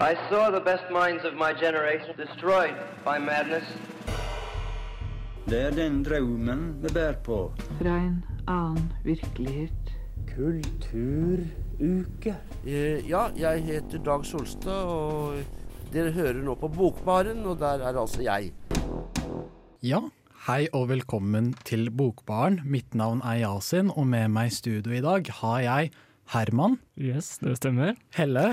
I 0.00 0.14
saw 0.30 0.48
the 0.50 0.60
best 0.60 0.84
minds 0.92 1.24
of 1.24 1.34
my 1.34 1.52
generation 1.52 2.14
destroyed 2.16 2.74
by 3.04 3.18
madness. 3.18 3.64
Det 5.50 5.58
er 5.62 5.70
den 5.74 6.04
drømmen 6.06 6.76
vi 6.82 6.88
bærer 6.94 7.16
på. 7.26 7.38
Fra 7.80 7.96
en 7.98 8.22
annen 8.46 8.92
virkelighet. 9.04 9.90
Kulturuke. 10.36 12.36
Eh, 12.62 13.10
ja, 13.10 13.24
jeg 13.34 13.64
heter 13.66 13.98
Dag 13.98 14.26
Solstad, 14.26 14.86
og 14.86 15.34
dere 15.92 16.14
hører 16.14 16.42
nå 16.46 16.54
på 16.54 16.68
Bokbaren, 16.68 17.42
og 17.42 17.58
der 17.58 17.82
er 17.82 17.98
altså 17.98 18.22
jeg. 18.22 18.52
Ja, 19.82 20.04
hei 20.46 20.68
og 20.72 20.88
velkommen 20.94 21.54
til 21.66 21.90
Bokbaren. 21.90 22.60
Mitt 22.64 22.94
navn 22.94 23.18
er 23.26 23.42
Yasin, 23.42 23.90
og 23.90 24.06
med 24.06 24.28
meg 24.30 24.52
i 24.52 24.58
studio 24.62 24.94
i 24.94 25.02
dag 25.02 25.26
har 25.42 25.60
jeg 25.66 25.90
Herman, 26.28 26.78
Yes, 26.94 27.38
det 27.42 27.56
stemmer. 27.56 27.96
Helle 28.14 28.52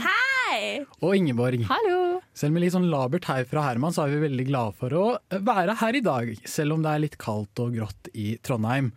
og 1.02 1.16
Ingeborg. 1.18 1.66
Hallo! 1.70 2.22
Selv 2.36 2.56
med 2.56 2.66
litt 2.66 2.74
sånn 2.76 2.90
labert 2.92 3.28
her 3.30 3.46
fra 3.48 3.64
Herman, 3.68 3.94
så 3.96 4.06
er 4.06 4.16
vi 4.16 4.24
veldig 4.26 4.46
glade 4.50 4.76
for 4.80 4.96
å 4.96 5.04
være 5.32 5.78
her 5.80 5.98
i 5.98 6.04
dag, 6.06 6.32
selv 6.50 6.76
om 6.76 6.86
det 6.86 6.92
er 6.92 7.04
litt 7.06 7.20
kaldt 7.22 7.62
og 7.64 7.78
grått 7.78 8.10
i 8.14 8.34
Trondheim. 8.44 8.92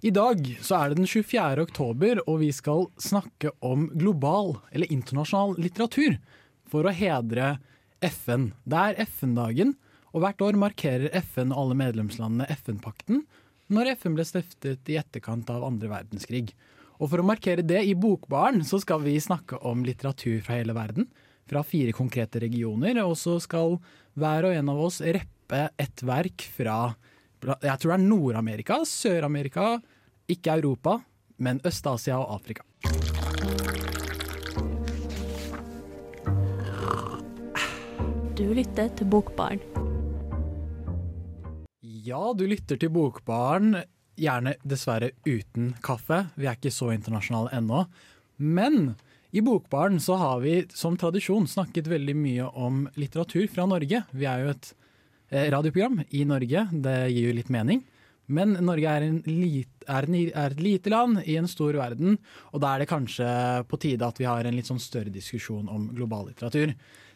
I 0.00 0.12
dag 0.14 0.44
så 0.62 0.78
er 0.78 0.90
det 0.92 1.00
den 1.00 1.10
24. 1.10 1.64
oktober, 1.66 2.22
og 2.24 2.38
vi 2.44 2.52
skal 2.54 2.86
snakke 3.02 3.52
om 3.66 3.88
global, 3.98 4.56
eller 4.70 4.92
internasjonal 4.94 5.58
litteratur, 5.58 6.20
for 6.68 6.86
å 6.86 6.94
hedre 6.94 7.56
FN. 8.04 8.52
Det 8.68 8.84
er 8.90 9.02
FN-dagen, 9.08 9.74
og 10.14 10.22
hvert 10.24 10.44
år 10.44 10.56
markerer 10.60 11.12
FN 11.20 11.52
og 11.52 11.64
alle 11.64 11.78
medlemslandene 11.82 12.48
FN-pakten 12.60 13.26
når 13.68 13.92
FN 14.00 14.16
ble 14.16 14.24
stiftet 14.24 14.88
i 14.88 14.96
etterkant 15.00 15.50
av 15.52 15.66
andre 15.66 15.90
verdenskrig. 15.92 16.54
Og 16.98 17.10
for 17.12 17.22
å 17.22 17.26
markere 17.26 17.62
det 17.62 17.84
i 17.86 17.94
Bokbaren 17.94 18.64
så 18.66 18.80
skal 18.82 19.04
vi 19.04 19.14
snakke 19.22 19.60
om 19.66 19.84
litteratur 19.86 20.40
fra 20.42 20.58
hele 20.58 20.74
verden, 20.74 21.06
fra 21.48 21.62
fire 21.64 21.94
konkrete 21.94 22.42
regioner, 22.42 22.98
og 23.04 23.14
så 23.16 23.38
skal 23.40 23.78
hver 24.18 24.48
og 24.48 24.56
en 24.58 24.72
av 24.72 24.80
oss 24.88 24.98
reppe 25.00 25.68
et 25.78 26.02
verk 26.04 26.44
fra 26.56 26.80
jeg 27.38 27.78
tror 27.78 27.92
det 27.92 27.94
er 27.94 28.02
Nord-Amerika, 28.02 28.80
Sør-Amerika, 28.82 29.76
ikke 30.26 30.56
Europa, 30.58 30.96
men 31.38 31.60
Øst-Asia 31.62 32.16
og 32.18 32.32
Afrika. 32.34 32.64
Du 38.34 38.42
lytter 38.54 38.90
til 38.98 39.06
Bokbarn. 39.06 39.62
Ja, 41.82 42.32
du 42.34 42.42
lytter 42.50 42.78
til 42.78 42.90
Bokbaren, 42.90 43.78
gjerne 44.18 44.56
dessverre 44.66 45.12
uten 45.26 45.72
kaffe. 45.84 46.24
Vi 46.36 46.48
er 46.48 46.58
ikke 46.58 46.74
så 46.74 46.90
internasjonale 46.94 47.52
ennå. 47.58 47.84
Men 48.38 48.96
i 49.30 49.42
Bokbaren 49.44 50.00
så 50.00 50.16
har 50.20 50.40
vi 50.40 50.62
som 50.74 50.96
tradisjon 50.96 51.48
snakket 51.48 51.90
veldig 51.90 52.16
mye 52.16 52.48
om 52.56 52.86
litteratur 52.96 53.46
fra 53.52 53.66
Norge. 53.68 54.02
Vi 54.10 54.26
er 54.28 54.44
jo 54.44 54.52
et 54.54 54.72
eh, 55.30 55.48
radioprogram 55.52 56.02
i 56.10 56.24
Norge, 56.28 56.64
det 56.72 56.98
gir 57.12 57.28
jo 57.28 57.36
litt 57.36 57.52
mening. 57.52 57.82
Men 58.28 58.54
Norge 58.60 58.92
er, 58.92 59.04
lit, 59.24 59.70
er, 59.88 60.04
en, 60.04 60.16
er 60.28 60.52
et 60.52 60.60
lite 60.60 60.92
land 60.92 61.22
i 61.24 61.38
en 61.40 61.48
stor 61.48 61.76
verden, 61.80 62.18
og 62.52 62.60
da 62.60 62.74
er 62.74 62.82
det 62.82 62.90
kanskje 62.90 63.28
på 63.68 63.80
tide 63.80 64.04
at 64.04 64.20
vi 64.20 64.28
har 64.28 64.44
en 64.44 64.56
litt 64.56 64.68
sånn 64.68 64.82
større 64.82 65.12
diskusjon 65.12 65.68
om 65.72 65.88
global 65.96 66.28
litteratur. 66.28 66.74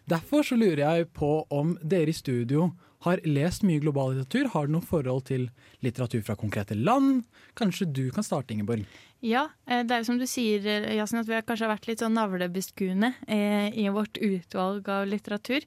Derfor 0.09 0.45
så 0.45 0.57
lurer 0.59 0.83
jeg 0.83 1.11
på 1.15 1.35
om 1.53 1.77
dere 1.85 2.11
i 2.11 2.17
studio 2.17 2.71
har 3.05 3.23
lest 3.27 3.65
mye 3.67 3.83
global 3.83 4.13
litteratur. 4.15 4.51
Har 4.53 4.69
du 4.69 4.77
noe 4.77 4.87
forhold 4.87 5.27
til 5.31 5.49
litteratur 5.83 6.23
fra 6.27 6.37
konkrete 6.39 6.77
land? 6.79 7.25
Kanskje 7.59 7.89
du 7.91 8.05
kan 8.15 8.27
starte, 8.27 8.55
Ingeborg? 8.55 8.87
Ja, 9.23 9.49
eh, 9.67 9.85
det 9.87 9.95
er 9.95 10.03
jo 10.03 10.09
som 10.09 10.19
du 10.19 10.27
sier, 10.27 10.65
eh, 10.67 10.97
Jasen, 10.97 11.21
at 11.21 11.29
vi 11.29 11.35
har 11.37 11.45
kanskje 11.47 11.71
vært 11.71 11.87
litt 11.87 12.01
sånn 12.03 12.17
navlebeskuende 12.19 13.13
eh, 13.31 13.69
i 13.79 13.87
vårt 13.95 14.19
utvalg 14.19 14.89
av 14.91 15.07
litteratur. 15.07 15.67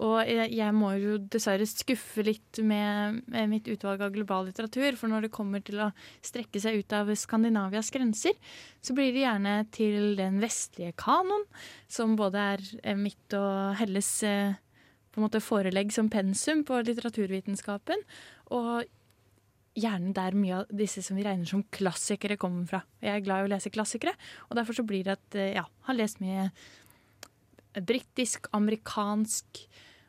Og 0.00 0.24
jeg, 0.24 0.72
må 0.72 0.94
jo 0.96 1.18
dessverre 1.28 1.66
skuffe 1.68 2.24
litt 2.24 2.60
med, 2.64 3.20
mitt 3.50 3.66
utvalg 3.68 4.00
av 4.00 4.14
global 4.14 4.46
litteratur. 4.48 4.96
For 4.96 5.12
når 5.12 5.26
det 5.26 5.32
kommer 5.34 5.60
til 5.64 5.82
å 5.84 5.90
strekke 6.24 6.60
seg 6.62 6.80
ut 6.80 6.94
av 6.96 7.12
Skandinavias 7.12 7.92
grenser, 7.92 8.32
så 8.80 8.96
blir 8.96 9.12
det 9.12 9.26
gjerne 9.26 9.54
til 9.76 10.16
den 10.16 10.40
vestlige 10.40 10.96
kanon, 10.96 11.44
som 11.88 12.16
både 12.16 12.46
er 12.56 12.96
mitt 12.96 13.36
og 13.36 13.76
Helles 13.80 14.12
eh, 14.24 14.56
på 15.10 15.20
en 15.20 15.26
måte 15.26 15.42
forelegg 15.42 15.92
som 15.94 16.10
pensum 16.12 16.64
på 16.66 16.78
litteraturvitenskapen. 16.86 18.02
Og 18.54 18.88
gjerne 19.78 20.14
der 20.16 20.36
mye 20.36 20.60
av 20.60 20.72
disse 20.74 21.02
som 21.04 21.18
vi 21.18 21.24
regner 21.26 21.48
som 21.48 21.62
klassikere, 21.74 22.38
kommer 22.40 22.66
fra. 22.68 22.82
Jeg 23.02 23.14
er 23.14 23.24
glad 23.24 23.44
i 23.44 23.48
å 23.48 23.52
lese 23.52 23.72
klassikere, 23.72 24.14
og 24.48 24.58
derfor 24.58 24.76
så 24.76 24.86
blir 24.86 25.06
det 25.06 25.16
at 25.16 25.38
eh, 25.38 25.54
ja, 25.58 25.64
har 25.86 25.98
lest 25.98 26.22
mye 26.22 26.48
britisk, 27.86 28.48
amerikansk, 28.56 29.62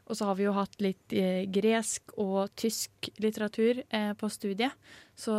og 0.09 0.17
så 0.17 0.27
har 0.27 0.37
vi 0.39 0.47
jo 0.47 0.55
hatt 0.57 0.81
litt 0.83 1.13
eh, 1.15 1.45
gresk 1.53 2.15
og 2.19 2.51
tysk 2.59 3.11
litteratur 3.21 3.83
eh, 3.85 4.11
på 4.17 4.29
studiet. 4.33 4.73
Så 5.15 5.35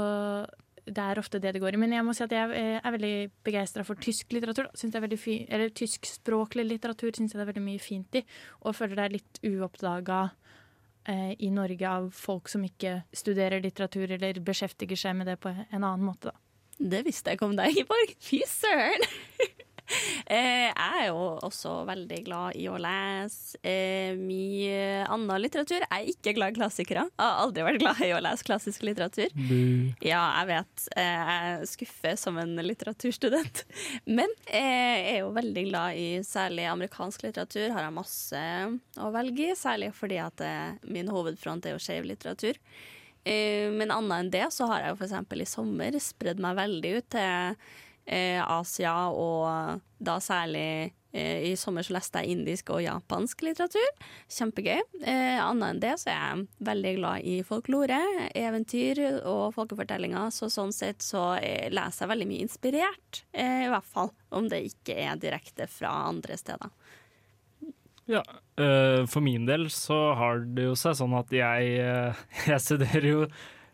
det 0.87 1.03
er 1.03 1.20
ofte 1.20 1.38
det 1.43 1.53
det 1.54 1.62
går 1.62 1.76
i. 1.76 1.81
Men 1.81 1.94
jeg 1.94 2.04
må 2.06 2.15
si 2.16 2.25
at 2.25 2.34
jeg 2.34 2.54
eh, 2.59 2.78
er 2.82 2.94
veldig 2.94 3.15
begeistra 3.47 3.84
for 3.87 4.00
tysk 4.03 4.32
litteratur. 4.34 4.70
Synes 4.75 4.94
det 4.94 5.03
er 5.03 5.20
fi 5.20 5.37
eller 5.48 5.72
Tyskspråklig 5.82 6.66
litteratur 6.66 7.12
syns 7.15 7.34
jeg 7.34 7.38
det 7.41 7.47
er 7.47 7.53
veldig 7.53 7.66
mye 7.66 7.82
fint 7.82 8.19
i, 8.19 8.25
og 8.62 8.76
føler 8.76 8.98
det 8.98 9.04
er 9.04 9.16
litt 9.16 9.43
uoppdaga 9.47 10.20
eh, 11.09 11.32
i 11.38 11.50
Norge 11.54 11.88
av 11.88 12.10
folk 12.16 12.50
som 12.50 12.65
ikke 12.66 13.03
studerer 13.15 13.62
litteratur 13.62 14.10
eller 14.10 14.43
beskjeftiger 14.44 14.98
seg 14.98 15.19
med 15.19 15.31
det 15.31 15.38
på 15.43 15.54
en 15.54 15.82
annen 15.82 16.06
måte. 16.06 16.32
da. 16.32 16.38
Det 16.82 17.04
visste 17.06 17.31
jeg 17.31 17.38
ikke 17.38 17.50
om 17.50 17.59
deg, 17.59 17.76
Ingeborg. 17.76 18.16
Fy 18.19 18.43
søren! 18.49 19.10
Eh, 20.32 20.70
jeg 20.70 21.00
er 21.03 21.08
jo 21.10 21.25
også 21.44 21.82
veldig 21.84 22.19
glad 22.25 22.56
i 22.56 22.64
å 22.70 22.78
lese 22.80 23.58
eh, 23.66 24.14
mye 24.16 25.03
annen 25.10 25.42
litteratur. 25.42 25.82
Jeg 25.82 25.91
er 25.92 26.08
ikke 26.12 26.34
glad 26.36 26.54
i 26.54 26.56
klassikere. 26.56 27.04
Jeg 27.10 27.26
har 27.26 27.41
aldri 27.42 27.66
vært 27.66 27.82
glad 27.82 28.00
i 28.06 28.12
å 28.16 28.20
lese 28.22 28.47
klassisk 28.47 28.86
litteratur. 28.86 29.34
Ja, 30.04 30.22
jeg 30.41 30.48
vet. 30.52 30.86
Eh, 30.97 31.32
jeg 31.32 31.69
skuffer 31.72 32.16
som 32.20 32.38
en 32.41 32.54
litteraturstudent. 32.64 33.64
Men 34.19 34.32
jeg 34.47 35.04
er 35.10 35.20
jo 35.20 35.34
veldig 35.36 35.66
glad 35.69 36.00
i 36.00 36.08
særlig 36.26 36.66
amerikansk 36.70 37.26
litteratur. 37.26 37.69
Har 37.75 37.88
jeg 37.88 37.98
masse 37.98 38.42
å 39.02 39.12
velge 39.12 39.50
i, 39.50 39.58
særlig 39.58 39.92
fordi 39.98 40.22
at 40.22 40.47
min 40.88 41.12
hovedfront 41.12 41.66
er 41.66 41.76
jo 41.76 41.82
skeiv 41.82 42.08
litteratur. 42.08 42.60
Men 43.22 43.92
annet 43.94 44.16
enn 44.16 44.31
det 44.32 44.47
så 44.54 44.66
har 44.70 44.82
jeg 44.82 44.94
jo 44.94 45.02
f.eks. 45.02 45.42
i 45.44 45.47
sommer 45.47 45.98
spredd 46.02 46.41
meg 46.42 46.56
veldig 46.58 46.94
ut 46.98 47.10
til 47.14 47.58
Asia, 48.06 49.08
og 49.14 49.80
da 50.02 50.16
særlig 50.20 50.92
eh, 51.12 51.50
i 51.50 51.56
sommer 51.56 51.84
så 51.86 51.94
leste 51.96 52.22
jeg 52.22 52.36
indisk 52.36 52.72
og 52.74 52.82
japansk 52.84 53.44
litteratur. 53.46 53.88
Kjempegøy. 54.32 54.80
Eh, 55.02 55.38
annet 55.42 55.68
enn 55.68 55.82
det 55.82 55.94
så 56.02 56.12
er 56.12 56.18
jeg 56.18 56.66
veldig 56.70 56.94
glad 56.98 57.28
i 57.28 57.36
folklore, 57.46 58.00
eventyr 58.38 59.02
og 59.20 59.52
folkefortellinger, 59.56 60.32
så 60.34 60.50
sånn 60.52 60.74
sett 60.74 61.04
så 61.04 61.32
eh, 61.38 61.68
leser 61.72 62.06
jeg 62.06 62.14
veldig 62.14 62.30
mye 62.32 62.48
inspirert, 62.48 63.24
eh, 63.32 63.66
i 63.68 63.72
hvert 63.72 63.88
fall. 63.94 64.12
Om 64.32 64.50
det 64.50 64.64
ikke 64.72 64.98
er 65.04 65.20
direkte 65.20 65.69
fra 65.70 65.92
andre 66.08 66.38
steder. 66.40 66.72
Ja, 68.10 68.22
eh, 68.58 69.04
for 69.06 69.22
min 69.24 69.46
del 69.46 69.69
så 69.70 69.98
har 70.19 70.42
det 70.56 70.66
jo 70.66 70.76
seg 70.78 70.96
sånn 70.98 71.14
at 71.16 71.30
jeg, 71.32 71.76
jeg 72.50 72.64
studerer 72.64 73.10
jo 73.12 73.26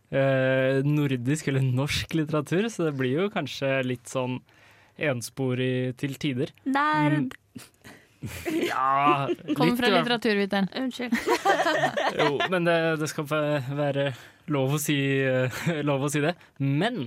nordisk 0.09 1.51
eller 1.51 1.61
norsk 1.61 2.15
litteratur, 2.17 2.69
så 2.73 2.87
det 2.87 2.95
blir 2.97 3.25
jo 3.25 3.27
kanskje 3.33 3.75
litt 3.85 4.09
sånn 4.09 4.39
ensporig 4.99 5.97
til 6.01 6.17
tider. 6.19 6.53
Nerd! 6.65 7.37
Ja, 8.67 9.29
Kommer 9.55 9.71
litt, 9.71 9.81
fra 9.81 9.93
litteraturviteren. 9.93 10.69
Unnskyld. 10.81 11.15
Jo, 12.19 12.33
men 12.51 12.67
det, 12.67 12.79
det 13.03 13.09
skal 13.11 13.29
være 13.29 14.11
lov 14.51 14.75
å, 14.75 14.83
si, 14.83 14.97
eh, 15.23 15.83
lov 15.87 16.07
å 16.07 16.11
si 16.13 16.23
det. 16.25 16.35
Men 16.59 17.07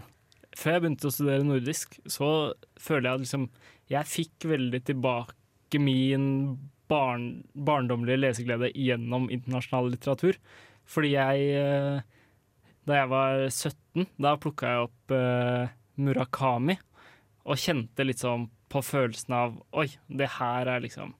før 0.55 0.77
jeg 0.77 0.83
begynte 0.85 1.09
å 1.09 1.13
studere 1.15 1.47
nordisk, 1.47 1.97
så 2.05 2.53
føler 2.79 3.09
jeg 3.09 3.13
at 3.13 3.25
liksom 3.25 3.49
Jeg 3.91 4.07
fikk 4.07 4.47
veldig 4.47 4.83
tilbake 4.87 5.79
min 5.79 6.25
barn, 6.91 7.43
barndommelige 7.55 8.21
leseglede 8.21 8.71
gjennom 8.75 9.27
internasjonal 9.31 9.91
litteratur. 9.91 10.39
Fordi 10.87 11.13
jeg 11.15 11.49
eh, 11.59 12.20
Da 12.87 12.97
jeg 12.97 13.11
var 13.11 13.43
17, 13.47 14.07
da 14.21 14.35
plukka 14.41 14.71
jeg 14.71 14.87
opp 14.87 15.13
uh, 15.13 15.73
Murakami. 16.01 16.77
Og 17.45 17.57
kjente 17.57 18.05
litt 18.05 18.21
sånn 18.21 18.47
på 18.71 18.81
følelsen 18.85 19.33
av 19.35 19.57
Oi, 19.77 19.87
det 20.07 20.29
her 20.37 20.69
er 20.69 20.83
liksom 20.83 21.15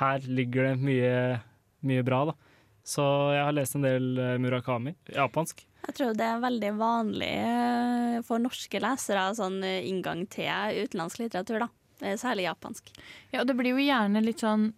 Her 0.00 0.26
ligger 0.26 0.70
det 0.70 0.74
mye, 0.82 1.14
mye 1.86 2.04
bra, 2.06 2.24
da. 2.30 2.34
Så 2.86 3.02
jeg 3.34 3.42
har 3.42 3.54
lest 3.56 3.74
en 3.78 3.86
del 3.86 4.18
eh, 4.20 4.34
Murakami, 4.38 4.92
japansk. 5.10 5.64
Jeg 5.86 5.94
tror 5.96 6.12
det 6.18 6.26
er 6.26 6.42
veldig 6.42 6.72
vanlig 6.78 7.30
eh, 7.32 8.18
for 8.26 8.42
norske 8.42 8.78
lesere, 8.82 9.24
sånn 9.38 9.56
inngang 9.64 10.26
til 10.30 10.84
utenlandsk 10.84 11.24
litteratur, 11.24 11.64
da. 11.64 11.70
Særlig 12.20 12.44
japansk. 12.44 12.92
Ja, 13.32 13.40
og 13.40 13.48
det 13.48 13.56
blir 13.56 13.72
jo 13.72 13.82
gjerne 13.86 14.20
litt 14.20 14.44
sånn 14.44 14.68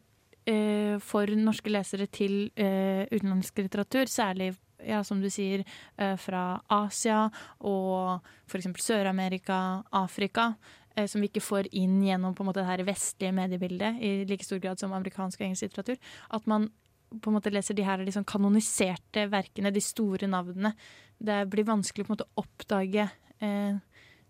eh, 0.48 0.96
for 1.02 1.28
norske 1.34 1.72
lesere 1.72 2.06
til 2.06 2.52
eh, 2.54 3.04
utenlandsk 3.10 3.58
litteratur, 3.64 4.08
særlig 4.12 4.52
ja, 4.84 5.02
som 5.04 5.20
du 5.22 5.28
sier, 5.30 5.64
eh, 5.96 6.16
fra 6.20 6.60
Asia 6.68 7.26
og 7.60 8.26
f.eks. 8.48 8.68
Sør-Amerika, 8.84 9.84
Afrika. 9.92 10.54
eh, 10.96 11.06
som 11.06 11.20
vi 11.20 11.28
ikke 11.28 11.44
får 11.44 11.68
inn 11.72 12.00
gjennom 12.02 12.34
på 12.34 12.42
en 12.42 12.50
måte 12.50 12.60
det 12.60 12.70
her 12.70 12.84
vestlige 12.84 13.34
mediebildet 13.34 14.00
i 14.02 14.24
like 14.26 14.44
stor 14.44 14.58
grad 14.58 14.80
som 14.80 14.92
amerikansk 14.92 15.40
og 15.40 15.46
engelsk 15.46 15.68
litteratur. 15.68 15.98
At 16.30 16.46
man 16.46 16.70
på 17.08 17.30
en 17.30 17.38
måte 17.38 17.52
leser 17.52 17.76
de 17.76 17.86
her 17.86 18.02
liksom 18.04 18.26
kanoniserte 18.28 19.28
verkene, 19.32 19.72
de 19.72 19.80
store 19.80 20.28
navnene. 20.28 20.74
Det 21.18 21.46
blir 21.50 21.64
vanskelig 21.68 22.04
på 22.04 22.12
en 22.12 22.16
måte 22.16 22.28
å 22.28 22.42
oppdage 22.44 23.08
eh, 23.40 23.78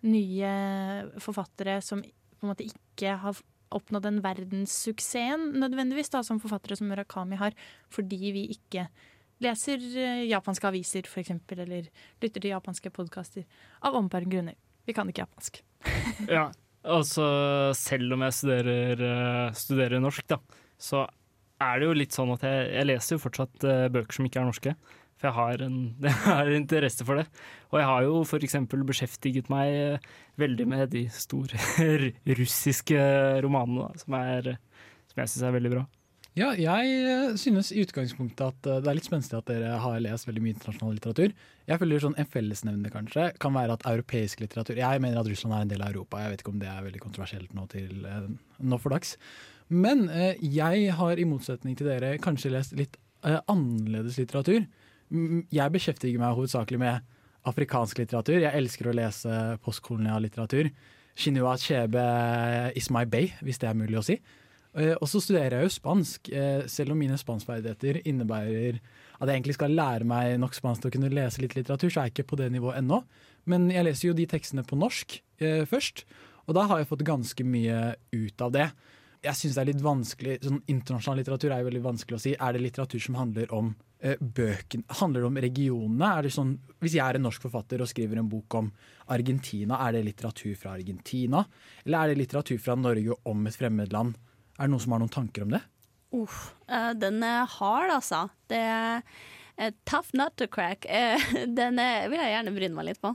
nye 0.07 0.51
forfattere 1.19 1.81
som 1.83 2.03
på 2.03 2.47
en 2.47 2.53
måte 2.53 2.69
ikke 2.69 3.17
har 3.19 3.41
oppnådd 3.75 4.07
den 4.07 4.21
verdenssuksessen 4.25 5.51
nødvendigvis, 5.61 6.13
da, 6.13 6.23
som 6.25 6.41
forfattere 6.41 6.79
som 6.79 6.89
Murakami 6.89 7.37
har, 7.41 7.57
fordi 7.93 8.33
vi 8.33 8.47
ikke 8.55 8.87
leser 9.45 9.83
eh, 9.97 10.25
japanske 10.29 10.69
aviser, 10.71 11.09
for 11.11 11.23
eksempel, 11.23 11.63
eller 11.65 11.91
lytter 12.23 12.41
til 12.43 12.53
japanske 12.53 12.93
podkaster 12.95 13.45
av 13.83 13.95
åpenbare 13.99 14.29
grunner. 14.31 14.57
Vi 14.89 14.97
kan 14.97 15.11
ikke 15.11 15.27
japansk. 15.27 15.63
Ja, 16.29 16.49
altså 16.83 17.25
selv 17.79 18.17
om 18.17 18.25
jeg 18.27 18.37
studerer, 18.41 19.03
eh, 19.09 19.59
studerer 19.59 20.03
norsk, 20.03 20.27
da, 20.31 20.41
så 20.79 21.07
er 21.63 21.79
det 21.79 21.89
jo 21.89 21.99
litt 21.99 22.15
sånn 22.15 22.33
at 22.35 22.47
jeg, 22.47 22.71
jeg 22.75 22.89
leser 22.89 23.17
jo 23.17 23.23
fortsatt 23.23 23.67
eh, 23.67 23.85
bøker 23.95 24.19
som 24.19 24.29
ikke 24.29 24.43
er 24.43 24.49
norske. 24.49 24.75
For 25.19 25.27
jeg 25.31 25.35
har, 25.35 25.63
en, 25.67 25.79
jeg 26.07 26.17
har 26.25 26.53
interesse 26.55 27.07
for 27.07 27.19
det. 27.19 27.27
Og 27.73 27.81
jeg 27.81 27.89
har 27.91 28.07
jo 28.07 28.23
f.eks. 28.23 28.59
beskjeftiget 28.91 29.51
meg 29.51 30.09
veldig 30.39 30.67
med 30.71 30.91
de 30.95 31.05
store 31.15 31.59
russiske 32.41 33.07
romanene, 33.45 33.89
da, 33.89 34.03
som, 34.05 34.19
er, 34.19 34.53
som 35.11 35.23
jeg 35.23 35.33
syns 35.35 35.47
er 35.49 35.57
veldig 35.59 35.75
bra. 35.75 35.87
Ja, 36.39 36.53
jeg 36.55 36.91
eh, 37.03 37.33
synes 37.41 37.73
i 37.75 37.83
utgangspunktet 37.83 38.45
at 38.45 38.67
eh, 38.69 38.79
det 38.85 38.91
er 38.91 38.97
litt 38.99 39.09
spenstig 39.09 39.35
at 39.35 39.49
dere 39.51 39.79
har 39.83 39.99
lest 40.05 40.29
veldig 40.29 40.43
mye 40.45 40.55
internasjonal 40.55 40.95
litteratur. 40.95 41.35
Jeg 41.67 41.81
føler 41.81 42.05
sånn 42.05 42.17
En 42.21 42.31
fellesnevner 42.31 42.95
kanskje 42.95 43.25
kan 43.43 43.57
være 43.57 43.75
at 43.75 43.87
europeisk 43.91 44.45
litteratur 44.45 44.79
Jeg 44.79 45.03
mener 45.03 45.19
at 45.21 45.29
Russland 45.29 45.57
er 45.57 45.67
en 45.67 45.73
del 45.73 45.83
av 45.83 45.91
Europa. 45.91 46.23
Jeg 46.23 46.35
vet 46.35 46.45
ikke 46.45 46.55
om 46.55 46.63
det 46.63 46.71
er 46.71 46.87
veldig 46.87 47.03
kontroversielt 47.03 47.57
nå, 47.59 47.67
til, 47.73 48.07
eh, 48.07 48.31
nå 48.63 48.79
for 48.79 48.95
dags. 48.95 49.17
Men 49.69 50.07
jeg 50.41 50.95
har 50.97 51.21
i 51.21 51.27
motsetning 51.29 51.75
til 51.77 51.91
dere 51.91 52.15
kanskje 52.25 52.55
lest 52.55 52.73
litt 52.79 52.95
annerledes 53.21 54.17
litteratur. 54.17 54.63
Jeg 55.53 55.75
beskjeftiger 55.75 56.23
meg 56.23 56.39
hovedsakelig 56.39 56.81
med 56.81 57.11
afrikansk 57.51 58.01
litteratur. 58.01 58.39
Jeg 58.41 58.57
elsker 58.57 58.89
å 58.89 58.95
lese 58.97 59.35
postkolonial 59.61 60.25
litteratur. 60.25 60.71
Chinua 61.19 61.59
Chebe 61.61 62.07
my 62.97 63.05
bay, 63.05 63.35
hvis 63.45 63.61
det 63.61 63.69
er 63.69 63.77
mulig 63.77 64.01
å 64.01 64.07
si. 64.09 64.17
Eh, 64.79 64.95
Og 65.01 65.09
så 65.11 65.21
studerer 65.23 65.59
jeg 65.59 65.67
jo 65.67 65.75
spansk, 65.75 66.29
eh, 66.31 66.67
selv 66.71 66.93
om 66.95 67.01
mine 67.01 67.19
spanskferdigheter 67.19 68.03
innebærer 68.07 68.79
at 69.19 69.27
jeg 69.27 69.35
egentlig 69.35 69.57
skal 69.59 69.75
lære 69.75 70.07
meg 70.07 70.39
nok 70.39 70.55
spansk 70.55 70.83
til 70.83 70.91
å 70.91 70.95
kunne 70.95 71.11
lese 71.11 71.43
litt 71.43 71.57
litteratur, 71.59 71.91
så 71.91 72.01
er 72.01 72.09
jeg 72.09 72.15
ikke 72.15 72.31
på 72.31 72.39
det 72.39 72.53
nivået 72.53 72.79
ennå. 72.79 73.03
Men 73.47 73.71
jeg 73.71 73.85
leser 73.85 74.09
jo 74.09 74.15
de 74.15 74.27
tekstene 74.27 74.63
på 74.63 74.79
norsk 74.79 75.21
eh, 75.41 75.65
først, 75.67 76.05
og 76.47 76.55
da 76.55 76.69
har 76.69 76.79
jeg 76.79 76.89
fått 76.93 77.03
ganske 77.05 77.45
mye 77.45 77.97
ut 78.15 78.41
av 78.41 78.53
det. 78.53 78.71
Jeg 79.25 79.35
syns 79.35 79.57
det 79.57 79.63
er 79.65 79.73
litt 79.73 79.83
vanskelig 79.83 80.37
sånn 80.47 80.63
Internasjonal 80.71 81.19
litteratur 81.19 81.51
er 81.51 81.59
jo 81.65 81.67
veldig 81.73 81.83
vanskelig 81.83 82.17
å 82.17 82.23
si. 82.23 82.37
Er 82.39 82.55
det 82.55 82.63
litteratur 82.63 83.03
som 83.03 83.19
handler 83.19 83.51
om 83.53 83.75
bøken, 83.99 84.85
handler 85.01 85.25
det 85.25 85.27
om 85.27 85.41
regionene? 85.43 86.13
Er 86.15 86.23
det 86.23 86.31
sånn, 86.31 86.53
hvis 86.79 86.95
jeg 86.95 87.03
er 87.03 87.19
en 87.19 87.27
norsk 87.27 87.43
forfatter 87.43 87.83
og 87.83 87.91
skriver 87.91 88.21
en 88.23 88.31
bok 88.31 88.55
om 88.55 88.71
Argentina, 89.11 89.81
er 89.89 89.99
det 89.99 90.05
litteratur 90.07 90.55
fra 90.55 90.77
Argentina? 90.79 91.43
Eller 91.85 91.99
er 91.99 92.15
det 92.15 92.21
litteratur 92.23 92.63
fra 92.63 92.79
Norge 92.79 93.19
om 93.27 93.43
et 93.51 93.59
fremmedland? 93.59 94.15
Er 94.59 94.67
det 94.67 94.73
noen 94.75 94.83
som 94.83 94.95
har 94.95 95.03
noen 95.03 95.13
tanker 95.15 95.45
om 95.47 95.53
det? 95.55 95.63
Uff, 96.19 96.55
eh, 96.67 96.93
den 96.99 97.23
er 97.23 97.47
hard, 97.59 97.93
altså. 97.95 98.25
Det 98.51 98.59
er 98.59 99.05
eh, 99.57 99.75
tough 99.87 100.11
nut 100.19 100.35
to 100.41 100.49
crack. 100.51 100.89
Eh, 100.89 101.31
den 101.61 101.79
er, 101.83 102.09
vil 102.11 102.21
jeg 102.21 102.35
gjerne 102.35 102.55
bryne 102.57 102.79
meg 102.79 102.91
litt 102.91 103.03
på. 103.05 103.15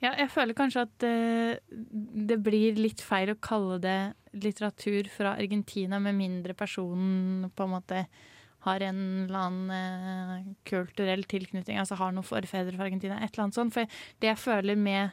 Ja, 0.00 0.14
jeg 0.16 0.30
føler 0.32 0.56
kanskje 0.56 0.86
at 0.86 1.02
det 1.04 2.38
blir 2.40 2.78
litt 2.80 3.02
feil 3.04 3.34
å 3.34 3.40
kalle 3.44 3.76
det 3.84 3.98
litteratur 4.32 5.10
fra 5.12 5.34
Argentina, 5.36 5.98
med 6.00 6.16
mindre 6.16 6.54
personen 6.56 7.50
på 7.52 7.66
en 7.66 7.74
måte 7.74 8.06
har 8.64 8.82
en 8.84 9.00
eller 9.24 9.38
annen 9.38 10.56
kulturell 10.68 11.24
tilknytning, 11.28 11.78
altså 11.80 11.96
har 12.00 12.12
noen 12.12 12.24
forfedre 12.24 12.76
fra 12.76 12.86
Argentina, 12.88 13.18
et 13.20 13.32
eller 13.32 13.46
annet 13.46 13.58
sånt. 13.58 13.74
For 13.76 14.00
det 14.20 14.30
jeg 14.30 14.40
føler 14.40 14.80
med 14.80 15.12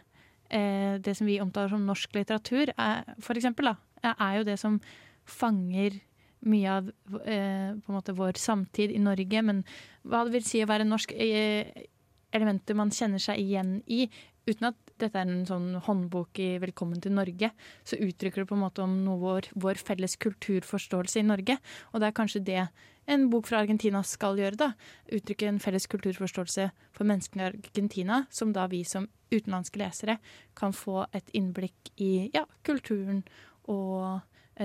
eh, 0.52 0.96
det 1.04 1.16
som 1.20 1.30
vi 1.30 1.40
omtaler 1.44 1.72
som 1.72 1.86
norsk 1.88 2.16
litteratur, 2.18 2.74
er, 2.76 3.14
for 3.24 3.40
eksempel, 3.40 3.72
da, 3.72 4.14
er 4.14 4.40
jo 4.40 4.48
det 4.48 4.58
som 4.62 4.80
fanger 5.28 6.00
mye 6.48 6.72
av 6.72 6.90
eh, 7.26 7.76
på 7.76 7.92
en 7.92 7.98
måte 7.98 8.16
vår 8.16 8.38
samtid 8.40 8.94
i 8.94 9.02
Norge, 9.02 9.44
men 9.44 9.64
hva 10.08 10.24
det 10.26 10.38
vil 10.38 10.48
si 10.48 10.62
å 10.64 10.70
være 10.70 10.88
norsk 10.88 11.14
eh, 11.18 11.88
elementer 12.36 12.78
man 12.78 12.94
kjenner 12.94 13.22
seg 13.22 13.42
igjen 13.42 13.80
i, 13.88 14.06
uten 14.48 14.70
at 14.70 14.78
dette 14.98 15.20
er 15.20 15.30
en 15.30 15.46
sånn 15.46 15.76
håndbok 15.86 16.40
i 16.42 16.50
'Velkommen 16.62 17.02
til 17.04 17.14
Norge', 17.14 17.52
så 17.86 18.00
uttrykker 18.02 18.44
det 18.44 18.50
på 18.50 18.56
en 18.56 18.64
måte 18.64 18.82
om 18.82 18.96
noe 19.06 19.20
vår, 19.22 19.50
vår 19.54 19.78
felles 19.78 20.16
kulturforståelse 20.18 21.20
i 21.22 21.28
Norge. 21.28 21.58
Og 21.94 22.02
det 22.02 22.08
er 22.08 22.18
kanskje 22.18 22.44
det 22.44 22.64
en 23.08 23.30
bok 23.30 23.48
fra 23.48 23.62
Argentina 23.62 24.02
skal 24.04 24.40
gjøre, 24.40 24.58
da. 24.58 24.72
Uttrykke 25.14 25.48
en 25.48 25.62
felles 25.64 25.88
kulturforståelse 25.88 26.72
for 26.92 27.08
menneskene 27.08 27.44
i 27.44 27.52
Argentina, 27.52 28.26
som 28.32 28.54
da 28.54 28.66
vi 28.68 28.84
som 28.84 29.08
utenlandske 29.32 29.80
lesere 29.80 30.18
kan 30.56 30.74
få 30.74 31.06
et 31.14 31.30
innblikk 31.34 31.94
i 32.02 32.32
ja, 32.34 32.46
kulturen 32.64 33.24
og 33.68 34.24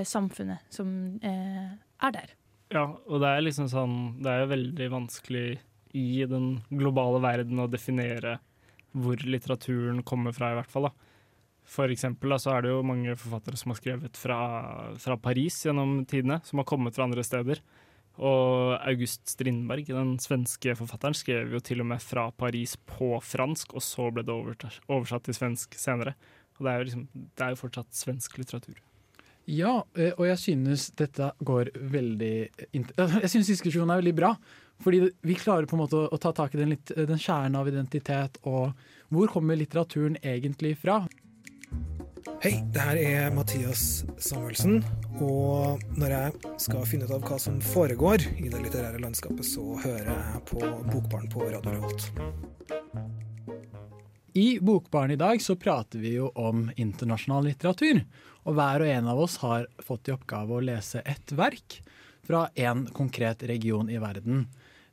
samfunnet 0.09 0.65
som 0.73 0.89
eh, 1.23 1.75
er 2.03 2.15
der. 2.15 2.33
Ja, 2.73 2.87
og 2.89 3.21
det 3.21 3.29
er 3.29 3.43
liksom 3.44 3.67
sånn 3.69 3.97
Det 4.25 4.33
er 4.33 4.49
veldig 4.49 4.87
vanskelig 4.94 5.47
i 5.93 6.25
den 6.25 6.62
globale 6.71 7.21
verden 7.21 7.61
å 7.61 7.69
definere 7.69 8.39
hvor 8.97 9.21
litteraturen 9.25 10.03
kommer 10.09 10.33
fra, 10.37 10.53
i 10.53 10.56
hvert 10.56 10.73
fall. 10.73 10.89
da. 10.89 11.12
For 11.69 11.93
eksempel 11.93 12.33
da, 12.33 12.39
så 12.41 12.55
er 12.55 12.65
det 12.65 12.73
jo 12.73 12.83
mange 12.85 13.15
forfattere 13.17 13.61
som 13.61 13.73
har 13.73 13.79
skrevet 13.81 14.19
fra, 14.19 14.39
fra 15.00 15.17
Paris 15.21 15.61
gjennom 15.67 16.03
tidene, 16.09 16.41
som 16.44 16.61
har 16.61 16.69
kommet 16.69 16.97
fra 16.97 17.06
andre 17.06 17.25
steder. 17.25 17.61
Og 18.21 18.75
August 18.77 19.25
Strindberg, 19.33 19.89
den 19.89 20.17
svenske 20.21 20.75
forfatteren, 20.77 21.17
skrev 21.17 21.55
jo 21.56 21.62
til 21.65 21.81
og 21.85 21.89
med 21.94 22.05
fra 22.05 22.27
Paris 22.37 22.75
på 22.77 23.15
fransk, 23.25 23.73
og 23.77 23.85
så 23.85 24.11
ble 24.12 24.25
det 24.29 24.37
oversatt 24.37 25.29
til 25.29 25.39
svensk 25.39 25.77
senere. 25.81 26.17
Og 26.59 26.67
det 26.67 26.73
er 26.73 26.81
jo, 26.81 26.89
liksom, 26.91 27.06
det 27.15 27.47
er 27.47 27.55
jo 27.55 27.62
fortsatt 27.62 27.97
svensk 27.97 28.37
litteratur. 28.41 28.81
Ja, 29.50 29.83
eh, 29.99 30.12
og 30.17 30.27
jeg 30.29 30.39
synes 30.39 30.91
dette 30.99 31.33
går 31.43 31.73
veldig 31.75 32.35
Jeg 32.75 33.31
synes 33.31 33.50
diskusjonen 33.50 33.91
er 33.91 34.03
veldig 34.03 34.15
bra. 34.19 34.35
Fordi 34.83 35.05
vi 35.23 35.39
klarer 35.39 35.67
på 35.71 35.77
en 35.77 35.83
måte 35.85 35.99
å, 36.09 36.19
ta 36.19 36.33
tak 36.35 36.55
i 36.56 36.59
den, 36.59 36.73
litt, 36.75 36.91
den 36.91 37.21
kjernen 37.21 37.59
av 37.61 37.69
identitet, 37.71 38.41
og 38.43 38.73
hvor 39.15 39.31
kommer 39.31 39.59
litteraturen 39.59 40.17
egentlig 40.27 40.75
fra? 40.81 41.05
Hei, 42.43 42.56
det 42.75 42.83
her 42.83 42.99
er 42.99 43.35
Mathias 43.35 44.03
Samuelsen, 44.19 44.81
og 45.23 45.83
når 45.94 46.15
jeg 46.17 46.53
skal 46.65 46.87
finne 46.91 47.06
ut 47.06 47.15
av 47.15 47.23
hva 47.29 47.39
som 47.39 47.61
foregår 47.62 48.27
i 48.43 48.49
det 48.51 48.65
litterære 48.65 48.99
landskapet, 49.03 49.46
så 49.46 49.77
hører 49.84 50.11
jeg 50.11 50.43
på 50.51 50.58
Bokbarn 50.91 51.31
på 51.31 51.46
Radio 51.46 51.77
Revolt. 51.77 52.08
I 54.34 54.58
Bokbaren 54.65 55.15
i 55.15 55.20
dag 55.20 55.43
så 55.44 55.55
prater 55.61 56.03
vi 56.03 56.17
jo 56.17 56.31
om 56.34 56.70
internasjonal 56.75 57.51
litteratur. 57.51 58.01
Og 58.43 58.56
hver 58.58 58.82
og 58.82 58.91
en 58.91 59.11
av 59.13 59.20
oss 59.22 59.39
har 59.43 59.69
fått 59.82 60.11
i 60.11 60.15
oppgave 60.15 60.56
å 60.56 60.65
lese 60.65 61.03
et 61.06 61.34
verk 61.39 61.79
fra 62.27 62.49
en 62.58 62.87
konkret 62.94 63.43
region 63.46 63.91
i 63.91 64.01
verden. 64.03 64.46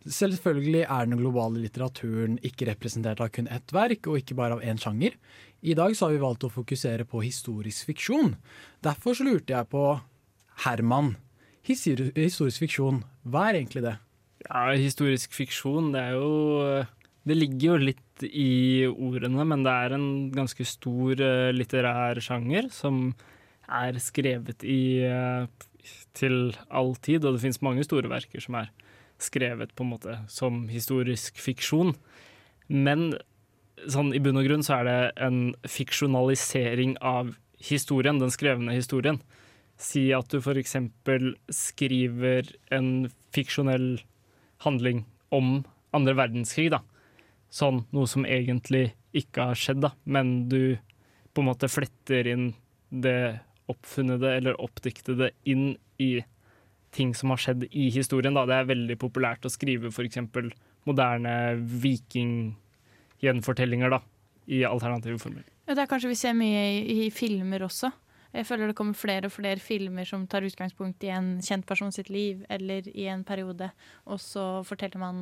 Selvfølgelig 0.10 0.86
er 0.86 1.08
den 1.08 1.20
globale 1.20 1.60
litteraturen 1.60 2.38
ikke 2.46 2.70
representert 2.70 3.20
av 3.22 3.32
kun 3.36 3.50
ett 3.52 3.74
verk, 3.76 4.08
og 4.08 4.22
ikke 4.22 4.38
bare 4.38 4.58
av 4.58 4.64
én 4.64 4.80
sjanger. 4.80 5.18
I 5.62 5.76
dag 5.76 5.96
har 6.00 6.14
vi 6.14 6.22
valgt 6.22 6.46
å 6.48 6.54
fokusere 6.54 7.06
på 7.10 7.24
historisk 7.26 7.90
fiksjon. 7.90 8.38
Derfor 8.86 9.20
lurte 9.28 9.58
jeg 9.58 9.70
på 9.74 9.84
Herman. 10.64 11.18
Historisk 11.68 12.64
fiksjon, 12.64 13.04
hva 13.28 13.50
er 13.50 13.60
egentlig 13.60 13.84
det? 13.86 13.98
Ja, 14.48 14.70
historisk 14.72 15.36
fiksjon, 15.36 15.92
det 15.94 16.00
er 16.00 16.16
jo 16.16 16.86
Det 17.28 17.36
ligger 17.36 17.76
jo 17.76 17.90
litt 17.92 18.24
i 18.24 18.88
ordene, 18.88 19.44
men 19.46 19.62
det 19.62 19.72
er 19.72 19.94
en 19.94 20.32
ganske 20.34 20.64
stor 20.66 21.20
eh, 21.22 21.52
litterær 21.54 22.18
sjanger 22.24 22.72
som 22.74 23.12
er 23.70 24.00
skrevet 24.02 24.66
i 24.68 25.02
eh, 25.06 25.48
til 26.18 26.54
all 26.70 26.96
tid, 27.02 27.24
og 27.26 27.36
det 27.36 27.44
finnes 27.44 27.62
mange 27.66 27.86
store 27.86 28.12
verker 28.12 28.44
som 28.44 28.58
er 28.60 28.72
skrevet 29.20 29.74
på 29.76 29.86
en 29.86 29.94
måte 29.94 30.16
som 30.32 30.66
historisk 30.72 31.40
fiksjon. 31.42 31.94
Men 32.68 33.14
sånn 33.88 34.14
i 34.16 34.22
bunn 34.24 34.40
og 34.40 34.48
grunn 34.48 34.66
så 34.66 34.80
er 34.80 34.88
det 34.88 35.00
en 35.28 35.40
fiksjonalisering 35.68 36.98
av 37.06 37.34
historien, 37.64 38.20
den 38.20 38.34
skrevne 38.34 38.76
historien. 38.76 39.20
Si 39.80 40.10
at 40.16 40.32
du 40.32 40.40
eksempel 40.60 41.34
skriver 41.54 42.48
en 42.76 43.10
fiksjonell 43.36 44.02
handling 44.66 45.06
om 45.36 45.64
andre 45.96 46.16
verdenskrig, 46.18 46.70
da. 46.74 46.82
Sånn 47.50 47.86
noe 47.96 48.08
som 48.08 48.28
egentlig 48.28 48.92
ikke 49.16 49.50
har 49.50 49.58
skjedd, 49.58 49.82
da, 49.88 49.94
men 50.06 50.50
du 50.52 50.78
på 51.34 51.42
en 51.42 51.50
måte 51.50 51.70
fletter 51.72 52.28
inn 52.30 52.52
det 52.90 53.40
oppfunnede 53.70 54.38
eller 54.38 54.62
oppdiktede 54.62 55.30
inn 55.50 55.78
i 56.02 56.24
ting 56.96 57.12
som 57.16 57.30
har 57.34 57.40
skjedd 57.42 57.62
i 57.70 57.90
historien. 57.94 58.36
Da. 58.38 58.46
Det 58.50 58.58
er 58.58 58.72
veldig 58.72 58.98
populært 59.02 59.46
å 59.46 59.54
skrive 59.54 59.88
f.eks. 59.94 60.18
moderne 60.90 61.34
vikinggjenfortellinger 61.86 63.92
i 64.50 64.66
alternative 64.66 65.20
former. 65.22 65.44
Ja, 65.68 65.72
det 65.76 65.82
er 65.84 65.92
kanskje 65.92 66.10
vi 66.10 66.16
ser 66.18 66.34
mye 66.38 66.62
i, 66.80 66.82
i 67.06 67.08
filmer 67.14 67.62
også. 67.68 67.90
Jeg 68.34 68.46
føler 68.46 68.68
det 68.70 68.78
kommer 68.78 68.94
flere 68.98 69.26
og 69.30 69.34
flere 69.34 69.60
filmer 69.62 70.06
som 70.06 70.28
tar 70.30 70.46
utgangspunkt 70.46 71.04
i 71.06 71.10
en 71.14 71.42
kjent 71.46 71.66
person 71.70 71.92
sitt 71.94 72.10
liv, 72.14 72.46
eller 72.50 72.90
i 72.94 73.08
en 73.10 73.24
periode, 73.26 73.72
og 74.06 74.20
så 74.22 74.64
forteller 74.66 75.00
man 75.02 75.18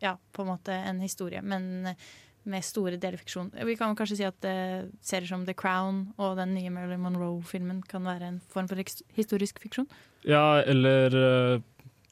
ja, 0.00 0.16
på 0.32 0.42
en 0.42 0.48
måte 0.54 0.72
en 0.72 1.00
historie, 1.04 1.42
men 1.44 1.90
med 2.48 2.64
store 2.64 2.98
deler 3.00 3.20
fiksjon. 3.20 3.50
Vi 3.66 3.76
kan 3.78 3.96
kanskje 3.98 4.20
si 4.20 4.26
at 4.26 4.46
uh, 4.48 4.86
serier 5.04 5.28
som 5.28 5.44
The 5.46 5.54
Crown 5.56 6.06
og 6.20 6.38
den 6.40 6.54
nye 6.56 6.72
Marilyn 6.72 7.02
Monroe-filmen 7.04 7.82
kan 7.88 8.06
være 8.08 8.30
en 8.30 8.38
form 8.52 8.70
for 8.70 8.80
historisk 9.16 9.60
fiksjon. 9.62 9.88
Ja, 10.28 10.62
eller 10.62 11.16
uh, 11.16 11.66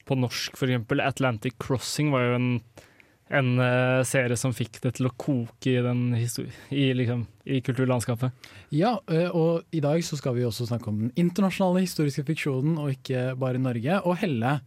på 0.09 0.17
norsk 0.17 0.57
for 0.57 0.69
eksempel 0.69 1.01
Atlantic 1.05 1.57
Crossing 1.61 2.11
var 2.13 2.27
jo 2.27 2.37
en, 2.37 2.49
en 3.41 3.51
uh, 3.61 4.05
serie 4.07 4.37
som 4.39 4.53
fikk 4.55 4.81
det 4.85 4.95
til 4.99 5.09
å 5.09 5.13
koke 5.17 5.73
i, 5.73 5.79
den 5.85 6.03
i, 6.17 6.85
liksom, 6.97 7.25
i 7.49 7.61
kulturlandskapet. 7.65 8.51
Ja, 8.73 8.99
og 9.33 9.65
i 9.73 9.81
dag 9.81 10.03
så 10.05 10.19
skal 10.19 10.37
vi 10.37 10.45
også 10.45 10.69
snakke 10.69 10.91
om 10.93 11.07
den 11.07 11.15
internasjonale 11.17 11.85
historiske 11.87 12.25
fiksjonen, 12.27 12.77
og 12.77 12.93
ikke 12.99 13.31
bare 13.41 13.61
Norge. 13.61 14.01
Og 14.05 14.21
Helle, 14.21 14.59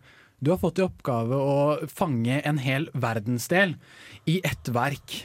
du 0.42 0.50
har 0.50 0.58
fått 0.58 0.80
i 0.80 0.86
oppgave 0.86 1.38
å 1.38 1.58
fange 1.86 2.40
en 2.42 2.58
hel 2.58 2.88
verdensdel 2.98 3.76
i 4.26 4.40
ett 4.42 4.70
verk. 4.74 5.20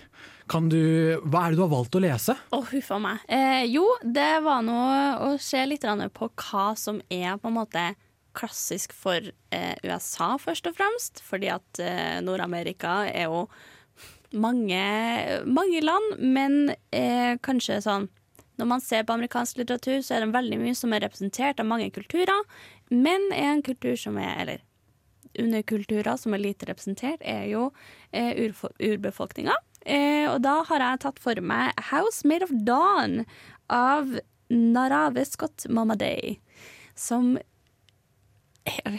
Du, 0.47 0.81
hva 1.27 1.43
er 1.43 1.53
det 1.53 1.59
du 1.59 1.63
har 1.65 1.71
valgt 1.71 1.95
å 1.97 2.01
lese? 2.01 2.37
Å, 2.49 2.59
oh, 2.59 2.67
huff 2.71 2.91
meg. 3.03 3.23
Eh, 3.27 3.65
jo, 3.67 3.83
det 4.01 4.39
var 4.45 4.61
noe 4.63 4.99
å 5.25 5.31
se 5.41 5.59
litt 5.67 5.83
på 6.15 6.29
hva 6.31 6.67
som 6.79 7.01
er 7.11 7.35
på 7.41 7.51
en 7.51 7.57
måte 7.57 7.87
klassisk 8.37 8.93
for 8.95 9.31
eh, 9.51 9.75
USA, 9.83 10.35
først 10.39 10.69
og 10.69 10.77
fremst. 10.77 11.23
Fordi 11.25 11.51
at 11.51 11.81
eh, 11.83 12.19
Nord-Amerika 12.23 13.01
er 13.09 13.27
jo 13.27 13.47
mange, 14.37 14.83
mange 15.47 15.81
land, 15.83 16.15
men 16.19 16.71
eh, 16.91 17.35
kanskje 17.43 17.81
sånn 17.85 18.09
Når 18.57 18.65
man 18.65 18.81
ser 18.81 19.03
på 19.05 19.13
amerikansk 19.13 19.59
litteratur, 19.59 19.99
så 20.01 20.15
er 20.15 20.23
det 20.23 20.33
veldig 20.33 20.57
mye 20.57 20.75
som 20.75 20.93
er 20.93 21.03
representert 21.03 21.59
av 21.61 21.67
mange 21.69 21.91
kulturer, 21.93 22.39
men 22.89 23.27
en 23.35 23.61
kultur 23.61 23.95
som 23.95 24.17
er 24.17 24.33
Eller 24.41 24.63
underkulturer 25.37 26.17
som 26.17 26.33
er 26.33 26.41
lite 26.41 26.65
representert, 26.65 27.21
er 27.21 27.45
jo 27.51 27.67
eh, 28.11 28.33
urbefolkninga. 28.33 29.53
Eh, 29.87 30.25
og 30.27 30.41
da 30.43 30.59
har 30.67 30.83
jeg 30.83 31.03
tatt 31.05 31.21
for 31.23 31.39
meg 31.41 31.71
'House 31.89 32.27
Made 32.27 32.43
of 32.43 32.51
Dawn' 32.51 33.23
av 33.71 34.19
Narave 34.49 35.25
Scott 35.25 35.65
Mamaday, 35.69 36.39
som 36.95 37.37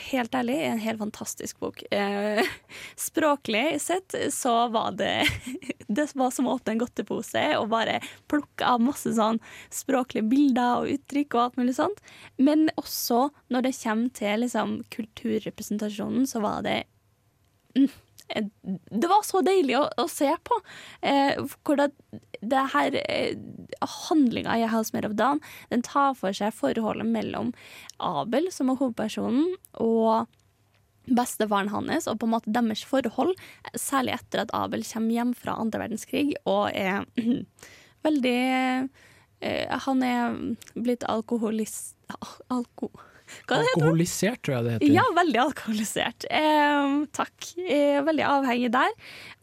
helt 0.09 0.35
ærlig 0.35 0.57
er 0.57 0.73
en 0.73 0.83
helt 0.83 1.01
fantastisk 1.01 1.61
bok. 1.61 1.83
Eh, 1.93 2.41
språklig 3.09 3.81
sett 3.83 4.15
så 4.35 4.69
var 4.73 4.97
det 4.99 5.27
Det 5.89 6.05
var 6.21 6.33
som 6.35 6.49
å 6.49 6.59
åpne 6.59 6.75
en 6.75 6.81
godtepose 6.83 7.43
og 7.57 7.71
bare 7.73 7.99
plukke 8.29 8.67
av 8.67 8.83
masse 8.85 9.09
sånn 9.17 9.39
språklige 9.73 10.29
bilder 10.29 10.83
og 10.83 10.91
uttrykk 10.93 11.37
og 11.37 11.43
alt 11.43 11.57
mulig 11.61 11.77
sånt. 11.79 12.03
Men 12.37 12.69
også 12.77 13.31
når 13.49 13.69
det 13.69 13.77
kommer 13.79 14.13
til 14.19 14.45
liksom, 14.45 14.75
kulturrepresentasjonen, 14.93 16.29
så 16.29 16.43
var 16.45 16.61
det 16.67 16.83
mm, 17.79 17.89
det 18.29 19.09
var 19.09 19.23
så 19.27 19.41
deilig 19.45 19.77
å, 19.79 19.85
å 19.99 20.07
se 20.11 20.31
på. 20.45 20.59
Eh, 21.01 21.39
hvordan 21.67 21.95
det 22.39 22.65
her 22.75 22.99
eh, 23.01 23.39
Handlinga 24.09 24.59
i 24.59 24.67
House 24.69 24.95
Made 24.95 25.09
of 25.09 25.17
Dawn 25.19 25.41
den 25.73 25.85
tar 25.87 26.15
for 26.19 26.37
seg 26.37 26.55
forholdet 26.57 27.09
mellom 27.09 27.55
Abel, 27.99 28.51
som 28.55 28.71
er 28.71 28.79
hovedpersonen, 28.81 29.57
og 29.83 30.29
bestefaren 31.09 31.73
hans, 31.73 32.07
og 32.11 32.21
på 32.21 32.29
en 32.29 32.35
måte 32.37 32.53
deres 32.53 32.85
forhold, 32.85 33.37
særlig 33.73 34.19
etter 34.19 34.45
at 34.45 34.55
Abel 34.57 34.85
kommer 34.85 35.17
hjem 35.17 35.35
fra 35.37 35.57
andre 35.57 35.87
verdenskrig 35.87 36.35
og 36.45 36.69
er 36.77 37.07
veldig 38.07 38.41
eh, 39.41 39.79
Han 39.89 40.05
er 40.05 40.43
blitt 40.77 41.07
alkoholist... 41.09 41.95
Alko 42.49 42.89
Alkoholisert, 43.53 44.43
tror 44.43 44.59
jeg 44.59 44.67
det 44.67 44.75
heter. 44.77 44.93
Ja, 44.97 45.05
veldig 45.17 45.41
alkoholisert. 45.43 46.27
Eh, 46.31 46.91
takk. 47.17 47.49
Eh, 47.65 48.01
veldig 48.07 48.27
avhengig 48.29 48.73
der. 48.75 48.95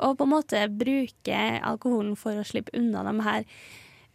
Og 0.05 0.17
på 0.19 0.27
en 0.27 0.33
måte 0.33 0.65
bruke 0.71 1.41
alkoholen 1.71 2.15
for 2.19 2.37
å 2.39 2.45
slippe 2.47 2.75
unna 2.77 3.05
de 3.07 3.15
her 3.25 3.49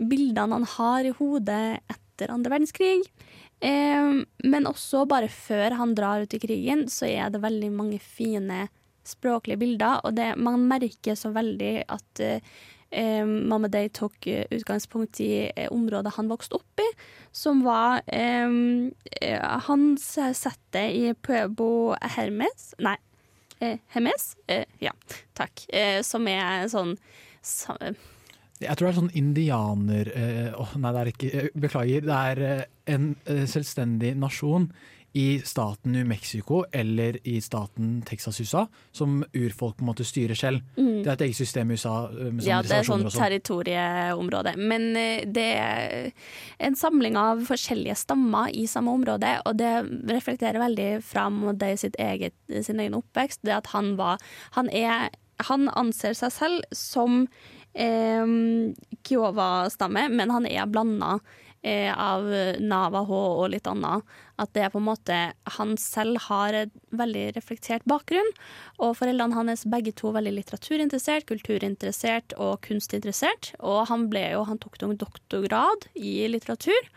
bildene 0.00 0.56
han 0.56 0.68
har 0.76 1.06
i 1.06 1.14
hodet 1.18 1.80
etter 1.92 2.32
andre 2.32 2.54
verdenskrig. 2.56 3.04
Eh, 3.60 4.12
men 4.44 4.68
også 4.70 5.06
bare 5.08 5.30
før 5.32 5.76
han 5.80 5.94
drar 5.98 6.24
ut 6.24 6.36
i 6.36 6.42
krigen, 6.42 6.86
så 6.92 7.08
er 7.10 7.32
det 7.32 7.44
veldig 7.44 7.72
mange 7.76 8.00
fine 8.02 8.68
språklige 9.06 9.60
bilder. 9.60 10.04
Og 10.04 10.16
det, 10.16 10.32
man 10.40 10.66
merker 10.70 11.18
så 11.18 11.32
veldig 11.34 11.74
at 11.88 12.26
eh, 12.90 13.68
Day 13.70 13.88
tok 13.88 14.26
eh, 14.26 14.46
utgangspunkt 14.50 15.20
i 15.20 15.50
eh, 15.54 15.68
området 15.70 16.14
han 16.16 16.30
vokste 16.30 16.58
opp 16.58 16.82
i, 16.82 16.88
som 17.32 17.62
var 17.64 18.02
eh, 18.06 18.50
Hans 19.66 20.06
sette 20.34 20.84
i 20.92 21.12
Puebo 21.14 21.94
Hermes 22.00 22.74
Nei, 22.78 22.96
eh, 23.60 23.78
Hermes? 23.94 24.36
ja, 24.80 24.92
takk. 25.34 25.66
som 26.02 26.26
er 26.28 26.66
sånn 26.68 26.96
så, 27.42 27.76
jeg 28.60 28.76
tror 28.76 28.86
det 28.86 28.90
er 28.90 28.98
sånn 28.98 29.14
indianer 29.16 30.08
oh, 30.60 30.74
Nei, 30.76 30.90
det 30.92 31.00
er 31.00 31.08
ikke 31.08 31.44
Beklager. 31.56 32.02
Det 32.04 32.18
er 32.32 32.64
en 32.92 33.14
selvstendig 33.48 34.10
nasjon 34.20 34.66
i 35.12 35.40
staten 35.44 35.92
New 35.92 36.06
Mexico 36.06 36.64
eller 36.72 37.18
i 37.28 37.40
staten 37.40 38.02
Texas 38.06 38.40
USA, 38.40 38.66
som 38.92 39.24
urfolk 39.32 39.76
på 39.76 39.82
en 39.82 39.88
måte 39.90 40.06
styrer 40.06 40.38
selv. 40.38 40.62
Mm. 40.76 41.02
Det 41.02 41.08
er 41.08 41.12
et 41.16 41.24
eget 41.26 41.40
system 41.40 41.70
i 41.70 41.78
USA. 41.78 41.94
Eh, 42.10 42.42
ja, 42.46 42.60
det 42.62 42.76
er 42.76 42.86
sånn 42.86 43.06
territorieområde. 43.10 44.54
Men 44.60 44.90
eh, 44.98 45.24
det 45.26 45.48
er 45.58 46.10
en 46.62 46.78
samling 46.78 47.18
av 47.18 47.42
forskjellige 47.48 47.98
stammer 48.04 48.54
i 48.54 48.66
samme 48.70 48.94
område, 49.00 49.34
og 49.46 49.58
det 49.58 49.72
reflekterer 50.12 50.62
veldig 50.62 50.90
fram 51.06 51.42
det 51.58 51.74
sitt 51.82 51.98
eget, 51.98 52.36
sin 52.62 52.82
egen 52.82 52.98
oppvekst. 53.00 53.42
Det 53.46 53.56
at 53.56 53.74
han 53.74 53.96
var 53.98 54.22
Han, 54.54 54.68
er, 54.70 55.10
han 55.46 55.68
anser 55.78 56.14
seg 56.14 56.32
selv 56.32 56.74
som 56.74 57.26
eh, 57.74 58.26
Kiowa-stamme, 59.06 60.08
men 60.10 60.30
han 60.30 60.46
er 60.46 60.70
blanda 60.70 61.18
eh, 61.62 61.92
av 61.92 62.26
Navaho 62.60 63.22
og 63.42 63.50
litt 63.54 63.68
annet. 63.70 64.04
At 64.40 64.52
det 64.56 64.64
er 64.64 64.72
på 64.72 64.80
en 64.80 64.86
måte 64.86 65.16
Han 65.58 65.74
selv 65.76 66.16
har 66.30 66.56
et 66.56 66.70
veldig 66.96 67.26
reflektert 67.36 67.84
bakgrunn. 67.88 68.30
Og 68.80 68.96
foreldrene 68.98 69.36
hans 69.36 69.66
begge 69.68 69.92
to 69.96 70.14
veldig 70.16 70.32
litteraturinteressert, 70.38 71.28
kulturinteressert 71.28 72.36
og 72.40 72.60
kunstinteressert. 72.66 73.52
Og 73.60 73.84
han, 73.90 74.08
jo, 74.10 74.44
han 74.48 74.62
tok 74.62 74.80
noen 74.80 74.96
en 74.96 75.02
doktorgrad 75.04 75.90
i 75.94 76.24
litteratur. 76.32 76.88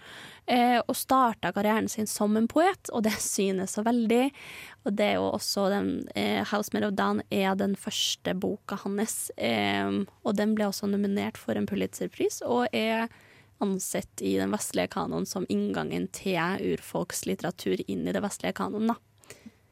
Eh, 0.45 0.75
og 0.91 0.95
starta 0.99 1.53
karrieren 1.55 1.85
sin 1.87 2.07
som 2.09 2.35
en 2.35 2.49
poet, 2.51 2.89
og 2.91 3.05
det 3.05 3.15
synes 3.23 3.77
så 3.77 3.83
veldig. 3.85 4.25
Og 4.83 4.95
det 4.97 5.11
er 5.13 5.19
jo 5.21 5.29
også 5.31 5.69
den 5.71 5.91
eh, 6.15 6.43
'House 6.43 6.73
Made 6.73 6.87
of 6.87 6.97
Dawn' 6.99 7.23
er 7.31 7.55
den 7.55 7.75
første 7.75 8.35
boka 8.35 8.75
hans. 8.83 9.31
Eh, 9.37 10.03
og 10.23 10.35
den 10.35 10.55
ble 10.55 10.67
også 10.67 10.87
nominert 10.91 11.39
for 11.39 11.55
en 11.55 11.67
Pulitzerpris, 11.67 12.41
og 12.43 12.67
er 12.73 13.07
ansett 13.63 14.21
i 14.21 14.35
den 14.39 14.53
vestlige 14.53 14.91
kanoen 14.93 15.25
som 15.29 15.47
inngangen 15.51 16.09
til 16.13 16.61
urfolkslitteratur 16.73 17.81
inn 17.87 18.05
i 18.07 18.13
det 18.15 18.21
vestlige 18.23 18.55
kanoen. 18.59 18.93
da. 18.93 18.99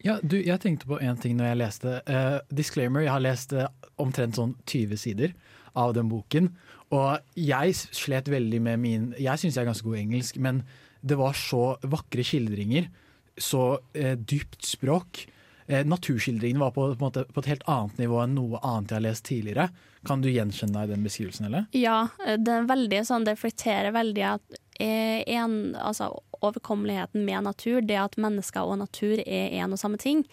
Ja, 0.01 0.17
du, 0.25 0.39
jeg 0.41 0.57
tenkte 0.63 0.89
på 0.89 0.97
en 1.01 1.19
ting 1.21 1.37
når 1.37 1.51
jeg 1.51 1.59
leste. 1.61 1.97
Uh, 2.09 2.39
disclaimer, 2.53 3.03
jeg 3.05 3.13
har 3.13 3.21
lest 3.21 3.53
uh, 3.53 3.67
omtrent 4.01 4.37
sånn 4.37 4.55
20 4.65 4.97
sider 4.97 5.35
av 5.77 5.93
den 5.97 6.09
boken. 6.09 6.49
Og 6.91 7.37
jeg 7.37 7.75
slet 7.77 8.27
veldig 8.27 8.59
med 8.65 8.81
min 8.81 9.03
Jeg 9.15 9.39
syns 9.39 9.55
jeg 9.55 9.63
er 9.63 9.69
ganske 9.69 9.85
god 9.87 9.99
engelsk, 10.01 10.39
men 10.43 10.63
det 11.05 11.17
var 11.21 11.37
så 11.37 11.75
vakre 11.85 12.25
skildringer. 12.25 12.89
Så 13.37 13.63
uh, 13.77 14.15
dypt 14.17 14.65
språk. 14.65 15.27
naturskildringene 15.71 16.59
var 16.59 16.73
på, 16.75 16.89
på, 16.97 16.99
måte, 16.99 17.21
på, 17.31 17.39
et 17.39 17.51
helt 17.53 17.63
annet 17.69 18.01
nivå 18.01 18.17
enn 18.23 18.33
noe 18.35 18.59
annet 18.59 18.91
jeg 18.91 18.97
har 18.97 19.05
lest 19.05 19.23
tidligere. 19.29 19.69
Kan 20.07 20.23
du 20.23 20.29
gjenkjenne 20.31 20.73
deg 20.79 20.89
i 20.89 20.95
den 20.95 21.05
beskrivelsen, 21.05 21.47
eller? 21.49 21.67
Ja, 21.77 22.07
det 22.17 22.55
er 22.55 22.69
veldig 22.69 23.03
sånn, 23.05 23.27
det 23.27 23.35
reflekterer 23.35 23.93
veldig 23.93 24.25
at 24.31 24.59
eh, 24.81 25.21
en, 25.37 25.75
altså, 25.77 26.09
overkommeligheten 26.41 27.25
med 27.25 27.45
natur, 27.45 27.81
det 27.85 27.99
at 28.01 28.17
mennesker 28.21 28.65
og 28.65 28.81
natur 28.81 29.21
er 29.21 29.53
en 29.61 29.75
og 29.75 29.81
samme 29.81 30.01
ting. 30.01 30.25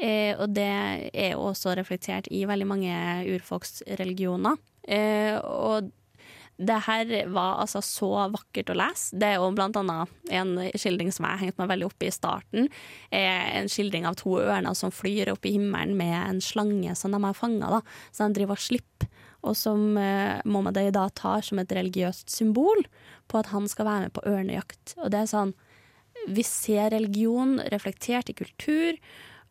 Eh, 0.00 0.32
og 0.40 0.54
det 0.56 0.72
er 1.12 1.36
også 1.36 1.74
reflektert 1.76 2.30
i 2.32 2.46
veldig 2.48 2.68
mange 2.68 2.96
urfolksreligioner. 3.34 4.56
Eh, 4.88 5.36
og 5.36 5.90
det 6.60 6.76
her 6.84 7.10
var 7.32 7.62
altså 7.62 7.80
så 7.84 8.10
vakkert 8.34 8.72
å 8.72 8.76
lese. 8.76 9.16
Det 9.16 9.30
er 9.30 9.38
jo 9.40 9.48
blant 9.56 9.78
annet 9.80 10.32
en 10.36 10.52
skildring 10.76 11.08
som 11.14 11.24
jeg 11.24 11.32
har 11.32 11.44
hengt 11.46 11.60
meg 11.60 11.70
veldig 11.70 11.88
opp 11.88 12.04
i 12.04 12.10
i 12.10 12.14
starten. 12.14 12.68
En 13.14 13.70
skildring 13.70 14.06
av 14.08 14.18
to 14.20 14.36
ørner 14.42 14.76
som 14.76 14.92
flyr 14.92 15.32
opp 15.32 15.46
i 15.48 15.54
himmelen 15.56 15.96
med 15.98 16.16
en 16.18 16.42
slange 16.44 16.94
som 16.98 17.14
de 17.14 17.22
har 17.24 17.38
fanga, 17.38 17.80
så 18.10 18.26
de 18.26 18.40
driver 18.40 18.58
og 18.58 18.64
slipper. 18.66 19.08
Og 19.40 19.56
som 19.56 19.96
eh, 19.96 20.36
Mohammed 20.44 20.92
da 20.92 21.06
tar 21.16 21.46
som 21.46 21.62
et 21.62 21.72
religiøst 21.72 22.28
symbol 22.28 22.82
på 23.30 23.40
at 23.40 23.48
han 23.54 23.68
skal 23.72 23.88
være 23.88 24.08
med 24.08 24.12
på 24.18 24.24
ørnejakt. 24.28 24.98
Og 25.00 25.08
det 25.14 25.22
er 25.22 25.30
sånn 25.30 25.54
Vi 26.28 26.42
ser 26.44 26.90
religion 26.92 27.56
reflektert 27.72 28.28
i 28.28 28.36
kultur. 28.36 28.98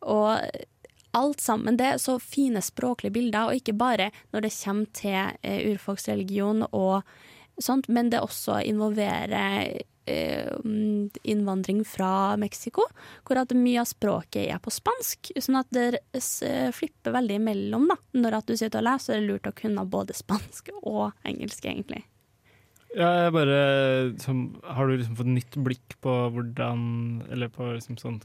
Og 0.06 0.38
alt 1.16 1.40
sammen. 1.40 1.76
Det 1.76 1.86
er 1.86 2.00
så 2.02 2.18
fine 2.22 2.62
språklige 2.64 3.14
bilder, 3.16 3.48
og 3.50 3.60
ikke 3.60 3.76
bare 3.78 4.10
når 4.34 4.46
det 4.46 4.54
kommer 4.56 4.90
til 4.96 5.36
eh, 5.42 5.62
urfolksreligion 5.72 6.66
og 6.70 7.02
sånt, 7.60 7.88
men 7.92 8.10
det 8.12 8.22
også 8.24 8.60
involverer 8.64 9.80
eh, 10.10 10.52
innvandring 11.22 11.82
fra 11.84 12.36
Mexico, 12.40 12.86
hvor 13.26 13.40
at 13.42 13.54
mye 13.56 13.82
av 13.82 13.88
språket 13.90 14.46
er 14.48 14.62
på 14.62 14.72
spansk. 14.74 15.32
Sånn 15.36 15.60
at 15.60 15.70
det 15.74 16.00
flipper 16.76 17.14
veldig 17.16 17.40
imellom. 17.40 17.90
da. 17.90 17.98
Når 18.16 18.38
at 18.40 18.48
du 18.48 18.56
sitter 18.56 18.80
og 18.82 18.88
leser, 18.88 19.16
er 19.16 19.20
det 19.22 19.28
lurt 19.32 19.50
å 19.50 19.56
kunne 19.56 19.86
både 19.90 20.16
spansk 20.16 20.72
og 20.80 21.10
engelsk, 21.28 21.66
egentlig. 21.66 22.04
Ja, 22.96 23.30
bare 23.30 24.18
som, 24.18 24.60
Har 24.66 24.88
du 24.88 24.96
liksom 24.96 25.14
fått 25.14 25.30
nytt 25.30 25.56
blikk 25.62 25.92
på 26.02 26.10
hvordan 26.34 27.22
Eller 27.30 27.46
på 27.46 27.68
liksom 27.76 28.00
sånn 28.00 28.16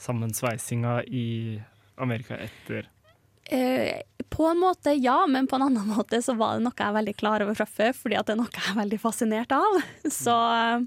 kultursammensveisinga 0.00 1.04
i 1.04 1.60
Amerika 1.96 2.36
etter 2.36 2.88
Eh, 3.50 4.02
på 4.28 4.46
en 4.46 4.58
måte 4.58 4.92
ja, 4.92 5.26
men 5.26 5.46
på 5.46 5.56
en 5.56 5.62
annen 5.62 5.88
måte 5.96 6.22
så 6.22 6.36
var 6.38 6.54
det 6.54 6.62
noe 6.62 6.76
jeg 6.78 6.86
er 6.86 6.94
veldig 6.94 7.14
klar 7.18 7.42
over 7.42 7.56
fra 7.58 7.66
før, 7.66 7.92
fordi 7.92 8.14
at 8.14 8.28
det 8.28 8.36
er 8.36 8.38
noe 8.38 8.52
jeg 8.54 8.70
er 8.70 8.78
veldig 8.78 9.00
fascinert 9.02 9.50
av. 9.50 9.80
Så 10.06 10.30
eh, 10.30 10.84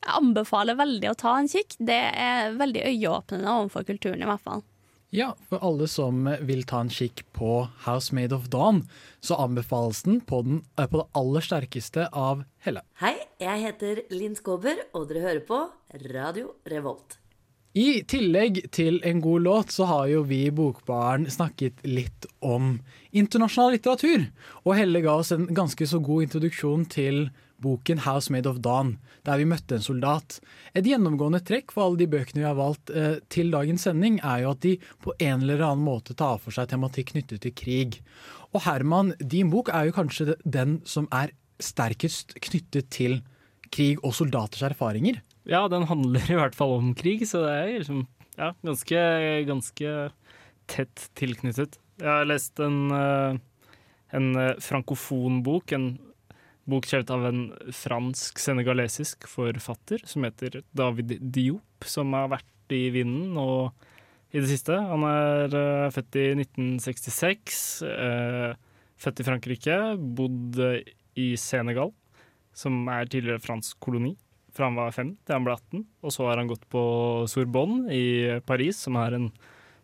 jeg 0.00 0.14
anbefaler 0.16 0.78
veldig 0.78 1.10
å 1.10 1.18
ta 1.18 1.34
en 1.36 1.50
kikk. 1.50 1.76
Det 1.76 2.00
er 2.08 2.56
veldig 2.56 2.86
øyeåpnende 2.86 3.52
overfor 3.52 3.84
kulturen, 3.84 4.22
i 4.22 4.30
hvert 4.30 4.40
fall. 4.40 4.64
Ja, 5.12 5.34
for 5.50 5.60
alle 5.60 5.90
som 5.92 6.24
vil 6.48 6.64
ta 6.64 6.80
en 6.86 6.94
kikk 6.94 7.26
på 7.36 7.66
House 7.84 8.16
Made 8.16 8.32
of 8.32 8.48
Dawn, 8.48 8.86
så 9.20 9.36
anbefales 9.44 10.00
den 10.06 10.22
på, 10.24 10.40
den, 10.46 10.64
eh, 10.78 10.88
på 10.88 11.02
det 11.02 11.08
aller 11.20 11.44
sterkeste 11.44 12.08
av 12.16 12.46
Helle. 12.64 12.86
Hei, 13.02 13.18
jeg 13.44 13.66
heter 13.66 14.06
Linn 14.14 14.40
Skåber, 14.40 14.86
og 14.94 15.10
dere 15.10 15.26
hører 15.26 15.44
på 15.44 15.66
Radio 16.14 16.54
Revolt. 16.64 17.20
I 17.70 18.02
tillegg 18.02 18.64
til 18.74 18.96
en 19.06 19.20
god 19.22 19.44
låt, 19.44 19.70
så 19.70 19.86
har 19.86 20.08
jo 20.10 20.24
vi 20.26 20.40
i 20.48 20.54
Bokbaren 20.54 21.28
snakket 21.30 21.84
litt 21.86 22.26
om 22.42 22.80
internasjonal 23.14 23.76
litteratur. 23.76 24.24
Og 24.64 24.74
Helle 24.74 25.02
ga 25.04 25.14
oss 25.20 25.30
en 25.36 25.46
ganske 25.54 25.86
så 25.86 26.00
god 26.02 26.26
introduksjon 26.26 26.88
til 26.90 27.28
boken 27.62 28.00
'House 28.02 28.32
Made 28.32 28.50
of 28.50 28.58
Dawn', 28.58 28.96
der 29.22 29.38
vi 29.38 29.44
møtte 29.44 29.76
en 29.76 29.86
soldat. 29.86 30.40
Et 30.74 30.84
gjennomgående 30.84 31.44
trekk 31.46 31.70
for 31.70 31.84
alle 31.84 31.98
de 31.98 32.10
bøkene 32.10 32.42
vi 32.42 32.48
har 32.48 32.58
valgt 32.58 32.90
eh, 32.90 33.20
til 33.28 33.52
dagens 33.52 33.86
sending, 33.86 34.18
er 34.18 34.42
jo 34.42 34.50
at 34.50 34.60
de 34.60 34.78
på 35.04 35.14
en 35.20 35.42
eller 35.42 35.62
annen 35.62 35.84
måte 35.84 36.16
tar 36.16 36.38
for 36.38 36.50
seg 36.50 36.72
tematikk 36.72 37.12
knyttet 37.12 37.42
til 37.42 37.54
krig. 37.54 38.02
Og 38.52 38.64
Herman, 38.66 39.14
din 39.20 39.50
bok 39.50 39.68
er 39.68 39.86
jo 39.86 39.92
kanskje 39.92 40.34
den 40.44 40.80
som 40.84 41.06
er 41.12 41.30
sterkest 41.60 42.34
knyttet 42.40 42.90
til 42.90 43.20
krig 43.70 44.00
og 44.02 44.16
soldaters 44.16 44.62
erfaringer. 44.72 45.20
Ja, 45.50 45.64
den 45.66 45.82
handler 45.90 46.28
i 46.30 46.38
hvert 46.38 46.54
fall 46.54 46.76
om 46.76 46.92
krig, 46.94 47.24
så 47.26 47.42
det 47.42 47.54
er 47.58 47.70
liksom 47.80 48.04
ja, 48.38 48.52
ganske, 48.62 49.00
ganske 49.48 49.94
tett 50.70 51.08
tilknyttet. 51.18 51.80
Jeg 51.98 52.06
har 52.06 52.28
lest 52.28 52.62
en, 52.62 52.78
eh, 52.94 53.40
en 54.14 54.28
frankofonbok, 54.62 55.42
bok, 55.66 55.74
en 55.74 55.88
bok 56.70 56.86
skrevet 56.86 57.10
av 57.10 57.26
en 57.26 57.42
fransk-senegalesisk 57.74 59.26
forfatter 59.26 60.06
som 60.06 60.28
heter 60.28 60.62
David 60.70 61.16
Diop, 61.18 61.82
som 61.82 62.14
har 62.14 62.30
vært 62.36 62.76
i 62.76 62.84
vinden 62.94 63.34
og 63.40 63.74
i 64.30 64.38
det 64.38 64.52
siste. 64.52 64.78
Han 64.78 65.02
er 65.10 65.50
eh, 65.50 65.90
født 65.90 66.22
i 66.22 66.28
1966, 66.38 67.60
eh, 67.90 68.54
født 69.02 69.18
i 69.18 69.30
Frankrike, 69.32 69.82
bodd 69.98 70.62
i 71.18 71.32
Senegal, 71.34 71.90
som 72.54 72.84
er 72.86 73.10
tidligere 73.10 73.42
fransk 73.42 73.82
koloni 73.82 74.14
fra 74.56 74.68
han 74.68 74.78
var 74.78 74.94
fem 74.94 75.14
til 75.24 75.36
han 75.36 75.46
ble 75.46 75.56
18. 75.56 75.82
Og 76.04 76.14
så 76.14 76.28
har 76.28 76.40
han 76.40 76.50
gått 76.50 76.66
på 76.72 76.82
Sorbonne 77.30 77.90
i 77.94 78.04
Paris, 78.46 78.82
som 78.86 78.98
er 79.00 79.16
en 79.16 79.30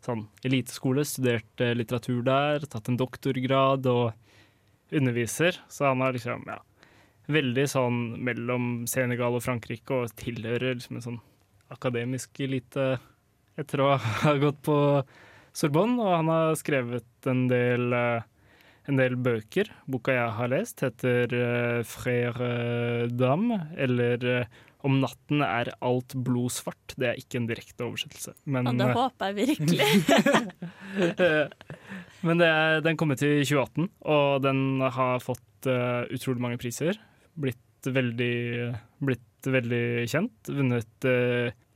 sånn 0.04 0.26
eliteskole. 0.46 1.04
Studert 1.06 1.64
eh, 1.64 1.74
litteratur 1.76 2.22
der, 2.26 2.66
tatt 2.70 2.90
en 2.90 2.98
doktorgrad 3.00 3.88
og 3.90 4.12
underviser. 4.94 5.60
Så 5.72 5.88
han 5.90 6.04
er 6.04 6.16
liksom, 6.16 6.46
ja, 6.48 6.60
veldig 7.32 7.66
sånn 7.70 8.00
mellom 8.26 8.86
Senegal 8.90 9.38
og 9.38 9.44
Frankrike 9.44 10.02
og 10.02 10.14
tilhører 10.18 10.76
liksom 10.76 11.00
en 11.00 11.06
sånn 11.08 11.20
akademisk 11.74 12.38
elite 12.44 12.96
etter 13.58 13.82
å 13.82 13.94
ha 13.98 14.36
gått 14.44 14.62
på 14.66 14.78
Sorbonne. 15.56 15.98
Og 16.02 16.14
han 16.14 16.32
har 16.32 16.58
skrevet 16.60 17.30
en 17.30 17.46
del 17.50 17.90
eh, 17.96 18.32
en 18.90 19.00
del 19.00 19.16
bøker. 19.18 19.70
Boka 19.90 20.14
jeg 20.14 20.36
har 20.38 20.52
lest, 20.52 20.84
heter 20.84 21.34
uh, 21.34 21.82
'Frère 21.86 23.08
Dame', 23.10 23.60
eller 23.76 24.26
uh, 24.44 24.62
'Om 24.86 25.00
natten 25.02 25.42
er 25.42 25.72
alt 25.82 26.14
blodsvart'. 26.14 26.94
Det 26.94 27.08
er 27.08 27.18
ikke 27.18 27.40
en 27.40 27.48
direkte 27.50 27.86
oversettelse. 27.86 28.36
Men, 28.44 28.68
Og 28.70 28.78
det 28.78 28.86
uh, 28.86 28.98
håper 29.00 29.32
jeg 29.32 29.36
virkelig. 29.40 29.88
men 32.26 32.42
det 32.42 32.52
den 32.86 32.96
kom 32.96 33.10
ut 33.10 33.22
i 33.26 33.42
2018, 33.42 33.90
og 34.06 34.42
den 34.46 34.60
har 34.80 35.24
fått 35.24 35.70
uh, 35.70 36.06
utrolig 36.06 36.44
mange 36.44 36.60
priser. 36.62 37.00
Blitt 37.34 37.90
veldig, 37.90 38.74
blitt 39.02 39.50
veldig 39.50 40.06
kjent. 40.10 40.50
Vunnet 40.50 41.08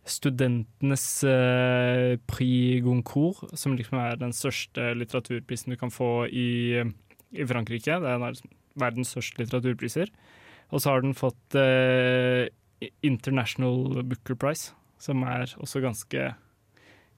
Studentenes 0.09 1.05
eh, 1.29 2.17
Prix 2.31 2.81
Goncourt, 2.85 3.43
som 3.59 3.77
liksom 3.77 4.01
er 4.01 4.17
den 4.21 4.33
største 4.37 4.93
litteraturprisen 4.97 5.75
du 5.75 5.79
kan 5.81 5.93
få 5.93 6.25
i, 6.27 6.81
i 6.81 7.47
Frankrike. 7.47 7.99
Det 8.01 8.09
er 8.15 8.23
liksom 8.25 8.55
verdens 8.81 9.13
største 9.13 9.43
litteraturpriser. 9.43 10.13
Og 10.71 10.83
så 10.83 10.95
har 10.95 11.05
den 11.05 11.17
fått 11.19 11.59
eh, 11.59 12.49
International 13.05 14.01
Booker 14.07 14.39
Prize, 14.39 14.73
som 15.01 15.25
er 15.29 15.53
også 15.61 15.83
ganske, 15.85 16.31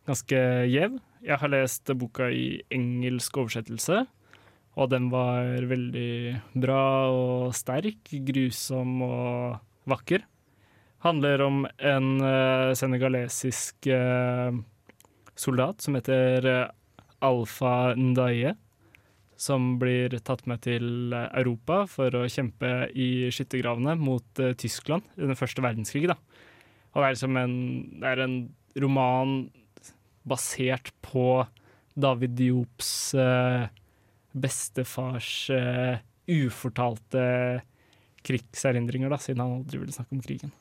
ganske 0.08 0.42
gjev. 0.72 0.98
Jeg 1.22 1.38
har 1.38 1.52
lest 1.52 1.92
boka 1.98 2.32
i 2.34 2.62
engelsk 2.74 3.38
oversettelse, 3.44 4.02
og 4.72 4.90
den 4.90 5.10
var 5.12 5.68
veldig 5.68 6.40
bra 6.58 6.82
og 7.12 7.54
sterk, 7.54 8.10
grusom 8.26 9.02
og 9.06 9.60
vakker. 9.92 10.24
Handler 11.02 11.42
om 11.42 11.64
en 11.82 12.20
uh, 12.22 12.70
senegalesisk 12.78 13.88
uh, 13.90 14.54
soldat 15.34 15.82
som 15.82 15.96
heter 15.98 16.46
uh, 16.46 16.68
Alfa 17.18 17.94
Ndaye, 17.98 18.52
som 19.34 19.80
blir 19.82 20.14
tatt 20.22 20.44
med 20.46 20.62
til 20.62 21.10
Europa 21.14 21.80
for 21.90 22.14
å 22.14 22.28
kjempe 22.30 22.70
i 22.94 23.32
skyttergravene 23.34 23.96
mot 23.98 24.42
Tyskland 24.58 25.02
under 25.18 25.38
første 25.38 25.64
verdenskrig. 25.64 26.06
Da. 26.10 26.14
Og 26.94 27.02
det 27.02 27.08
er 27.08 27.16
liksom 27.16 27.40
en, 27.40 27.58
det 27.98 28.12
er 28.12 28.22
en 28.22 28.38
roman 28.84 29.34
basert 30.22 30.92
på 31.02 31.42
David 31.98 32.38
Diops 32.38 32.92
bestefars 34.30 35.34
ufortalte 36.30 37.26
krigserindringer, 38.22 39.10
da, 39.10 39.18
siden 39.18 39.42
han 39.42 39.58
aldri 39.58 39.82
ville 39.82 39.94
snakke 39.94 40.14
om 40.14 40.22
krigen. 40.22 40.54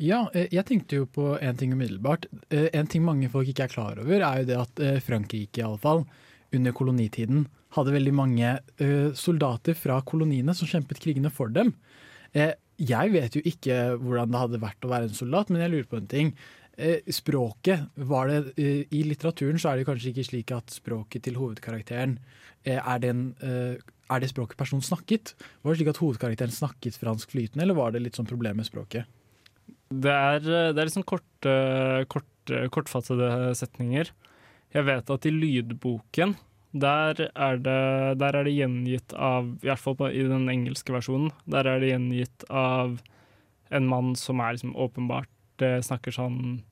Ja, 0.00 0.24
eh, 0.32 0.48
jeg 0.48 0.64
tenkte 0.68 1.02
jo 1.02 1.06
på 1.12 1.34
en 1.36 1.58
ting 1.60 1.74
umiddelbart. 1.76 2.26
Eh, 2.48 2.68
En 2.72 2.88
ting 2.88 3.04
mange 3.04 3.28
folk 3.28 3.48
ikke 3.48 3.66
er 3.66 3.74
klar 3.74 3.98
over, 4.00 4.20
er 4.24 4.40
jo 4.40 4.48
det 4.48 4.56
at 4.56 4.80
eh, 4.80 5.00
Frankrike 5.04 5.60
i 5.60 5.66
alle 5.66 5.80
fall, 5.80 6.06
under 6.52 6.72
kolonitiden 6.72 7.44
hadde 7.76 7.92
veldig 7.94 8.12
mange 8.12 8.48
soldater 9.14 9.76
fra 9.78 10.00
koloniene 10.02 10.50
som 10.58 10.66
kjempet 10.66 10.98
krigene 10.98 11.30
for 11.30 11.46
dem. 11.54 11.68
Jeg 12.34 13.12
vet 13.14 13.36
jo 13.38 13.42
ikke 13.46 13.76
hvordan 14.02 14.32
det 14.32 14.40
hadde 14.40 14.60
vært 14.64 14.82
å 14.82 14.90
være 14.90 15.06
en 15.06 15.14
soldat, 15.14 15.52
men 15.52 15.62
jeg 15.62 15.70
lurer 15.70 15.86
på 15.86 16.00
en 16.00 16.08
ting. 16.10 16.32
Språket, 17.06 17.86
var 17.94 18.26
det, 18.26 18.58
I 18.58 19.04
litteraturen 19.06 19.62
så 19.62 19.70
er 19.70 19.78
det 19.78 19.86
kanskje 19.86 20.10
ikke 20.10 20.26
slik 20.26 20.50
at 20.56 20.74
språket 20.74 21.28
til 21.28 21.38
hovedkarakteren 21.38 22.18
er, 22.66 23.06
eh, 23.06 23.78
er 24.10 24.20
det 24.20 24.32
språket 24.34 24.58
personen 24.58 24.82
snakket? 24.82 25.34
Var 25.62 25.70
det 25.70 25.78
slik 25.78 25.94
at 25.94 26.02
hovedkarakteren 26.02 26.50
snakket 26.50 26.98
fransk 26.98 27.30
flytende, 27.30 27.62
eller 27.62 27.78
var 27.78 27.92
det 27.92 28.02
litt 28.02 28.18
sånn 28.18 28.26
problem 28.26 28.58
med 28.58 28.66
språket? 28.66 29.06
Det 29.90 30.12
er, 30.14 30.40
det 30.40 30.78
er 30.78 30.86
liksom 30.86 31.02
korte, 31.02 31.52
kort, 32.12 32.50
kortfattede 32.70 33.50
setninger. 33.58 34.12
Jeg 34.70 34.86
vet 34.86 35.10
at 35.10 35.26
i 35.26 35.32
lydboken, 35.34 36.36
der 36.70 37.18
er 37.34 37.58
det, 37.58 37.80
der 38.22 38.36
er 38.38 38.46
det 38.46 38.54
gjengitt 38.54 39.10
av 39.18 39.48
I 39.58 39.66
hvert 39.66 39.82
fall 39.82 39.96
på, 39.98 40.06
i 40.14 40.22
den 40.22 40.46
engelske 40.52 40.94
versjonen. 40.94 41.32
Der 41.50 41.66
er 41.66 41.82
det 41.82 41.90
gjengitt 41.90 42.46
av 42.46 43.00
en 43.74 43.88
mann 43.90 44.14
som 44.18 44.40
er 44.42 44.52
liksom 44.54 44.76
åpenbart 44.78 45.62
eh, 45.62 45.80
snakker 45.82 46.12
sånn 46.14 46.62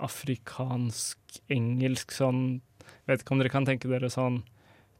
afrikansk-engelsk 0.00 2.12
sånn 2.14 2.60
Vet 3.06 3.20
ikke 3.22 3.32
om 3.34 3.38
dere 3.40 3.52
kan 3.52 3.66
tenke 3.66 3.88
dere 3.90 4.10
sånn 4.12 4.42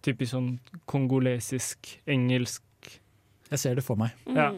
typisk 0.05 0.31
sånn 0.35 0.59
kongolesisk 0.91 1.79
engelsk 2.11 2.63
Jeg 3.51 3.59
ser 3.63 3.75
det 3.79 3.85
for 3.87 3.97
meg. 3.99 4.11
Ja. 4.35 4.51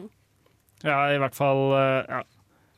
ja, 0.81 1.13
i 1.13 1.19
hvert 1.21 1.35
fall 1.37 1.61
eh, 1.77 2.03
ja. 2.09 2.21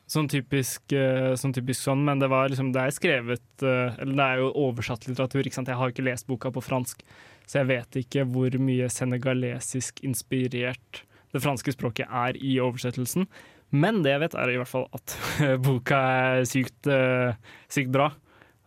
Sånn 0.06 0.28
typisk, 0.30 0.92
eh, 0.94 1.32
sånn 1.34 1.54
typisk 1.54 1.82
sånn, 1.82 2.04
men 2.06 2.20
det 2.22 2.28
liksom 2.30 2.70
Det 2.72 2.82
er 2.82 2.94
skrevet 2.94 3.62
eh, 3.62 3.96
Eller 3.98 4.14
det 4.14 4.26
er 4.26 4.38
jo 4.38 4.52
oversatt 4.68 5.08
litteratur. 5.08 5.42
Jeg 5.42 5.74
har 5.74 5.90
ikke 5.90 6.06
lest 6.06 6.28
boka 6.28 6.52
på 6.54 6.62
fransk, 6.62 7.02
så 7.46 7.58
jeg 7.60 7.66
vet 7.66 7.98
ikke 8.04 8.24
hvor 8.30 8.50
mye 8.58 8.86
senegalesisk 8.88 10.02
inspirert 10.06 11.02
det 11.34 11.42
franske 11.42 11.74
språket 11.74 12.06
er 12.06 12.38
i 12.38 12.60
oversettelsen. 12.62 13.26
Men 13.74 14.02
det 14.04 14.12
jeg 14.14 14.22
vet, 14.22 14.34
er 14.38 14.48
i 14.48 14.56
hvert 14.60 14.70
fall 14.70 14.86
at 14.94 15.16
boka 15.66 15.98
er 15.98 16.46
sykt, 16.46 16.86
eh, 16.86 17.34
sykt 17.68 17.90
bra. 17.90 18.12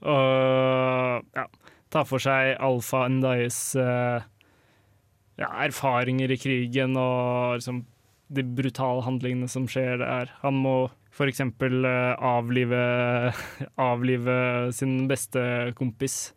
Og 0.04 1.24
ja, 1.36 1.48
tar 1.90 2.06
for 2.08 2.20
seg 2.20 2.60
Alfa 2.60 3.08
Ndayes 3.08 3.62
ja, 3.80 5.50
erfaringer 5.64 6.32
i 6.32 6.40
krigen 6.40 7.00
og 7.00 7.60
liksom 7.60 7.86
de 8.30 8.44
brutale 8.44 9.04
handlingene 9.08 9.48
som 9.50 9.68
skjer 9.72 10.04
der. 10.04 10.32
Han 10.44 10.60
må 10.64 10.78
f.eks. 11.20 11.40
Uh, 11.40 12.24
avlive, 12.24 13.34
avlive 13.76 14.72
sin 14.74 15.08
beste 15.08 15.74
kompis, 15.76 16.34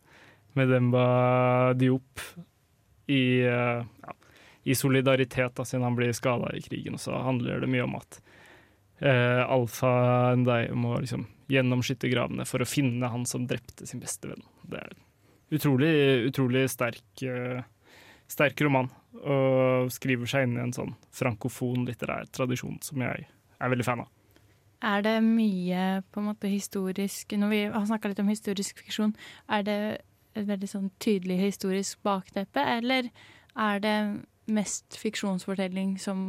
Medemba 0.53 1.73
Diop, 1.75 2.21
i, 3.07 3.47
uh, 3.47 3.85
ja, 4.03 4.15
i 4.63 4.75
solidaritet, 4.75 5.55
da, 5.55 5.65
siden 5.65 5.87
han 5.87 5.97
blir 5.97 6.13
skada 6.13 6.51
i 6.57 6.63
krigen. 6.63 6.99
Så 6.99 7.15
handler 7.15 7.63
det 7.63 7.71
mye 7.71 7.87
om 7.87 7.97
at 7.99 8.21
eh, 9.03 9.41
Alfa 9.43 9.91
Ndei 10.39 10.69
må 10.79 11.01
liksom 11.03 11.25
gjennom 11.51 11.83
skyttergravene 11.83 12.47
for 12.47 12.63
å 12.63 12.69
finne 12.69 13.11
han 13.11 13.27
som 13.27 13.49
drepte 13.51 13.89
sin 13.91 13.99
beste 13.99 14.31
venn. 14.31 14.47
Det 14.71 14.79
er 14.79 14.95
utrolig, 15.59 15.91
utrolig 16.31 16.63
sterk, 16.71 17.25
sterk 18.31 18.63
roman, 18.63 18.93
og 19.19 19.91
skriver 19.91 20.31
seg 20.31 20.47
inn 20.47 20.55
i 20.61 20.63
en 20.63 20.77
sånn 20.79 20.95
frankofon 21.11 21.83
litterær 21.91 22.31
tradisjon 22.31 22.79
som 22.87 23.03
jeg 23.03 23.27
er 23.27 23.75
veldig 23.75 23.91
fan 23.91 24.07
av. 24.07 24.22
Er 24.83 25.05
det 25.07 25.15
mye 25.23 26.03
på 26.11 26.21
en 26.21 26.27
måte 26.33 26.51
historisk 26.51 27.33
Når 27.39 27.53
vi 27.53 27.61
har 27.71 27.87
snakka 27.87 28.11
litt 28.11 28.23
om 28.23 28.33
historisk 28.33 28.83
fiksjon, 28.83 29.15
er 29.49 29.63
det 29.67 29.79
et 30.33 30.49
veldig 30.49 30.69
sånn 30.69 30.91
tydelig 31.03 31.37
historisk 31.43 32.01
bakteppe, 32.03 32.63
eller 32.79 33.11
er 33.61 33.83
det 33.85 33.97
mest 34.49 34.97
fiksjonsfortelling 34.97 35.99
som 36.01 36.23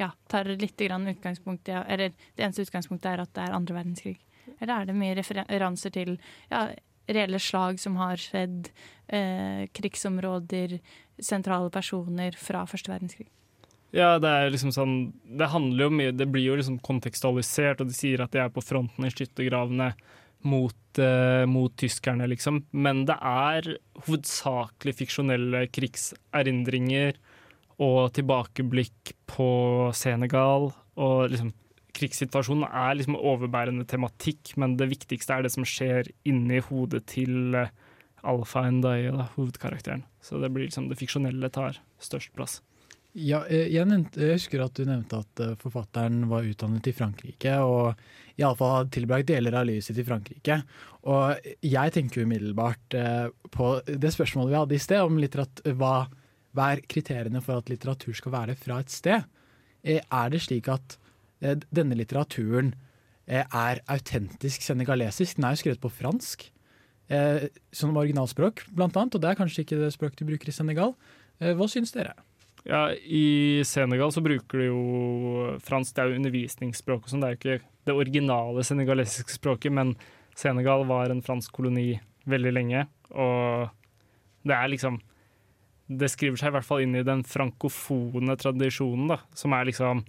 ja, 0.00 0.08
tar 0.32 0.48
litt 0.48 0.80
utgangspunkt 0.80 1.68
i 1.68 1.72
Eller 1.72 2.14
det 2.16 2.46
eneste 2.46 2.64
utgangspunktet 2.64 3.10
er 3.12 3.22
at 3.22 3.34
det 3.36 3.44
er 3.44 3.56
andre 3.58 3.76
verdenskrig? 3.76 4.16
Eller 4.58 4.74
er 4.74 4.88
det 4.88 4.96
mye 4.96 5.14
referanser 5.20 5.90
til 5.90 6.16
ja, 6.50 6.66
reelle 7.08 7.38
slag 7.38 7.78
som 7.80 7.96
har 8.00 8.16
skjedd, 8.16 8.70
eh, 9.08 9.68
krigsområder, 9.72 10.78
sentrale 11.20 11.70
personer 11.70 12.36
fra 12.36 12.64
første 12.66 12.92
verdenskrig? 12.92 13.28
Ja, 13.94 14.16
det 14.18 14.26
er 14.26 14.50
liksom 14.50 14.72
sånn 14.74 14.94
Det 15.38 15.46
handler 15.52 15.86
jo 15.86 15.94
mye 15.94 16.14
Det 16.16 16.26
blir 16.30 16.48
jo 16.48 16.58
liksom 16.58 16.80
kontekstualisert, 16.82 17.82
og 17.82 17.90
de 17.90 17.96
sier 17.96 18.24
at 18.24 18.34
de 18.34 18.42
er 18.42 18.52
på 18.52 18.64
fronten 18.64 19.06
i 19.06 19.12
skyttergravene 19.12 19.92
mot, 20.44 20.98
uh, 21.00 21.46
mot, 21.48 21.72
tyskerne, 21.80 22.26
liksom. 22.28 22.58
Men 22.76 23.06
det 23.08 23.14
er 23.16 23.68
hovedsakelig 24.04 24.92
fiksjonelle 24.98 25.62
krigserindringer 25.72 27.16
og 27.80 28.12
tilbakeblikk 28.18 29.14
på 29.30 29.48
Senegal. 29.96 30.68
Og 31.00 31.32
liksom 31.32 31.54
krigssituasjonen 31.96 32.66
er 32.68 32.98
liksom 32.98 33.16
overbærende 33.16 33.86
tematikk, 33.88 34.52
men 34.60 34.76
det 34.76 34.90
viktigste 34.92 35.38
er 35.38 35.46
det 35.46 35.54
som 35.54 35.64
skjer 35.64 36.12
inni 36.28 36.60
hodet 36.68 37.06
til 37.14 37.56
uh, 37.56 37.72
Alfa 38.20 38.66
Endaye, 38.68 39.16
hovedkarakteren. 39.38 40.04
Så 40.20 40.44
det 40.44 40.52
blir 40.52 40.68
liksom 40.68 40.92
det 40.92 41.00
fiksjonelle 41.00 41.48
tar 41.56 41.80
størst 42.04 42.36
plass. 42.36 42.60
Ja, 43.14 43.44
eh, 43.46 43.68
jeg, 43.70 43.86
nevnte, 43.86 44.18
jeg, 44.18 44.40
husker 44.40 44.64
at 44.64 44.74
du 44.74 44.88
nevnte 44.88 45.20
at 45.22 45.40
eh, 45.42 45.54
forfatteren 45.60 46.24
var 46.26 46.46
utdannet 46.48 46.88
i 46.90 46.94
Frankrike, 46.96 47.52
og 47.62 48.40
iallfall 48.40 48.72
hadde 48.80 48.94
tilbrakt 48.96 49.28
deler 49.28 49.54
av 49.54 49.68
livet 49.68 49.86
sitt 49.86 50.00
i 50.02 50.06
Frankrike. 50.06 50.56
Og 51.06 51.46
jeg 51.62 51.94
tenker 51.94 52.26
umiddelbart 52.26 52.96
eh, 52.98 53.28
på 53.54 53.68
det 53.86 54.10
spørsmålet 54.16 54.50
vi 54.50 54.58
hadde 54.58 54.78
i 54.78 54.82
sted, 54.82 55.04
om 55.06 55.22
hva, 55.78 55.92
hva 56.58 56.66
er 56.72 56.82
kriteriene 56.90 57.44
for 57.44 57.62
at 57.62 57.70
litteratur 57.70 58.18
skal 58.18 58.34
være 58.34 58.58
fra 58.58 58.80
et 58.82 58.90
sted? 58.90 59.30
Er 59.84 60.32
det 60.32 60.40
slik 60.40 60.70
at 60.72 60.96
denne 61.44 61.98
litteraturen 61.98 62.72
er 63.28 63.82
autentisk 63.92 64.64
senegalesisk? 64.64 65.36
Den 65.36 65.44
er 65.44 65.54
jo 65.54 65.60
skrevet 65.60 65.82
på 65.82 65.92
fransk, 65.92 66.46
som 67.76 67.98
originalspråk 68.00 68.64
blant 68.72 68.96
annet, 68.96 69.18
og 69.18 69.22
det 69.22 69.28
er 69.28 69.38
kanskje 69.42 69.66
ikke 69.66 69.82
det 69.82 69.92
språket 69.92 70.24
du 70.24 70.30
bruker 70.30 70.48
i 70.48 70.56
Senegal. 70.56 70.96
Hva 71.36 71.68
syns 71.68 71.92
dere? 71.92 72.16
Ja, 72.64 72.88
I 72.94 73.60
Senegal 73.68 74.12
så 74.12 74.22
bruker 74.24 74.60
de 74.60 74.70
jo 74.70 74.82
fransk, 75.60 75.94
det 75.94 76.02
er 76.02 76.10
jo 76.10 76.20
undervisningsspråk 76.20 77.04
og 77.04 77.12
sånn. 77.12 77.24
Det 77.24 77.28
er 77.28 77.34
jo 77.34 77.40
ikke 77.40 77.70
det 77.84 77.96
originale 78.00 78.64
senegalesiske 78.64 79.36
språket, 79.36 79.74
men 79.76 79.92
Senegal 80.34 80.86
var 80.88 81.12
en 81.12 81.22
fransk 81.22 81.52
koloni 81.54 81.98
veldig 82.30 82.52
lenge. 82.56 82.86
Og 83.12 83.68
det 84.48 84.56
er 84.56 84.72
liksom 84.72 85.02
Det 85.84 86.08
skriver 86.08 86.40
seg 86.40 86.48
i 86.48 86.54
hvert 86.54 86.64
fall 86.64 86.80
inn 86.80 86.94
i 86.96 87.04
den 87.04 87.20
frankofone 87.28 88.38
tradisjonen, 88.40 89.10
da. 89.10 89.18
Som 89.36 89.52
er 89.52 89.66
liksom 89.68 90.00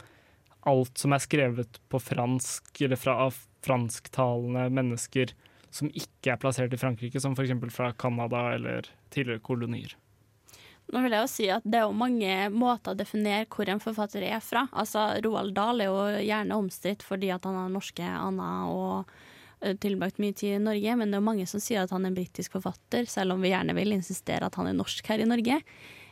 alt 0.66 0.98
som 0.98 1.12
er 1.12 1.20
skrevet 1.20 1.82
på 1.92 2.00
fransk, 2.00 2.70
eller 2.80 2.96
fra 2.96 3.28
fransktalende 3.66 4.70
mennesker 4.72 5.34
som 5.76 5.92
ikke 5.92 6.32
er 6.32 6.40
plassert 6.40 6.74
i 6.74 6.80
Frankrike, 6.80 7.20
som 7.20 7.36
f.eks. 7.36 7.52
fra 7.76 7.92
Canada 7.92 8.54
eller 8.56 8.88
tidligere 9.12 9.44
kolonier. 9.44 9.98
Nå 10.94 11.02
vil 11.02 11.16
jeg 11.16 11.24
jo 11.24 11.30
si 11.32 11.46
at 11.50 11.66
Det 11.66 11.80
er 11.80 11.88
jo 11.88 11.98
mange 11.98 12.34
måter 12.54 12.94
å 12.94 12.98
definere 12.98 13.48
hvor 13.50 13.70
en 13.72 13.82
forfatter 13.82 14.26
er 14.28 14.42
fra. 14.44 14.68
Altså, 14.72 15.08
Roald 15.26 15.56
Dahl 15.58 15.82
er 15.82 15.90
jo 15.90 16.26
gjerne 16.26 16.60
omstridt 16.60 17.06
fordi 17.06 17.32
at 17.34 17.48
han 17.48 17.58
har 17.58 17.72
norske 17.74 18.06
aner 18.06 18.70
og 18.70 19.16
eh, 19.62 19.74
tilbrakt 19.82 20.22
mye 20.22 20.36
tid 20.38 20.60
i 20.60 20.64
Norge, 20.64 20.98
men 21.00 21.10
det 21.10 21.18
er 21.18 21.24
jo 21.24 21.30
mange 21.32 21.48
som 21.50 21.64
sier 21.64 21.86
at 21.86 21.94
han 21.96 22.06
er 22.06 22.14
en 22.14 22.20
britisk 22.20 22.58
forfatter, 22.58 23.10
selv 23.10 23.36
om 23.36 23.42
vi 23.42 23.54
gjerne 23.54 23.78
vil 23.78 23.96
insistere 23.98 24.46
at 24.46 24.60
han 24.60 24.70
er 24.70 24.78
norsk 24.78 25.10
her 25.10 25.24
i 25.24 25.30
Norge. 25.30 25.58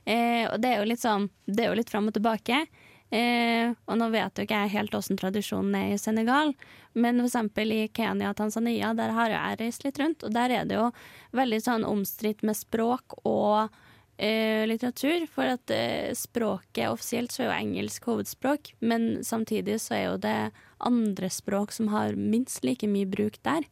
Eh, 0.04 0.50
og 0.50 0.58
det 0.64 0.72
er 0.72 0.82
jo 0.82 0.90
litt 0.90 1.04
sånn, 1.04 1.30
det 1.46 1.66
er 1.66 1.72
jo 1.72 1.78
litt 1.80 1.94
fram 1.94 2.10
og 2.10 2.18
tilbake. 2.18 2.66
Eh, 3.14 3.70
og 3.86 3.98
nå 4.00 4.08
vet 4.10 4.40
jo 4.40 4.48
ikke 4.48 4.64
jeg 4.64 4.74
helt 4.74 4.96
åssen 4.98 5.20
tradisjonen 5.22 5.76
er 5.78 5.92
i 5.94 6.02
Senegal, 6.02 6.56
men 6.98 7.22
f.eks. 7.22 7.60
i 7.62 7.86
Kenya 7.94 8.32
og 8.32 8.40
Tanzania, 8.40 8.96
der 8.98 9.14
har 9.14 9.30
jeg 9.30 9.60
reist 9.60 9.86
litt 9.86 10.02
rundt, 10.02 10.26
og 10.26 10.34
der 10.34 10.50
er 10.50 10.66
det 10.66 10.80
jo 10.80 10.88
veldig 11.38 11.60
sånn 11.62 11.86
omstridt 11.86 12.42
med 12.42 12.58
språk 12.58 13.20
og 13.22 13.70
eh, 14.18 14.64
litteratur. 14.70 15.26
For 15.32 15.56
at 15.56 15.74
eh, 15.74 16.14
språket 16.18 16.92
offisielt 16.92 17.34
så 17.34 17.44
er 17.44 17.50
jo 17.50 17.58
engelsk 17.58 18.08
hovedspråk, 18.10 18.74
men 18.86 19.24
samtidig 19.26 19.80
så 19.84 19.98
er 19.98 20.06
jo 20.08 20.22
det 20.24 20.38
andre 20.84 21.30
språk 21.32 21.74
som 21.76 21.92
har 21.94 22.18
minst 22.20 22.66
like 22.68 22.88
mye 22.90 23.10
bruk 23.10 23.40
der. 23.46 23.68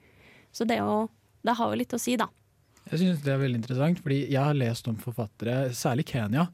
Så 0.52 0.68
det, 0.68 0.82
jo, 0.82 1.08
det 1.46 1.58
har 1.60 1.72
jo 1.72 1.80
litt 1.80 1.96
å 1.96 2.02
si, 2.02 2.18
da. 2.20 2.30
Jeg 2.90 3.00
synes 3.00 3.24
det 3.24 3.32
er 3.34 3.42
veldig 3.44 3.62
interessant, 3.62 4.02
fordi 4.04 4.24
jeg 4.26 4.42
har 4.42 4.58
lest 4.58 4.88
om 4.90 4.98
forfattere, 5.00 5.70
særlig 5.78 6.08
Kenya, 6.10 6.48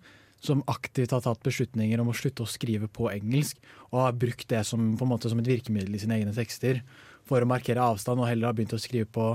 som 0.44 0.62
aktivt 0.70 1.16
har 1.16 1.24
tatt 1.26 1.42
beslutninger 1.46 2.02
om 2.02 2.12
å 2.12 2.16
slutte 2.18 2.46
å 2.46 2.50
skrive 2.50 2.90
på 2.94 3.10
engelsk, 3.10 3.58
og 3.90 4.04
har 4.04 4.20
brukt 4.20 4.46
det 4.52 4.62
som, 4.68 4.92
som 5.00 5.42
et 5.42 5.50
virkemiddel 5.50 5.98
i 5.98 6.02
sine 6.04 6.20
egne 6.20 6.36
tekster 6.36 6.84
for 7.28 7.42
å 7.42 7.50
markere 7.50 7.84
avstand, 7.84 8.22
og 8.22 8.30
heller 8.30 8.52
har 8.52 8.58
begynt 8.58 8.76
å 8.78 8.82
skrive 8.82 9.10
på 9.10 9.32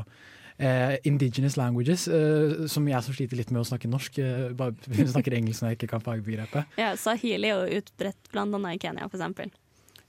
Uh, 0.60 0.94
indigenous 1.08 1.56
languages, 1.56 2.04
eh, 2.12 2.66
som 2.68 2.86
jeg 2.86 3.02
som 3.02 3.14
sliter 3.16 3.38
litt 3.40 3.50
med 3.50 3.62
å 3.62 3.66
snakke 3.66 3.88
norsk. 3.90 4.18
eh, 4.20 4.52
bare 4.56 4.74
snakker 5.14 5.34
engelsk 5.38 5.64
når 5.64 5.72
jeg 5.72 5.78
ikke 5.80 5.90
kan 5.94 6.04
fagbegrepet. 6.04 6.76
Ja, 6.78 6.92
Sahili 7.00 7.48
er 7.48 7.64
jo 7.64 7.80
utbredt 7.80 8.30
bl.a. 8.30 8.60
i 8.70 8.80
Kenya, 8.82 9.08
f.eks. 9.08 9.56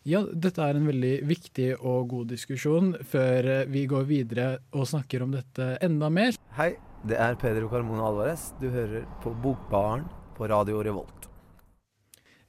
Ja, 0.03 0.19
dette 0.27 0.65
er 0.65 0.75
en 0.75 0.89
veldig 0.89 1.13
viktig 1.29 1.69
og 1.79 2.09
god 2.11 2.33
diskusjon 2.33 2.91
før 3.07 3.63
vi 3.71 3.85
går 3.87 4.03
videre 4.09 4.47
og 4.75 4.89
snakker 4.91 5.23
om 5.23 5.31
dette 5.31 5.77
enda 5.85 6.11
mer. 6.11 6.35
Hei, 6.57 6.73
det 7.07 7.15
er 7.23 7.39
Pedro 7.39 7.71
Carmona 7.71 8.09
Alvarez. 8.11 8.49
Du 8.59 8.67
hører 8.67 9.07
på 9.23 9.31
Bokbaren 9.43 10.03
på 10.35 10.51
Radio 10.51 10.83
Revolt. 10.83 11.29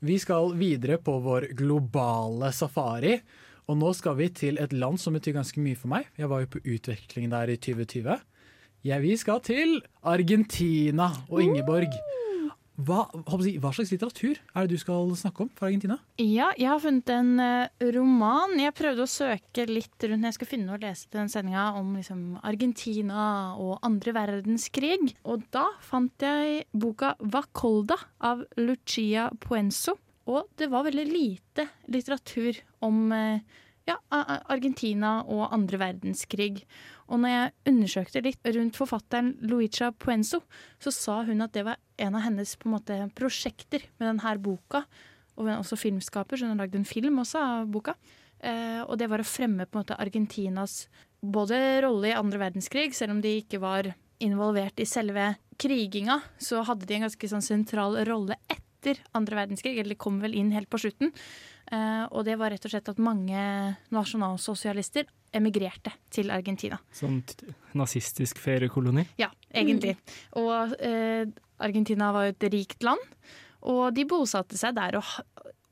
Vi 0.05 0.19
skal 0.21 0.53
videre 0.59 0.99
på 1.01 1.15
vår 1.25 1.47
globale 1.57 2.51
safari. 2.53 3.15
Og 3.65 3.79
nå 3.81 3.93
skal 3.97 4.19
vi 4.19 4.29
til 4.29 4.59
et 4.61 4.75
land 4.77 5.01
som 5.01 5.17
betyr 5.17 5.39
ganske 5.39 5.61
mye 5.63 5.79
for 5.79 5.93
meg. 5.93 6.09
Jeg 6.21 6.29
var 6.29 6.45
jo 6.45 6.53
på 6.53 6.65
utveksling 6.65 7.31
der 7.33 7.53
i 7.55 7.57
2020. 7.57 8.19
Ja, 8.85 8.99
vi 9.01 9.15
skal 9.17 9.41
til 9.41 9.79
Argentina. 10.05 11.09
Og 11.33 11.41
Ingeborg, 11.41 11.95
hva, 12.75 13.05
hva, 13.07 13.71
slags 13.71 13.93
litteratur 13.95 14.35
er 14.37 14.67
det 14.67 14.75
du 14.75 14.83
skal 14.83 15.13
snakke 15.17 15.45
om 15.45 15.51
fra 15.55 15.69
Argentina? 15.71 15.97
Ja, 16.19 16.51
jeg 16.59 16.69
har 16.69 16.83
funnet 16.83 17.13
en 17.15 17.39
uh, 17.39 17.85
roman. 17.95 18.57
Jeg 18.59 18.75
prøvde 18.77 19.07
å 19.07 19.11
søke 19.11 19.65
litt 19.71 20.05
rundt 20.05 20.21
når 20.21 20.33
jeg 20.33 20.37
skulle 20.37 20.53
finne 20.53 20.75
og 20.77 20.85
lese 20.85 21.07
til 21.07 21.23
den 21.23 21.33
sendinga 21.33 21.71
om 21.79 21.95
liksom, 21.97 22.25
Argentina 22.45 23.27
og 23.57 23.79
andre 23.87 24.17
verdenskrig. 24.19 25.15
Og 25.25 25.47
da 25.55 25.69
fant 25.87 26.27
jeg 26.27 26.67
boka 26.75 27.15
Vacolda 27.23 27.97
av 28.27 28.45
Lucia 28.59 29.31
Puenzo. 29.41 29.97
Og 30.31 30.49
det 30.57 30.71
var 30.73 30.87
veldig 30.87 31.05
lite 31.11 31.67
litteratur 31.93 32.59
om 32.85 33.13
eh, 33.13 33.43
ja, 33.89 33.99
Argentina 34.11 35.19
og 35.29 35.53
andre 35.53 35.81
verdenskrig. 35.83 36.65
Og 37.13 37.21
når 37.21 37.35
jeg 37.35 37.73
undersøkte 37.73 38.23
litt 38.25 38.53
rundt 38.57 38.79
forfatteren 38.79 39.35
Luicha 39.45 39.91
Puenzo, 39.93 40.41
så 40.81 40.93
sa 40.95 41.21
hun 41.29 41.45
at 41.45 41.53
det 41.57 41.67
var 41.67 41.81
en 42.01 42.17
av 42.17 42.25
hennes 42.25 42.57
en 42.57 42.73
måte, 42.73 43.01
prosjekter 43.17 43.85
med 43.99 44.09
denne 44.09 44.37
boka. 44.41 44.85
Og 45.35 45.45
hun 45.45 45.53
er 45.53 45.61
også 45.61 45.79
filmskaper, 45.81 46.39
så 46.39 46.47
hun 46.47 46.55
har 46.55 46.65
lagd 46.65 46.79
en 46.79 46.89
film 46.89 47.21
også 47.21 47.43
av 47.43 47.69
boka. 47.75 47.97
Eh, 48.41 48.81
og 48.87 48.97
det 49.01 49.11
var 49.13 49.21
å 49.21 49.29
fremme 49.29 49.67
på 49.67 49.77
en 49.77 49.85
måte 49.85 50.01
Argentinas 50.01 50.87
både 51.25 51.83
rolle 51.85 52.11
i 52.11 52.17
andre 52.17 52.41
verdenskrig, 52.41 52.93
selv 52.97 53.17
om 53.17 53.23
de 53.25 53.39
ikke 53.41 53.61
var 53.61 53.93
involvert 54.25 54.81
i 54.81 54.89
selve 54.89 55.35
kriginga, 55.61 56.21
så 56.41 56.63
hadde 56.67 56.87
de 56.89 56.97
en 56.97 57.07
ganske 57.07 57.31
sånn 57.31 57.45
sentral 57.45 57.97
rolle 58.09 58.37
etter 58.49 58.64
etter 58.85 59.01
andre 59.17 59.41
verdenskrig, 59.41 59.79
eller 59.81 59.97
kom 59.97 60.21
vel 60.23 60.37
inn 60.37 60.53
helt 60.55 60.69
på 60.71 60.81
slutten. 60.85 61.13
Uh, 61.73 62.05
og 62.13 62.27
det 62.29 62.37
var 62.37 62.53
rett 62.53 62.65
og 62.67 62.75
slett 62.75 62.91
at 62.93 63.01
mange 63.01 63.41
nasjonalsosialister 63.95 65.09
emigrerte 65.35 65.95
til 66.13 66.31
Argentina. 66.31 66.77
Sånn 66.95 67.23
nazistisk 67.75 68.39
feriekoloni? 68.43 69.07
Ja, 69.19 69.31
egentlig. 69.49 69.97
Og 70.37 70.77
uh, 70.77 71.25
Argentina 71.65 72.13
var 72.15 72.29
jo 72.29 72.35
et 72.37 72.49
rikt 72.53 72.85
land, 72.85 73.01
og 73.65 73.95
de 73.97 74.05
bosatte 74.09 74.59
seg 74.61 74.77
der 74.77 74.99
og, 75.01 75.09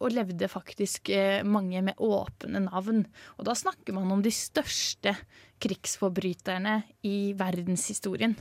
og 0.03 0.15
levde 0.15 0.49
faktisk 0.49 1.13
eh, 1.13 1.43
mange 1.45 1.83
med 1.85 1.99
åpne 2.01 2.65
navn. 2.65 3.05
Og 3.37 3.45
da 3.47 3.55
snakker 3.59 3.95
man 3.95 4.09
om 4.15 4.23
de 4.25 4.33
største 4.33 5.13
krigsforbryterne 5.63 6.75
i 7.09 7.33
verdenshistorien. 7.39 8.35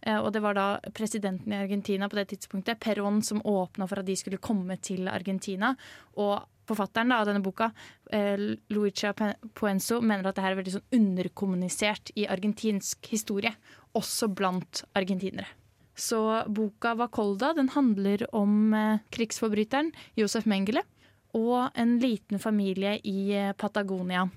Eh, 0.00 0.18
og 0.18 0.30
det 0.34 0.42
var 0.44 0.58
da 0.58 0.68
presidenten 0.94 1.52
i 1.52 1.60
Argentina 1.62 2.08
på 2.08 2.20
det 2.20 2.28
tidspunktet, 2.34 2.80
Perón, 2.82 3.22
som 3.24 3.42
åpna 3.44 3.88
for 3.88 4.02
at 4.02 4.08
de 4.08 4.16
skulle 4.18 4.42
komme 4.42 4.78
til 4.82 5.10
Argentina. 5.10 5.74
Og 6.16 6.38
forfatteren 6.68 7.14
av 7.16 7.26
denne 7.28 7.42
boka, 7.44 7.70
Luicia 8.12 8.58
Luigia 8.74 9.12
Puenzo, 9.56 10.02
mener 10.04 10.28
at 10.28 10.36
det 10.36 10.44
her 10.44 10.54
er 10.54 10.60
veldig 10.60 10.74
sånn 10.76 10.98
underkommunisert 10.98 12.12
i 12.16 12.26
argentinsk 12.28 13.08
historie, 13.12 13.54
også 13.96 14.28
blant 14.36 14.84
argentinere. 14.98 15.48
Så 15.98 16.20
boka 16.46 16.94
Vakolda 16.94 17.52
den 17.58 17.72
handler 17.74 18.22
om 18.36 18.74
eh, 18.74 19.00
krigsforbryteren 19.10 19.90
Josef 20.18 20.46
Mengele 20.46 20.84
og 21.34 21.74
en 21.74 21.96
liten 21.98 22.38
familie 22.38 22.98
i 23.02 23.32
eh, 23.34 23.54
Patagonia. 23.58 24.28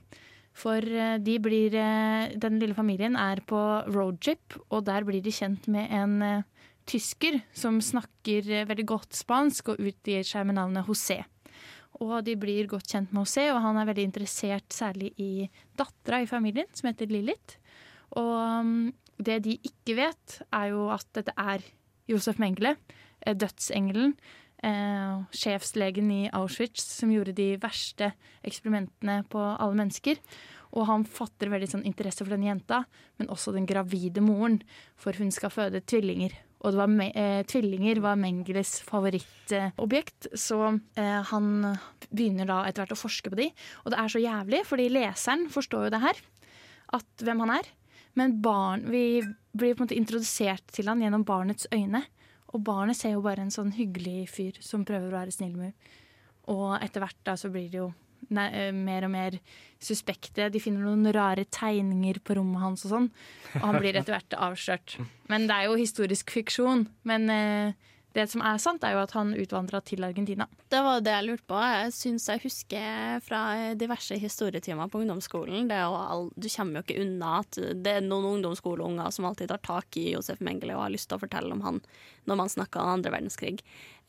For 0.57 0.83
eh, 0.83 1.17
de 1.23 1.37
blir, 1.41 1.75
eh, 1.77 2.33
den 2.39 2.59
lille 2.61 2.75
familien 2.77 3.15
er 3.19 3.41
på 3.47 3.59
roadtrip, 3.91 4.57
og 4.69 4.85
der 4.87 5.05
blir 5.07 5.23
de 5.23 5.33
kjent 5.33 5.67
med 5.71 5.91
en 5.95 6.17
eh, 6.25 6.47
tysker 6.89 7.39
som 7.55 7.79
snakker 7.83 8.65
veldig 8.67 8.87
godt 8.89 9.15
spansk 9.15 9.71
og 9.71 9.83
utgir 9.83 10.25
seg 10.27 10.47
med 10.49 10.57
navnet 10.59 10.87
José. 10.89 11.21
Og 12.01 12.23
de 12.25 12.35
blir 12.39 12.69
godt 12.69 12.89
kjent 12.89 13.13
med 13.13 13.23
José, 13.23 13.47
og 13.53 13.61
han 13.63 13.77
er 13.77 13.87
veldig 13.87 14.07
interessert 14.09 14.73
særlig 14.73 15.11
i 15.21 15.47
dattera 15.77 16.23
i 16.23 16.29
familien, 16.29 16.67
som 16.73 16.89
heter 16.89 17.11
Lilith. 17.11 17.59
Og 18.17 18.65
mm, 18.65 18.89
det 19.21 19.37
de 19.45 19.55
ikke 19.69 19.95
vet, 20.01 20.41
er 20.49 20.71
jo 20.73 20.89
at 20.91 21.05
dette 21.15 21.35
er 21.37 21.63
Josef 22.09 22.41
Mengele, 22.41 22.73
dødsengelen. 23.21 24.15
Eh, 24.61 25.13
sjefslegen 25.33 26.11
i 26.13 26.23
Auschwitz 26.37 26.83
som 26.99 27.09
gjorde 27.09 27.33
de 27.33 27.55
verste 27.61 28.11
eksperimentene 28.45 29.23
på 29.31 29.41
alle 29.41 29.77
mennesker. 29.79 30.19
Og 30.77 30.85
han 30.87 31.05
fatter 31.09 31.49
veldig 31.51 31.69
sånn 31.71 31.87
interesse 31.87 32.21
for 32.21 32.31
den 32.31 32.45
jenta, 32.45 32.83
men 33.17 33.31
også 33.33 33.55
den 33.55 33.65
gravide 33.67 34.21
moren. 34.23 34.59
For 35.01 35.17
hun 35.17 35.33
skal 35.33 35.51
føde 35.53 35.81
tvillinger. 35.81 36.37
Og 36.61 36.77
var 36.77 36.93
eh, 37.09 37.41
tvillinger 37.49 38.03
var 38.05 38.19
Mengeles 38.21 38.75
favorittobjekt, 38.85 40.29
så 40.37 40.75
eh, 40.93 41.19
han 41.31 41.73
begynner 42.11 42.45
da 42.45 42.61
etter 42.67 42.83
hvert 42.83 42.93
å 42.93 43.01
forske 43.01 43.33
på 43.33 43.41
de. 43.41 43.49
Og 43.81 43.91
det 43.91 43.97
er 43.97 44.13
så 44.13 44.21
jævlig, 44.21 44.61
fordi 44.69 44.91
leseren 44.93 45.47
forstår 45.49 45.87
jo 45.87 45.93
det 45.95 46.03
her, 46.05 46.21
at 47.01 47.25
hvem 47.25 47.41
han 47.47 47.57
er. 47.57 47.73
Men 48.19 48.37
barn, 48.45 48.85
vi 48.93 49.23
blir 49.57 49.73
på 49.73 49.81
en 49.81 49.87
måte 49.87 49.97
introdusert 49.97 50.69
til 50.75 50.91
han 50.91 51.01
gjennom 51.01 51.25
barnets 51.25 51.65
øyne. 51.73 52.05
Og 52.51 52.63
barnet 52.67 52.97
ser 52.99 53.15
jo 53.15 53.25
bare 53.25 53.45
en 53.45 53.53
sånn 53.53 53.73
hyggelig 53.75 54.29
fyr 54.33 54.61
som 54.63 54.85
prøver 54.87 55.09
å 55.09 55.19
være 55.21 55.35
snill 55.35 55.57
med. 55.57 55.91
Og 56.51 56.75
etter 56.81 57.03
hvert 57.03 57.19
da 57.27 57.37
så 57.39 57.51
blir 57.51 57.69
det 57.71 57.79
jo 57.79 57.91
ne 58.35 58.47
eh, 58.53 58.71
mer 58.75 59.07
og 59.07 59.13
mer 59.13 59.37
suspekte. 59.81 60.49
De 60.51 60.61
finner 60.61 60.85
noen 60.85 61.07
rare 61.15 61.45
tegninger 61.49 62.21
på 62.25 62.37
rommet 62.37 62.63
hans 62.63 62.85
og 62.87 62.93
sånn. 62.95 63.07
Og 63.59 63.63
han 63.65 63.79
blir 63.79 63.97
etter 63.97 64.15
hvert 64.15 64.37
avslørt. 64.37 64.97
Men 65.31 65.47
det 65.49 65.57
er 65.57 65.69
jo 65.69 65.79
historisk 65.79 66.33
fiksjon. 66.35 66.85
Men 67.07 67.29
eh, 67.33 67.89
det 68.15 68.25
som 68.27 68.41
er 68.43 68.57
sant, 68.59 68.83
er 68.83 68.95
jo 68.95 69.01
at 69.05 69.13
han 69.15 69.31
utvandra 69.39 69.79
til 69.87 70.03
Argentina. 70.03 70.47
Det 70.71 70.81
var 70.83 71.03
det 71.03 71.13
jeg 71.13 71.27
lurte 71.27 71.47
på. 71.47 71.59
Jeg 71.63 71.93
syns 71.95 72.27
jeg 72.27 72.43
husker 72.43 73.21
fra 73.23 73.41
diverse 73.79 74.17
historietimer 74.19 74.89
på 74.91 75.03
ungdomsskolen 75.03 75.71
all, 75.71 76.29
Du 76.35 76.49
kommer 76.51 76.79
jo 76.79 76.85
ikke 76.85 77.05
unna 77.05 77.37
at 77.39 77.55
det 77.55 77.93
er 77.97 78.03
noen 78.03 78.33
ungdomsskoleunger 78.35 79.13
som 79.15 79.29
alltid 79.29 79.51
tar 79.53 79.63
tak 79.63 79.97
i 79.97 80.11
Josef 80.11 80.41
Mengele 80.43 80.75
og 80.75 80.83
har 80.85 80.95
lyst 80.95 81.07
til 81.07 81.19
å 81.19 81.23
fortelle 81.23 81.55
om 81.55 81.63
han 81.63 81.79
når 82.27 82.41
man 82.43 82.51
snakker 82.51 82.81
om 82.81 82.97
andre 82.97 83.13
verdenskrig. 83.15 83.61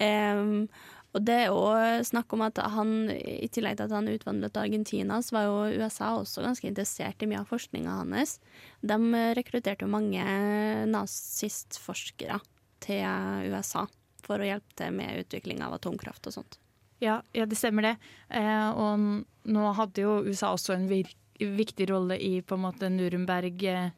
Um, 0.02 0.66
og 1.12 1.26
det 1.28 1.36
er 1.36 1.50
jo 1.52 2.02
snakk 2.08 2.32
om 2.32 2.42
at 2.46 2.58
han, 2.72 3.10
i 3.12 3.46
tillegg 3.52 3.76
til 3.76 3.86
at 3.86 3.94
han 3.94 4.08
utvandret 4.08 4.54
til 4.54 4.64
Argentina, 4.64 5.18
så 5.20 5.36
var 5.36 5.44
jo 5.46 5.82
USA 5.84 6.14
også 6.16 6.42
ganske 6.42 6.66
interessert 6.66 7.22
i 7.22 7.28
mye 7.28 7.42
av 7.44 7.52
forskninga 7.52 7.98
hans. 8.00 8.38
De 8.80 8.98
rekrutterte 9.36 9.84
jo 9.84 9.92
mange 9.92 10.24
nazistforskere 10.88 12.40
til 12.82 13.50
USA 13.52 13.86
for 14.22 14.42
å 14.42 14.46
hjelpe 14.46 14.76
til 14.78 14.94
med 14.94 15.24
utvikling 15.24 15.62
av 15.64 15.76
atomkraft 15.76 16.28
og 16.30 16.36
sånt. 16.36 16.58
Ja, 17.02 17.20
ja 17.34 17.46
det 17.48 17.58
stemmer 17.58 17.90
det. 17.90 17.96
Eh, 18.30 18.68
og 18.70 19.50
nå 19.50 19.74
hadde 19.78 20.04
jo 20.04 20.20
USA 20.28 20.52
også 20.54 20.76
en 20.76 20.86
viktig 20.88 21.88
rolle 21.90 22.18
i 22.22 22.36
på 22.46 22.58
en 22.58 22.64
måte 22.68 22.90
Nuremberg 22.92 23.64
eh, 23.66 23.90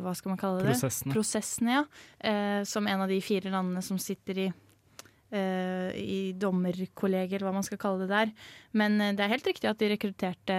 Hva 0.00 0.14
skal 0.16 0.32
man 0.32 0.40
kalle 0.40 0.64
det? 0.64 0.72
Prosessene. 0.72 1.14
Prosessene, 1.14 1.76
ja. 1.80 1.84
Eh, 2.18 2.62
som 2.68 2.88
en 2.88 3.04
av 3.04 3.12
de 3.12 3.20
fire 3.24 3.52
landene 3.52 3.84
som 3.84 4.00
sitter 4.00 4.44
i 4.46 4.48
eh, 4.48 5.90
i 6.00 6.20
dommerkollegiet, 6.40 7.38
eller 7.38 7.50
hva 7.50 7.58
man 7.60 7.66
skal 7.66 7.80
kalle 7.80 8.06
det 8.06 8.14
der. 8.14 8.32
Men 8.76 9.00
eh, 9.00 9.14
det 9.16 9.26
er 9.26 9.34
helt 9.34 9.52
riktig 9.52 9.70
at 9.70 9.80
de 9.80 9.92
rekrutterte 9.92 10.58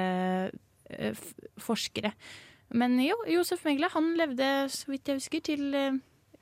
eh, 0.94 1.26
forskere. 1.62 2.14
Men 2.78 2.96
jo, 3.04 3.18
Josef 3.28 3.66
Megle 3.68 3.90
han 3.92 4.14
levde, 4.20 4.48
så 4.72 4.94
vidt 4.94 5.10
jeg 5.10 5.20
husker, 5.20 5.44
til 5.44 5.74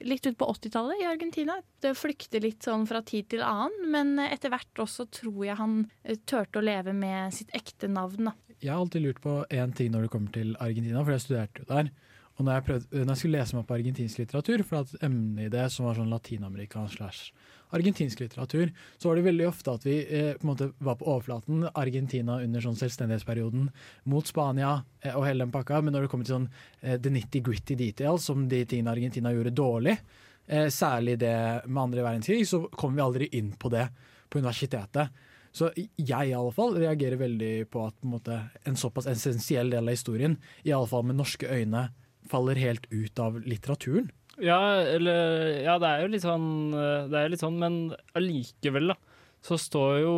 litt 0.06 0.28
ut 0.28 0.38
på 0.40 0.48
80-tallet 0.54 1.02
i 1.04 1.08
Argentina. 1.10 1.58
Det 1.84 1.96
flykter 1.98 2.44
litt 2.44 2.66
sånn 2.66 2.86
fra 2.90 3.02
tid 3.06 3.30
til 3.34 3.44
annen, 3.46 3.90
men 3.92 4.20
etter 4.24 4.54
hvert 4.54 4.84
også 4.84 5.08
tror 5.12 5.42
jeg 5.48 5.60
han 5.60 5.82
turte 6.30 6.62
å 6.62 6.66
leve 6.66 6.94
med 6.96 7.36
sitt 7.36 7.52
ekte 7.58 7.90
navn. 7.92 8.32
Da. 8.32 8.36
Jeg 8.60 8.74
har 8.74 8.84
alltid 8.84 9.06
lurt 9.06 9.22
på 9.24 9.42
én 9.56 9.76
ting 9.76 9.94
når 9.94 10.08
det 10.08 10.14
kommer 10.14 10.36
til 10.36 10.56
Argentina, 10.60 11.04
for 11.04 11.16
jeg 11.16 11.26
studerte 11.26 11.64
jo 11.64 11.70
der. 11.72 11.92
Og 12.40 12.46
når 12.48 12.56
jeg, 12.56 12.64
prøvde, 12.70 13.04
når 13.04 13.10
jeg 13.12 13.20
skulle 13.20 13.40
lese 13.42 13.56
meg 13.58 13.66
på 13.68 13.76
argentinsk 13.76 14.20
litteratur, 14.22 14.62
for 14.64 14.80
at 14.80 14.92
emnet 15.04 15.50
i 15.50 15.52
det 15.52 15.66
som 15.74 15.90
var 15.90 15.98
sånn 15.98 16.12
latinamerikansk 16.14 16.96
slash 16.96 17.34
argentinsk 17.76 18.22
litteratur, 18.24 18.72
så 18.96 19.10
var 19.10 19.20
det 19.20 19.26
veldig 19.28 19.48
ofte 19.50 19.74
at 19.76 19.84
vi 19.86 19.98
eh, 20.08 20.32
på 20.40 20.48
en 20.48 20.52
måte 20.54 20.70
var 20.80 20.96
på 21.02 21.10
overflaten. 21.12 21.68
Argentina 21.78 22.40
under 22.40 22.64
sånn 22.64 22.80
selvstendighetsperioden 22.80 23.68
mot 24.10 24.32
Spania 24.32 24.72
eh, 25.04 25.12
og 25.12 25.28
hele 25.28 25.44
den 25.44 25.54
pakka. 25.54 25.82
Men 25.84 25.98
når 25.98 26.08
det 26.08 26.14
kommer 26.14 26.30
til 26.30 26.38
sånn 26.38 26.50
eh, 26.80 26.96
the 26.96 27.12
nitty-gritty 27.14 27.78
details, 27.78 28.26
som 28.32 28.48
de 28.50 28.64
tingene 28.64 28.96
Argentina 28.96 29.36
gjorde 29.36 29.54
dårlig, 29.60 30.00
eh, 30.48 30.72
særlig 30.74 31.20
det 31.22 31.36
med 31.68 31.84
andre 31.84 32.08
verdenskrig, 32.08 32.48
så 32.48 32.64
kom 32.72 32.96
vi 32.96 33.04
aldri 33.04 33.30
inn 33.38 33.52
på 33.60 33.76
det 33.76 33.86
på 34.32 34.40
universitetet. 34.40 35.28
Så 35.52 35.74
jeg 35.76 36.30
i 36.30 36.36
alle 36.38 36.54
fall 36.54 36.76
reagerer 36.78 37.20
veldig 37.20 37.54
på 37.74 37.84
at 37.84 37.96
på 38.00 38.08
en, 38.08 38.16
måte, 38.16 38.42
en 38.70 38.78
såpass 38.78 39.10
essensiell 39.10 39.72
del 39.74 39.88
av 39.90 39.98
historien, 39.98 40.38
i 40.64 40.72
alle 40.72 40.90
fall 40.90 41.04
med 41.10 41.20
norske 41.20 41.50
øyne, 41.50 41.90
faller 42.30 42.62
helt 42.62 42.86
ut 42.92 43.20
av 43.20 43.42
litteraturen. 43.44 44.12
Ja, 44.40 44.80
eller 44.80 45.60
Ja, 45.66 45.76
det 45.82 45.90
er 45.90 46.06
jo 46.06 46.14
litt 46.14 46.24
sånn, 46.24 46.72
det 46.72 47.18
er 47.18 47.34
litt 47.34 47.44
sånn 47.44 47.60
men 47.60 47.80
allikevel, 48.16 48.94
da. 48.94 48.98
Så 49.42 49.58
står 49.60 50.00
jo 50.04 50.14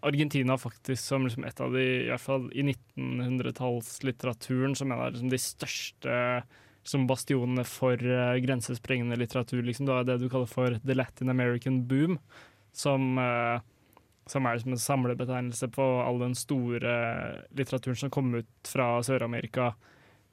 Argentina 0.00 0.56
faktisk 0.60 1.04
som 1.04 1.26
liksom 1.26 1.44
et 1.44 1.60
av 1.60 1.72
de, 1.76 1.84
i 2.06 2.08
hvert 2.08 2.24
fall 2.24 2.52
i 2.56 2.62
1900-tallslitteraturen, 2.64 4.74
som 4.76 4.92
en 4.92 4.98
av 4.98 5.12
liksom 5.12 5.30
de 5.32 5.38
største 5.40 6.42
som 6.82 7.06
bastionene 7.06 7.64
for 7.68 7.96
uh, 8.00 8.36
grensesprengende 8.42 9.16
litteratur. 9.20 9.62
Liksom. 9.62 9.86
Du 9.86 9.92
har 9.92 10.04
det 10.08 10.18
du 10.22 10.30
kaller 10.30 10.46
for 10.50 10.80
the 10.82 10.94
Latin 10.96 11.28
American 11.30 11.88
boom, 11.88 12.18
som, 12.72 13.18
uh, 13.18 13.60
som 14.26 14.46
er 14.46 14.54
liksom 14.56 14.72
en 14.74 14.86
samlebetegnelse 14.86 15.68
på 15.76 16.02
all 16.02 16.18
den 16.24 16.34
store 16.38 16.92
litteraturen 17.54 18.00
som 18.00 18.10
kom 18.10 18.34
ut 18.40 18.68
fra 18.68 19.02
Sør-Amerika 19.04 19.64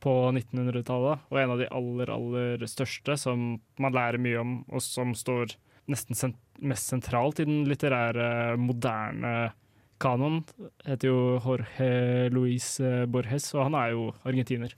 på 0.04 0.14
1900-tallet, 0.32 1.26
og 1.30 1.40
en 1.42 1.56
av 1.56 1.62
de 1.62 1.70
aller, 1.76 2.12
aller 2.14 2.68
største 2.70 3.18
som 3.20 3.58
man 3.82 3.96
lærer 3.96 4.22
mye 4.22 4.40
om, 4.42 4.54
og 4.72 4.84
som 4.84 5.16
står 5.18 5.56
nesten 5.90 6.18
sent 6.18 6.38
mest 6.60 6.92
sentralt 6.92 7.40
i 7.40 7.48
den 7.48 7.64
litterære, 7.70 8.58
moderne 8.60 9.52
kanoen, 10.00 10.44
heter 10.88 11.10
jo 11.10 11.20
Jorge 11.44 12.30
Luis 12.36 12.78
eh, 12.84 13.06
Borges, 13.10 13.50
og 13.56 13.68
han 13.68 13.78
er 13.80 13.94
jo 13.96 14.06
argentiner. 14.28 14.76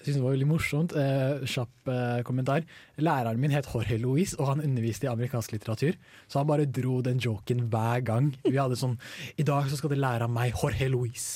Jeg 0.00 0.06
synes 0.06 0.16
det 0.16 0.24
var 0.24 0.32
veldig 0.32 0.48
morsomt. 0.48 0.94
Eh, 0.96 1.42
Kjapp 1.44 1.90
eh, 1.92 2.20
kommentar. 2.24 2.62
Læreren 2.96 3.40
min 3.42 3.52
het 3.52 3.68
Jorge 3.68 3.98
Luis, 4.00 4.32
og 4.38 4.48
han 4.48 4.62
underviste 4.64 5.04
i 5.04 5.10
amerikansk 5.10 5.52
litteratur. 5.52 5.98
Så 6.26 6.40
han 6.40 6.48
bare 6.48 6.64
dro 6.64 7.02
den 7.04 7.20
joken 7.20 7.66
hver 7.72 8.00
gang. 8.06 8.30
Vi 8.46 8.56
hadde 8.56 8.78
sånn 8.80 8.96
I 9.36 9.44
dag 9.44 9.68
så 9.68 9.76
skal 9.76 9.92
dere 9.92 10.06
lære 10.06 10.30
av 10.30 10.32
meg 10.32 10.54
Jorge 10.54 10.88
Luis. 10.88 11.26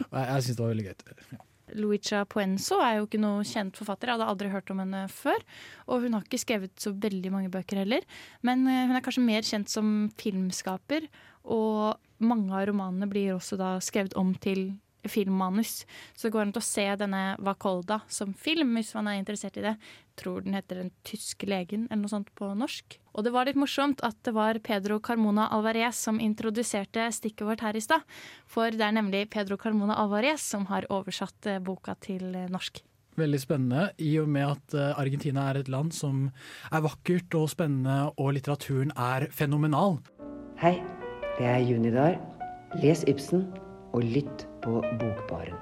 Jeg, 0.00 0.22
jeg 0.22 0.46
synes 0.46 0.56
det 0.56 0.64
var 0.64 0.72
veldig 0.72 0.88
gøy. 0.88 0.96
Ja. 1.34 1.42
Luigia 1.74 2.22
Puenzo 2.30 2.78
er 2.84 3.00
jo 3.00 3.08
ikke 3.08 3.20
noe 3.20 3.44
kjent 3.46 3.78
forfatter, 3.78 4.12
jeg 4.12 4.18
hadde 4.18 4.30
aldri 4.30 4.50
hørt 4.52 4.70
om 4.70 4.82
henne 4.84 5.02
før. 5.10 5.42
Og 5.90 6.06
hun 6.06 6.14
har 6.16 6.26
ikke 6.26 6.42
skrevet 6.42 6.74
så 6.78 6.92
veldig 6.94 7.32
mange 7.34 7.50
bøker 7.52 7.82
heller, 7.82 8.06
men 8.46 8.66
hun 8.68 8.94
er 8.94 9.04
kanskje 9.04 9.26
mer 9.26 9.46
kjent 9.46 9.72
som 9.72 10.10
filmskaper. 10.20 11.08
Og 11.42 11.96
mange 12.22 12.54
av 12.54 12.68
romanene 12.70 13.08
blir 13.10 13.34
også 13.34 13.58
da 13.60 13.76
skrevet 13.84 14.14
om 14.18 14.34
til 14.42 14.68
filmmanus. 15.04 15.84
Så 16.14 16.26
det 16.26 16.34
går 16.34 16.46
an 16.46 16.54
til 16.54 16.62
å 16.62 16.66
se 16.66 16.86
denne 17.00 17.22
Vakolda 17.44 18.00
som 18.12 18.34
film 18.34 18.74
hvis 18.78 18.94
man 18.96 19.10
er 19.10 19.20
interessert 19.20 19.58
i 19.60 19.64
det. 19.64 19.76
Jeg 19.76 20.22
tror 20.22 20.44
den 20.44 20.56
heter 20.56 20.80
Den 20.82 20.92
tyske 21.06 21.48
legen 21.48 21.86
eller 21.90 22.04
noe 22.04 22.12
sånt 22.12 22.32
på 22.38 22.48
norsk. 22.56 22.98
Og 23.16 23.24
det 23.24 23.32
var 23.32 23.48
litt 23.48 23.60
morsomt 23.60 24.02
at 24.04 24.18
det 24.28 24.34
var 24.36 24.58
Pedro 24.64 24.98
Carmona 25.00 25.48
Alvarez 25.52 25.96
som 25.96 26.20
introduserte 26.20 27.08
stikket 27.12 27.46
vårt 27.48 27.64
her 27.64 27.76
i 27.76 27.84
stad. 27.84 28.04
For 28.46 28.70
det 28.70 28.84
er 28.84 28.96
nemlig 28.98 29.28
Pedro 29.32 29.56
Carmona 29.60 29.96
Alvarez 30.02 30.44
som 30.44 30.68
har 30.72 30.88
oversatt 30.92 31.48
eh, 31.48 31.62
boka 31.62 31.96
til 32.04 32.34
eh, 32.34 32.50
norsk. 32.52 32.82
Veldig 33.16 33.38
spennende, 33.40 33.86
i 33.96 34.18
og 34.20 34.28
med 34.28 34.44
at 34.44 34.76
eh, 34.76 35.00
Argentina 35.00 35.48
er 35.48 35.62
et 35.62 35.70
land 35.72 35.94
som 35.96 36.26
er 36.68 36.84
vakkert 36.84 37.32
og 37.38 37.48
spennende, 37.48 38.10
og 38.20 38.34
litteraturen 38.36 38.92
er 38.92 39.30
fenomenal. 39.32 40.02
Hei, 40.60 40.76
det 41.38 41.48
er 41.48 41.64
Junidar, 41.64 42.20
Les 42.82 43.06
Ibsen 43.08 43.46
og 43.92 44.04
lytt 44.04 44.46
på 44.64 44.80
Bokbaren. 45.00 45.58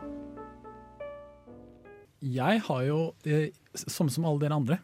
Jeg 2.24 2.62
har 2.64 2.84
jo, 2.86 3.00
eh, 3.28 3.50
som 3.74 4.08
som 4.08 4.24
alle 4.24 4.40
dere 4.40 4.56
andre, 4.56 4.78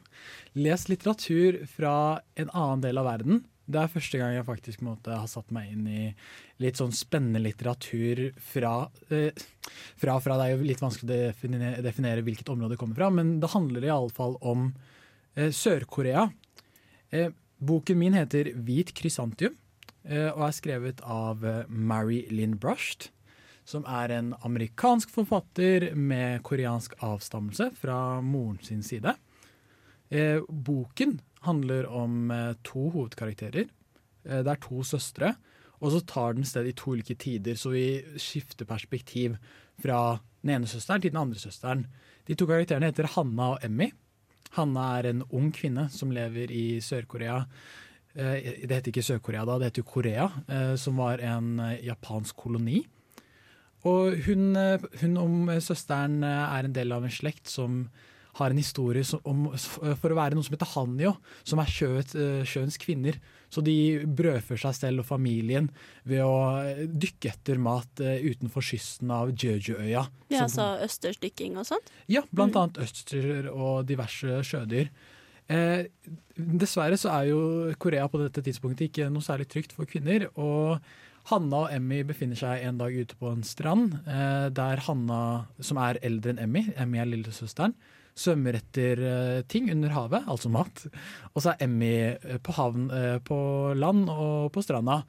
lest 0.55 0.91
litteratur 0.91 1.65
fra 1.67 2.21
en 2.37 2.51
annen 2.53 2.83
del 2.85 2.99
av 2.99 3.07
verden. 3.07 3.45
Det 3.71 3.79
er 3.81 3.93
første 3.93 4.19
gang 4.19 4.35
jeg 4.35 4.45
faktisk 4.45 4.83
måtte, 4.83 5.15
har 5.15 5.29
satt 5.31 5.51
meg 5.55 5.71
inn 5.73 5.87
i 5.87 6.15
litt 6.61 6.77
sånn 6.77 6.93
spennende 6.93 7.41
litteratur 7.41 8.33
fra 8.43 8.91
eh, 9.11 9.31
fra, 9.97 10.19
fra 10.21 10.37
Det 10.37 10.47
er 10.47 10.57
jo 10.57 10.67
litt 10.67 10.83
vanskelig 10.83 11.07
å 11.07 11.21
definere, 11.31 11.83
definere 11.83 12.25
hvilket 12.27 12.51
område 12.51 12.75
det 12.75 12.81
kommer 12.81 12.99
fra, 12.99 13.11
men 13.11 13.39
det 13.41 13.53
handler 13.55 13.87
iallfall 13.87 14.37
om 14.43 14.73
eh, 15.37 15.51
Sør-Korea. 15.55 16.29
Eh, 17.11 17.31
boken 17.59 17.99
min 17.99 18.19
heter 18.19 18.53
'Hvit 18.53 18.93
krysantium' 18.93 19.57
eh, 20.05 20.31
og 20.35 20.49
er 20.49 20.57
skrevet 20.57 21.01
av 21.01 21.45
eh, 21.45 21.65
Mary 21.69 22.27
Lynn 22.31 22.59
Brushed 22.59 23.11
som 23.71 23.87
er 23.87 24.13
en 24.17 24.33
amerikansk 24.47 25.13
forfatter 25.15 25.93
med 25.95 26.43
koreansk 26.47 26.97
avstammelse 27.07 27.71
fra 27.79 28.21
moren 28.25 28.59
sin 28.67 28.83
side. 28.87 29.15
Eh, 30.11 30.43
boken 30.49 31.21
handler 31.47 31.87
om 31.87 32.31
eh, 32.35 32.53
to 32.67 32.89
hovedkarakterer. 32.91 33.71
Eh, 34.27 34.43
det 34.43 34.51
er 34.51 34.63
to 34.65 34.83
søstre, 34.87 35.35
og 35.81 35.95
så 35.95 36.03
tar 36.05 36.35
den 36.37 36.49
sted 36.49 36.67
i 36.67 36.77
to 36.77 36.97
ulike 36.97 37.15
tider, 37.15 37.57
så 37.57 37.73
vi 37.73 38.03
skifter 38.21 38.69
perspektiv 38.69 39.39
fra 39.81 40.19
den 40.43 40.57
ene 40.57 40.69
søsteren 40.69 41.03
til 41.03 41.15
den 41.15 41.23
andre 41.23 41.41
søsteren. 41.41 41.87
De 42.27 42.37
to 42.37 42.49
karakterene 42.49 42.91
heter 42.91 43.09
Hanna 43.15 43.55
og 43.55 43.65
Emmy. 43.65 43.91
Hanna 44.57 44.89
er 44.99 45.13
en 45.13 45.23
ung 45.31 45.53
kvinne 45.55 45.87
som 45.95 46.13
lever 46.13 46.51
i 46.51 46.81
Sør-Korea. 46.83 47.45
Eh, 48.15 48.67
det 48.67 48.75
heter 48.75 48.91
ikke 48.91 49.07
Sør-Korea 49.07 49.45
da, 49.47 49.59
det 49.61 49.71
heter 49.71 49.87
Korea, 49.87 50.27
eh, 50.51 50.75
som 50.81 50.99
var 50.99 51.23
en 51.23 51.61
eh, 51.63 51.85
japansk 51.87 52.37
koloni. 52.37 52.83
Og 53.89 54.17
hun, 54.27 54.55
eh, 54.57 54.87
hun 55.01 55.17
om 55.21 55.51
søsteren 55.63 56.23
eh, 56.27 56.57
er 56.59 56.69
en 56.69 56.77
del 56.77 56.93
av 56.93 57.07
en 57.07 57.15
slekt 57.15 57.49
som 57.49 57.85
har 58.39 58.51
en 58.51 58.61
historie 58.61 59.05
som, 59.05 59.21
om, 59.27 59.47
for 59.59 60.13
å 60.13 60.17
være 60.19 60.37
noe 60.37 60.47
som 60.47 60.55
heter 60.55 60.73
Hanjo, 60.75 61.15
som 61.47 61.61
er 61.63 61.71
sjøet, 61.71 62.15
eh, 62.15 62.43
sjøens 62.49 62.79
kvinner. 62.81 63.19
Så 63.51 63.63
de 63.67 63.75
brødfør 64.07 64.61
seg 64.63 64.77
selv 64.79 65.03
og 65.03 65.09
familien 65.09 65.69
ved 66.09 66.23
å 66.23 66.37
eh, 66.63 66.85
dykke 66.87 67.33
etter 67.33 67.61
mat 67.63 68.03
eh, 68.05 68.23
utenfor 68.31 68.65
kysten 68.65 69.11
av 69.15 69.35
Jeju-øya. 69.35 70.07
Ja, 70.31 70.45
altså 70.47 70.73
østersdykking 70.87 71.59
og 71.61 71.67
sånt? 71.69 71.91
ja, 72.11 72.23
blant 72.31 72.59
annet 72.59 72.79
øster 72.85 73.51
og 73.51 73.89
diverse 73.91 74.43
sjødyr. 74.47 74.93
Eh, 75.51 75.89
dessverre 76.37 76.99
så 77.01 77.11
er 77.17 77.31
jo 77.33 77.41
Korea 77.83 78.07
på 78.09 78.23
dette 78.23 78.45
tidspunktet 78.47 78.89
ikke 78.89 79.11
noe 79.11 79.27
særlig 79.27 79.51
trygt 79.51 79.75
for 79.75 79.91
kvinner. 79.91 80.29
Og 80.39 80.79
Hanna 81.31 81.65
og 81.65 81.73
Emmy 81.75 82.01
befinner 82.07 82.39
seg 82.39 82.65
en 82.67 82.81
dag 82.81 82.95
ute 82.95 83.17
på 83.21 83.31
en 83.31 83.45
strand, 83.47 83.95
eh, 84.05 84.49
der 84.55 84.83
Hanna, 84.87 85.47
som 85.63 85.79
er 85.79 86.01
eldre 86.07 86.35
enn 86.35 86.43
Emmy, 86.43 86.65
Emmy 86.81 86.99
er 86.99 87.09
lillesøsteren, 87.09 87.77
svømmer 88.19 88.59
etter 88.59 89.03
eh, 89.07 89.41
ting 89.51 89.71
under 89.73 89.95
havet, 89.95 90.27
altså 90.31 90.51
mat. 90.53 90.85
Og 91.33 91.43
så 91.45 91.53
er 91.53 91.67
Emmy 91.67 91.93
eh, 92.11 92.39
på, 92.43 92.55
havn, 92.59 92.89
eh, 92.91 93.19
på 93.23 93.39
land 93.79 94.11
og 94.11 94.51
på 94.55 94.65
stranda. 94.67 95.01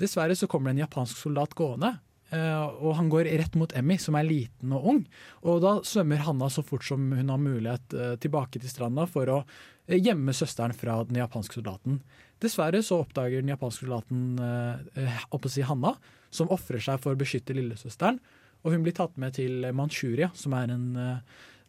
Dessverre 0.00 0.36
så 0.38 0.48
kommer 0.50 0.70
det 0.70 0.78
en 0.78 0.86
japansk 0.86 1.20
soldat 1.22 1.54
gående. 1.58 1.94
Eh, 2.30 2.64
og 2.78 2.94
han 2.94 3.08
går 3.10 3.26
rett 3.40 3.56
mot 3.58 3.72
Emmy, 3.76 3.96
som 3.98 4.14
er 4.14 4.28
liten 4.28 4.74
og 4.76 4.86
ung. 4.92 5.00
Og 5.42 5.60
da 5.64 5.74
svømmer 5.86 6.22
Hanna 6.22 6.50
så 6.52 6.62
fort 6.66 6.86
som 6.86 7.10
hun 7.10 7.32
har 7.32 7.42
mulighet 7.42 7.96
eh, 7.96 8.14
tilbake 8.22 8.62
til 8.62 8.70
stranda 8.70 9.06
for 9.10 9.32
å 9.34 9.38
eh, 9.42 9.98
gjemme 9.98 10.34
søsteren 10.36 10.76
fra 10.76 11.00
den 11.08 11.18
japanske 11.18 11.58
soldaten. 11.58 11.98
Dessverre 12.40 12.84
så 12.86 13.00
oppdager 13.02 13.42
den 13.42 13.52
japanske 13.52 13.84
soldaten 13.84 14.38
eh, 14.38 15.50
si 15.50 15.66
Hanna, 15.66 15.96
som 16.30 16.52
ofrer 16.54 16.82
seg 16.82 17.02
for 17.02 17.16
å 17.16 17.20
beskytte 17.20 17.56
lillesøsteren. 17.58 18.20
Og 18.62 18.76
hun 18.76 18.84
blir 18.84 18.94
tatt 18.94 19.16
med 19.18 19.34
til 19.34 19.64
Manchuria, 19.74 20.30
som 20.36 20.52
er 20.54 20.70
en 20.70 20.88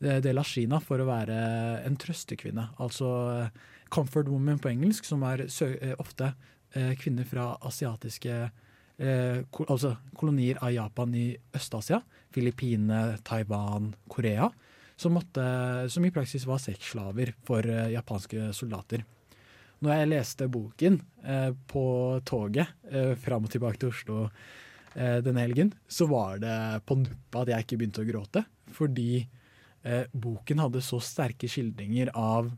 del 0.01 0.41
av 0.41 0.49
Kina, 0.49 0.81
for 0.83 0.99
å 0.99 1.07
være 1.07 1.37
en 1.87 1.95
trøstekvinne. 1.95 2.65
Altså 2.83 3.07
comfort 3.93 4.27
woman 4.27 4.59
på 4.59 4.73
engelsk, 4.73 5.07
som 5.07 5.23
er 5.23 5.45
ofte 6.03 6.33
kvinner 6.99 7.23
fra 7.29 7.53
asiatiske 7.63 8.41
eh, 9.01 9.41
altså 9.65 9.95
kolonier 10.17 10.59
av 10.61 10.73
Japan 10.73 11.15
i 11.17 11.27
Øst-Asia. 11.57 12.01
Filippinene, 12.31 13.17
Taiwan, 13.27 13.91
Korea. 14.07 14.49
Som, 14.95 15.15
måtte, 15.17 15.43
som 15.89 16.05
i 16.05 16.13
praksis 16.13 16.45
var 16.45 16.61
sexslaver 16.61 17.33
for 17.47 17.65
eh, 17.65 17.91
japanske 17.95 18.51
soldater. 18.53 19.03
Når 19.81 19.95
jeg 19.95 20.09
leste 20.11 20.49
boken 20.51 20.99
eh, 21.25 21.51
på 21.67 21.85
toget 22.27 22.69
eh, 22.91 23.15
fram 23.17 23.47
og 23.47 23.53
tilbake 23.53 23.81
til 23.81 23.89
Oslo 23.89 24.17
eh, 24.27 25.17
denne 25.25 25.41
helgen, 25.41 25.73
så 25.89 26.05
var 26.11 26.37
det 26.43 26.57
på 26.85 26.99
nuppet 27.01 27.39
at 27.41 27.53
jeg 27.55 27.65
ikke 27.65 27.79
begynte 27.81 28.03
å 28.03 28.09
gråte. 28.11 28.43
Fordi 28.77 29.23
eh, 29.81 30.05
boken 30.13 30.61
hadde 30.61 30.83
så 30.85 31.01
sterke 31.01 31.49
skildringer 31.49 32.13
av 32.13 32.51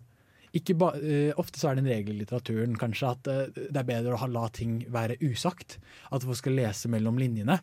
ba, 0.53 0.93
eh, 0.99 1.33
Ofte 1.37 1.57
så 1.57 1.69
er 1.69 1.75
det 1.75 1.83
en 1.83 1.89
regel 1.89 2.13
i 2.13 2.19
litteraturen 2.21 2.75
kanskje 2.77 3.09
at 3.09 3.27
eh, 3.31 3.47
det 3.73 3.79
er 3.79 3.87
bedre 3.87 4.13
å 4.13 4.29
la 4.29 4.45
ting 4.53 4.83
være 4.93 5.17
usagt. 5.21 5.79
At 6.13 6.23
folk 6.23 6.37
skal 6.37 6.57
lese 6.57 6.89
mellom 6.89 7.17
linjene. 7.17 7.57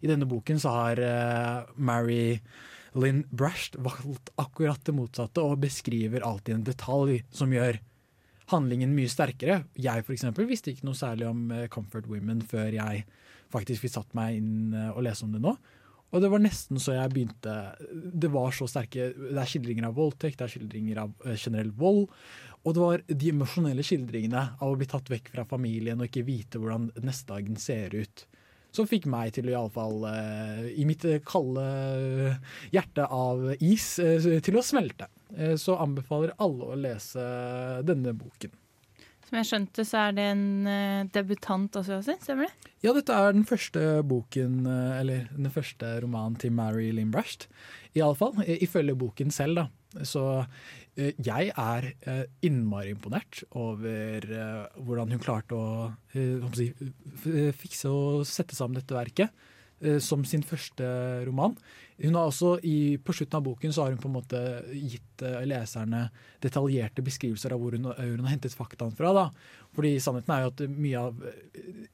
I 0.00 0.06
denne 0.06 0.28
boken 0.30 0.60
så 0.62 0.74
har 0.76 1.02
eh, 1.02 1.66
Mary 1.76 2.38
Lynn 2.94 3.24
Brasht 3.30 3.76
valgt 3.76 4.30
akkurat 4.38 4.80
det 4.86 4.94
motsatte 4.94 5.42
og 5.42 5.60
beskriver 5.60 6.24
alltid 6.24 6.54
en 6.54 6.68
detalj 6.70 7.20
som 7.34 7.52
gjør 7.52 7.80
handlingen 8.54 8.94
mye 8.94 9.10
sterkere. 9.10 9.64
Jeg 9.74 10.06
for 10.06 10.14
eksempel 10.14 10.46
visste 10.46 10.70
ikke 10.70 10.86
noe 10.86 10.96
særlig 10.96 11.26
om 11.26 11.50
Comfort 11.68 12.06
Women 12.06 12.44
før 12.46 12.70
jeg 12.70 13.02
faktisk 13.50 13.82
fikk 13.82 13.96
satt 13.98 14.14
meg 14.16 14.38
inn 14.38 14.70
og 14.92 15.02
lese 15.02 15.26
om 15.26 15.34
det 15.34 15.42
nå. 15.42 15.56
Og 16.16 16.22
det 16.24 16.30
var 16.32 16.40
nesten 16.40 16.80
så 16.80 16.94
jeg 16.96 17.12
begynte 17.12 17.54
Det 18.16 18.30
var 18.32 18.54
så 18.56 18.64
sterke 18.70 19.10
Det 19.12 19.36
er 19.36 19.50
skildringer 19.50 19.90
av 19.90 19.98
voldtekt, 19.98 20.38
det 20.40 20.46
er 20.46 20.54
skildringer 20.54 21.02
av 21.02 21.26
eh, 21.26 21.36
generell 21.36 21.74
vold. 21.76 22.06
Og 22.66 22.74
det 22.74 22.82
var 22.82 23.04
de 23.06 23.28
emosjonelle 23.30 23.84
skildringene 23.86 24.46
av 24.56 24.72
å 24.72 24.78
bli 24.78 24.88
tatt 24.90 25.10
vekk 25.12 25.28
fra 25.34 25.44
familien 25.46 26.00
og 26.00 26.08
ikke 26.08 26.26
vite 26.26 26.58
hvordan 26.58 26.88
neste 27.04 27.30
dagen 27.30 27.60
ser 27.60 27.94
ut. 27.94 28.24
Som 28.74 28.88
fikk 28.90 29.06
meg 29.08 29.36
til 29.36 29.48
iallfall 29.52 30.02
uh, 30.04 30.66
i 30.68 30.84
mitt 30.88 31.06
eh, 31.08 31.22
kalde 31.24 31.62
hjerte 32.74 33.06
av 33.06 33.46
is 33.62 33.86
eh, 34.02 34.40
til 34.44 34.58
å 34.58 34.64
smelte. 34.66 35.08
Eh, 35.36 35.54
så 35.60 35.78
anbefaler 35.80 36.34
alle 36.42 36.72
å 36.72 36.78
lese 36.80 37.22
denne 37.86 38.12
boken. 38.18 38.52
Som 39.26 39.40
jeg 39.40 39.48
skjønte, 39.48 39.82
så 39.82 40.04
er 40.04 40.12
det 40.14 40.24
en 40.30 40.46
eh, 40.70 41.08
debutant 41.14 41.74
også, 41.80 41.98
stemmer 42.22 42.46
det? 42.46 42.70
Ja, 42.84 42.92
dette 42.94 43.14
er 43.16 43.32
den 43.34 43.46
første 43.48 43.82
boken, 44.06 44.60
eh, 44.70 44.92
eller 45.00 45.24
den 45.34 45.50
første 45.50 45.96
romanen 46.04 46.36
til 46.38 46.54
Mary 46.54 46.92
Lynn 46.94 47.10
Brashed. 47.14 47.48
Iallfall, 47.98 48.38
ifølge 48.46 48.94
boken 48.94 49.34
selv, 49.34 49.58
da. 49.58 50.04
Så 50.06 50.22
eh, 50.94 51.16
jeg 51.26 51.50
er 51.50 51.88
innmari 52.46 52.92
imponert 52.94 53.42
over 53.56 54.28
hvordan 54.76 55.16
hun 55.16 55.24
klarte 55.24 55.58
å 55.58 55.90
eh, 56.14 57.50
fikse 57.56 57.90
og 57.90 58.22
sette 58.30 58.54
sammen 58.54 58.78
dette 58.78 58.94
verket. 58.94 59.46
Eh, 59.80 59.98
Som 60.02 60.24
sin 60.24 60.42
første 60.46 60.86
roman. 61.26 61.56
Hun 62.02 62.14
har 62.14 62.28
også 62.28 62.58
i, 62.62 62.98
På 63.00 63.14
slutten 63.16 63.38
av 63.38 63.46
boken 63.46 63.72
så 63.72 63.84
har 63.84 63.94
hun 63.94 64.00
på 64.02 64.10
en 64.10 64.16
måte 64.18 64.42
gitt 64.72 65.24
eh, 65.24 65.44
leserne 65.48 66.06
detaljerte 66.44 67.04
beskrivelser 67.04 67.54
av 67.54 67.62
hvor 67.62 67.76
hun, 67.76 67.88
hvor 67.88 68.12
hun 68.12 68.26
har 68.26 68.34
hentet 68.34 68.56
faktaen 68.56 68.94
fra. 68.96 69.14
da. 69.16 69.30
Fordi 69.76 69.96
sannheten 70.00 70.34
er 70.34 70.44
jo 70.44 70.52
at 70.52 70.62
mye 70.72 71.06
av 71.08 71.24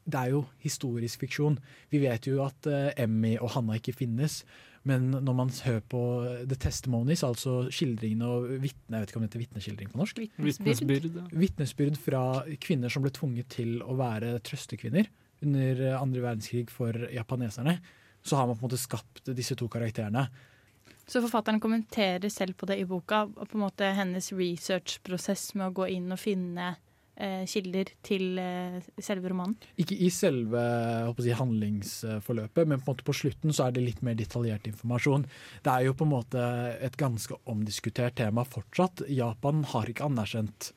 Det 0.02 0.18
er 0.18 0.34
jo 0.34 0.44
historisk 0.62 1.22
fiksjon. 1.22 1.58
Vi 1.90 2.02
vet 2.02 2.26
jo 2.26 2.42
at 2.44 2.66
eh, 2.66 2.90
Emmy 3.04 3.36
og 3.38 3.54
Hanna 3.56 3.78
ikke 3.78 3.96
finnes. 3.96 4.42
Men 4.82 5.12
når 5.14 5.34
man 5.38 5.50
hører 5.62 5.82
på 5.86 6.02
The 6.50 6.56
Testimonies, 6.58 7.22
altså 7.22 7.68
skildringene 7.70 8.26
og 8.26 8.48
vitne, 8.64 8.96
jeg 8.96 9.04
vet 9.04 9.12
ikke 9.12 9.20
om 9.20 9.22
det 9.22 9.28
heter 9.30 9.42
vitneskildring 9.44 9.92
på 9.92 10.00
norsk? 10.00 10.22
Vitnesbyrd. 10.42 11.06
Vitnesbyrd 11.30 11.98
fra 12.02 12.22
kvinner 12.62 12.90
som 12.90 13.04
ble 13.04 13.12
tvunget 13.14 13.52
til 13.54 13.76
å 13.86 13.94
være 14.00 14.40
trøstekvinner 14.42 15.06
under 15.42 15.82
andre 15.98 16.24
verdenskrig 16.24 16.70
for 16.70 16.96
japaneserne. 17.12 17.78
Så 18.22 18.38
har 18.38 18.46
man 18.46 18.56
på 18.56 18.64
en 18.64 18.70
måte 18.70 18.80
skapt 18.80 19.32
disse 19.34 19.56
to 19.58 19.68
karakterene. 19.68 20.28
Så 21.06 21.20
forfatteren 21.24 21.60
kommenterer 21.60 22.30
selv 22.30 22.54
på 22.56 22.66
det 22.70 22.78
i 22.78 22.86
boka, 22.88 23.24
og 23.26 23.48
på 23.50 23.58
en 23.58 23.66
måte 23.66 23.90
hennes 23.96 24.30
researchprosess 24.32 25.52
med 25.58 25.70
å 25.70 25.76
gå 25.82 25.88
inn 25.96 26.14
og 26.14 26.20
finne 26.22 26.68
eh, 27.16 27.42
kilder 27.50 27.90
til 28.06 28.38
eh, 28.40 28.78
selve 29.02 29.32
romanen. 29.32 29.56
Ikke 29.82 29.98
i 29.98 30.10
selve 30.14 30.62
si, 31.18 31.34
handlingsforløpet, 31.36 32.68
men 32.68 32.78
på, 32.78 32.92
en 32.92 32.94
måte 32.94 33.08
på 33.08 33.16
slutten 33.18 33.54
så 33.54 33.66
er 33.66 33.76
det 33.76 33.86
litt 33.88 34.04
mer 34.06 34.16
detaljert 34.18 34.68
informasjon. 34.70 35.26
Det 35.64 35.74
er 35.74 35.88
jo 35.88 35.96
på 35.98 36.06
en 36.06 36.14
måte 36.14 36.46
et 36.78 36.96
ganske 37.00 37.36
omdiskutert 37.50 38.16
tema 38.22 38.46
fortsatt. 38.48 39.04
Japan 39.10 39.66
har 39.74 39.90
ikke 39.90 40.06
anerkjent 40.06 40.70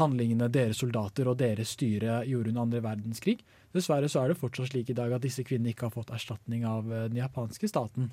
handlingene 0.00 0.50
deres 0.52 0.82
soldater 0.82 1.28
og 1.30 1.38
deres 1.40 1.76
styre 1.76 2.22
gjorde 2.28 2.52
under 2.52 2.66
andre 2.66 2.82
verdenskrig. 2.84 3.38
Dessverre 3.76 4.08
så 4.10 4.22
er 4.22 4.32
det 4.32 4.40
fortsatt 4.40 4.70
slik 4.72 4.90
i 4.92 4.96
dag 4.96 5.12
at 5.14 5.24
disse 5.24 5.44
kvinnene 5.46 5.74
ikke 5.74 5.88
har 5.88 5.94
fått 5.94 6.12
erstatning 6.14 6.66
av 6.68 6.88
eh, 6.90 7.06
den 7.10 7.20
japanske 7.20 7.68
staten. 7.70 8.10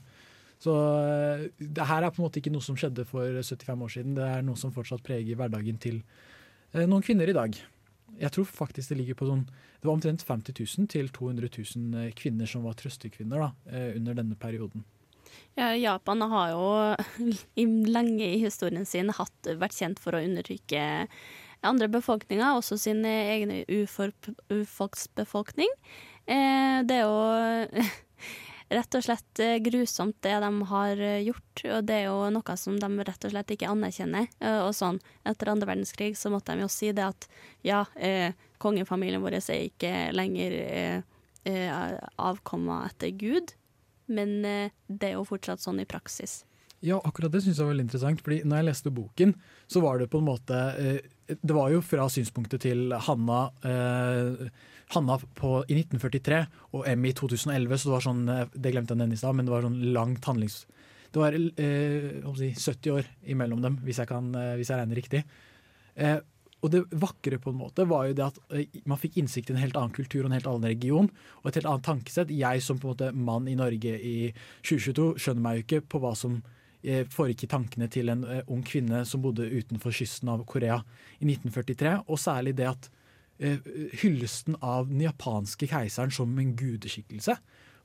Så 0.62 0.74
eh, 0.76 1.46
det 1.58 1.90
her 1.90 2.04
er 2.04 2.14
på 2.14 2.22
en 2.22 2.28
måte 2.28 2.42
ikke 2.42 2.54
noe 2.54 2.66
som 2.66 2.78
skjedde 2.80 3.08
for 3.10 3.42
75 3.42 3.86
år 3.86 3.94
siden. 3.98 4.18
Det 4.18 4.28
er 4.28 4.46
noe 4.46 4.60
som 4.60 4.74
fortsatt 4.76 5.06
preger 5.06 5.40
hverdagen 5.40 5.80
til 5.82 6.02
eh, 6.74 6.86
noen 6.86 7.06
kvinner 7.06 7.30
i 7.30 7.38
dag. 7.38 7.60
Jeg 8.20 8.36
tror 8.36 8.46
faktisk 8.46 8.92
det 8.92 9.00
ligger 9.00 9.18
på 9.18 9.26
sånn 9.26 9.48
Det 9.48 9.88
var 9.88 9.96
omtrent 9.96 10.22
50 10.22 10.54
000 10.54 10.90
til 10.94 11.08
200 11.10 11.50
000 11.50 12.12
kvinner 12.20 12.50
som 12.50 12.68
var 12.68 12.76
trøstekvinner 12.78 13.42
da, 13.42 13.48
under 13.98 14.20
denne 14.20 14.38
perioden. 14.38 14.84
Ja, 15.58 15.72
Japan 15.74 16.22
har 16.30 16.52
jo 16.54 16.68
lenge 17.96 18.28
i 18.28 18.38
historien 18.44 18.86
sin 18.86 19.10
hatt, 19.14 19.50
vært 19.50 19.76
kjent 19.76 20.02
for 20.02 20.14
å 20.14 20.22
undertrykke 20.22 20.84
andre 21.68 21.90
befolkninger, 21.92 22.58
også 22.58 22.78
sin 22.80 23.04
egen 23.06 23.54
ufor, 23.68 24.14
urfolksbefolkning. 24.54 25.70
Eh, 26.26 26.80
det 26.88 27.02
er 27.02 27.06
jo 27.08 27.84
rett 28.74 28.98
og 28.98 29.06
slett 29.06 29.42
eh, 29.44 29.58
grusomt 29.64 30.18
det 30.24 30.36
de 30.44 30.52
har 30.70 31.02
eh, 31.02 31.24
gjort, 31.28 31.64
og 31.66 31.88
det 31.88 31.98
er 32.00 32.06
jo 32.08 32.30
noe 32.34 32.58
som 32.60 32.78
de 32.80 33.08
rett 33.08 33.28
og 33.28 33.34
slett 33.34 33.56
ikke 33.56 33.72
anerkjenner. 33.72 34.30
Eh, 34.40 34.62
og 34.64 34.74
sånn, 34.78 35.02
Etter 35.28 35.52
andre 35.54 35.70
verdenskrig 35.74 36.14
så 36.20 36.32
måtte 36.34 36.56
de 36.56 36.66
jo 36.66 36.72
si 36.72 36.92
det 36.96 37.06
at 37.06 37.28
ja, 37.66 37.84
eh, 37.96 38.32
kongefamilien 38.64 39.24
vår 39.24 39.40
er 39.42 39.68
ikke 39.68 39.94
lenger 40.16 40.58
eh, 40.64 41.04
eh, 41.50 42.00
avkomma 42.22 42.84
etter 42.90 43.14
Gud, 43.20 43.56
men 44.12 44.42
eh, 44.48 44.74
det 44.88 45.12
er 45.12 45.20
jo 45.20 45.28
fortsatt 45.28 45.64
sånn 45.64 45.84
i 45.84 45.90
praksis. 45.90 46.42
Ja, 46.84 46.98
akkurat 47.00 47.32
det 47.32 47.40
syns 47.46 47.56
jeg 47.56 47.64
var 47.64 47.72
veldig 47.72 47.86
interessant. 47.86 48.22
fordi 48.22 48.42
når 48.44 48.60
jeg 48.60 48.68
leste 48.68 48.92
boken, 48.92 49.38
så 49.72 49.80
var 49.80 50.02
det 50.02 50.10
på 50.12 50.20
en 50.20 50.28
måte 50.28 50.58
eh, 50.76 51.13
Det 51.28 51.56
var 51.56 51.72
jo 51.72 51.82
fra 51.86 52.10
synspunktet 52.12 52.66
til 52.66 52.92
Hanna, 53.06 53.46
eh, 53.64 54.50
Hanna 54.94 55.18
på, 55.40 55.52
i 55.72 55.78
1943 55.80 56.42
og 56.74 56.88
Emmy 56.90 57.14
i 57.14 57.16
2011, 57.18 57.78
så 57.78 57.90
det 57.90 57.94
var 57.96 58.06
sånn 58.08 58.24
eh, 58.30 58.44
Det 58.52 58.74
glemte 58.74 58.94
jeg 58.94 59.00
å 59.00 59.02
nevne 59.04 59.16
i 59.16 59.22
stad, 59.22 59.38
men 59.38 59.48
det 59.48 59.56
var 59.56 59.68
sånn 59.68 59.82
langt 59.96 60.30
handlings... 60.30 60.64
Det 61.14 61.22
var 61.22 61.36
eh, 61.38 62.22
hva 62.24 62.32
skal 62.34 62.48
jeg 62.48 62.58
si, 62.58 62.72
70 62.74 62.94
år 62.96 63.10
imellom 63.30 63.60
dem, 63.62 63.76
hvis 63.86 64.00
jeg, 64.02 64.10
kan, 64.10 64.32
eh, 64.34 64.56
hvis 64.58 64.72
jeg 64.72 64.80
regner 64.82 64.98
riktig. 64.98 65.20
Eh, 65.94 66.18
og 66.64 66.72
det 66.72 66.82
vakre 66.96 67.38
på 67.44 67.52
en 67.52 67.60
måte 67.60 67.86
var 67.86 68.08
jo 68.08 68.16
det 68.18 68.26
at 68.26 68.40
eh, 68.56 68.80
man 68.90 69.00
fikk 69.00 69.20
innsikt 69.20 69.52
i 69.52 69.56
en 69.56 69.62
helt 69.62 69.78
annen 69.78 69.94
kultur 69.94 70.24
og 70.24 70.32
en 70.32 70.38
helt 70.38 70.48
annen 70.50 70.72
region. 70.72 71.10
Og 71.44 71.50
et 71.52 71.60
helt 71.60 71.70
annet 71.70 71.86
tankesett. 71.86 72.34
Jeg 72.34 72.64
som 72.66 72.80
på 72.80 72.88
en 72.88 72.96
måte 72.96 73.12
mann 73.14 73.50
i 73.52 73.58
Norge 73.60 73.94
i 74.00 74.16
2022 74.64 75.08
skjønner 75.22 75.46
meg 75.46 75.60
jo 75.60 75.66
ikke 75.68 75.84
på 75.94 76.02
hva 76.04 76.16
som 76.18 76.40
foregikk 77.12 77.46
i 77.46 77.52
tankene 77.54 77.88
til 77.92 78.12
en 78.12 78.26
eh, 78.28 78.44
ung 78.52 78.64
kvinne 78.68 79.04
som 79.08 79.24
bodde 79.24 79.48
utenfor 79.48 79.96
kysten 79.96 80.32
av 80.34 80.44
Korea 80.50 80.82
i 81.20 81.28
1943. 81.30 81.96
Og 82.08 82.20
særlig 82.20 82.56
det 82.60 82.68
at 82.70 82.90
eh, 83.40 83.60
hyllesten 84.02 84.58
av 84.62 84.90
den 84.92 85.06
japanske 85.06 85.70
keiseren 85.72 86.14
som 86.14 86.34
en 86.40 86.56
gudeskikkelse 86.60 87.38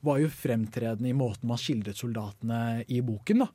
var 0.07 0.19
jo 0.21 0.31
fremtredende 0.31 1.11
i 1.11 1.17
måten 1.17 1.49
man 1.49 1.59
skildret 1.59 1.99
soldatene 1.99 2.83
i 2.87 3.01
boken. 3.03 3.45
da. 3.45 3.49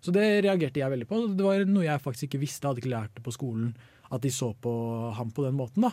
Så 0.00 0.14
det 0.14 0.26
reagerte 0.46 0.78
jeg 0.78 0.92
veldig 0.92 1.08
på. 1.10 1.22
Det 1.34 1.46
var 1.46 1.64
noe 1.66 1.86
jeg 1.86 2.02
faktisk 2.02 2.28
ikke 2.28 2.42
visste, 2.44 2.68
hadde 2.68 2.84
ikke 2.84 2.92
lært 2.94 3.16
det 3.16 3.24
på 3.26 3.34
skolen 3.34 3.72
at 4.08 4.22
de 4.22 4.30
så 4.32 4.52
på 4.54 4.72
ham 5.16 5.32
på 5.34 5.44
den 5.44 5.58
måten. 5.58 5.84
da. 5.84 5.92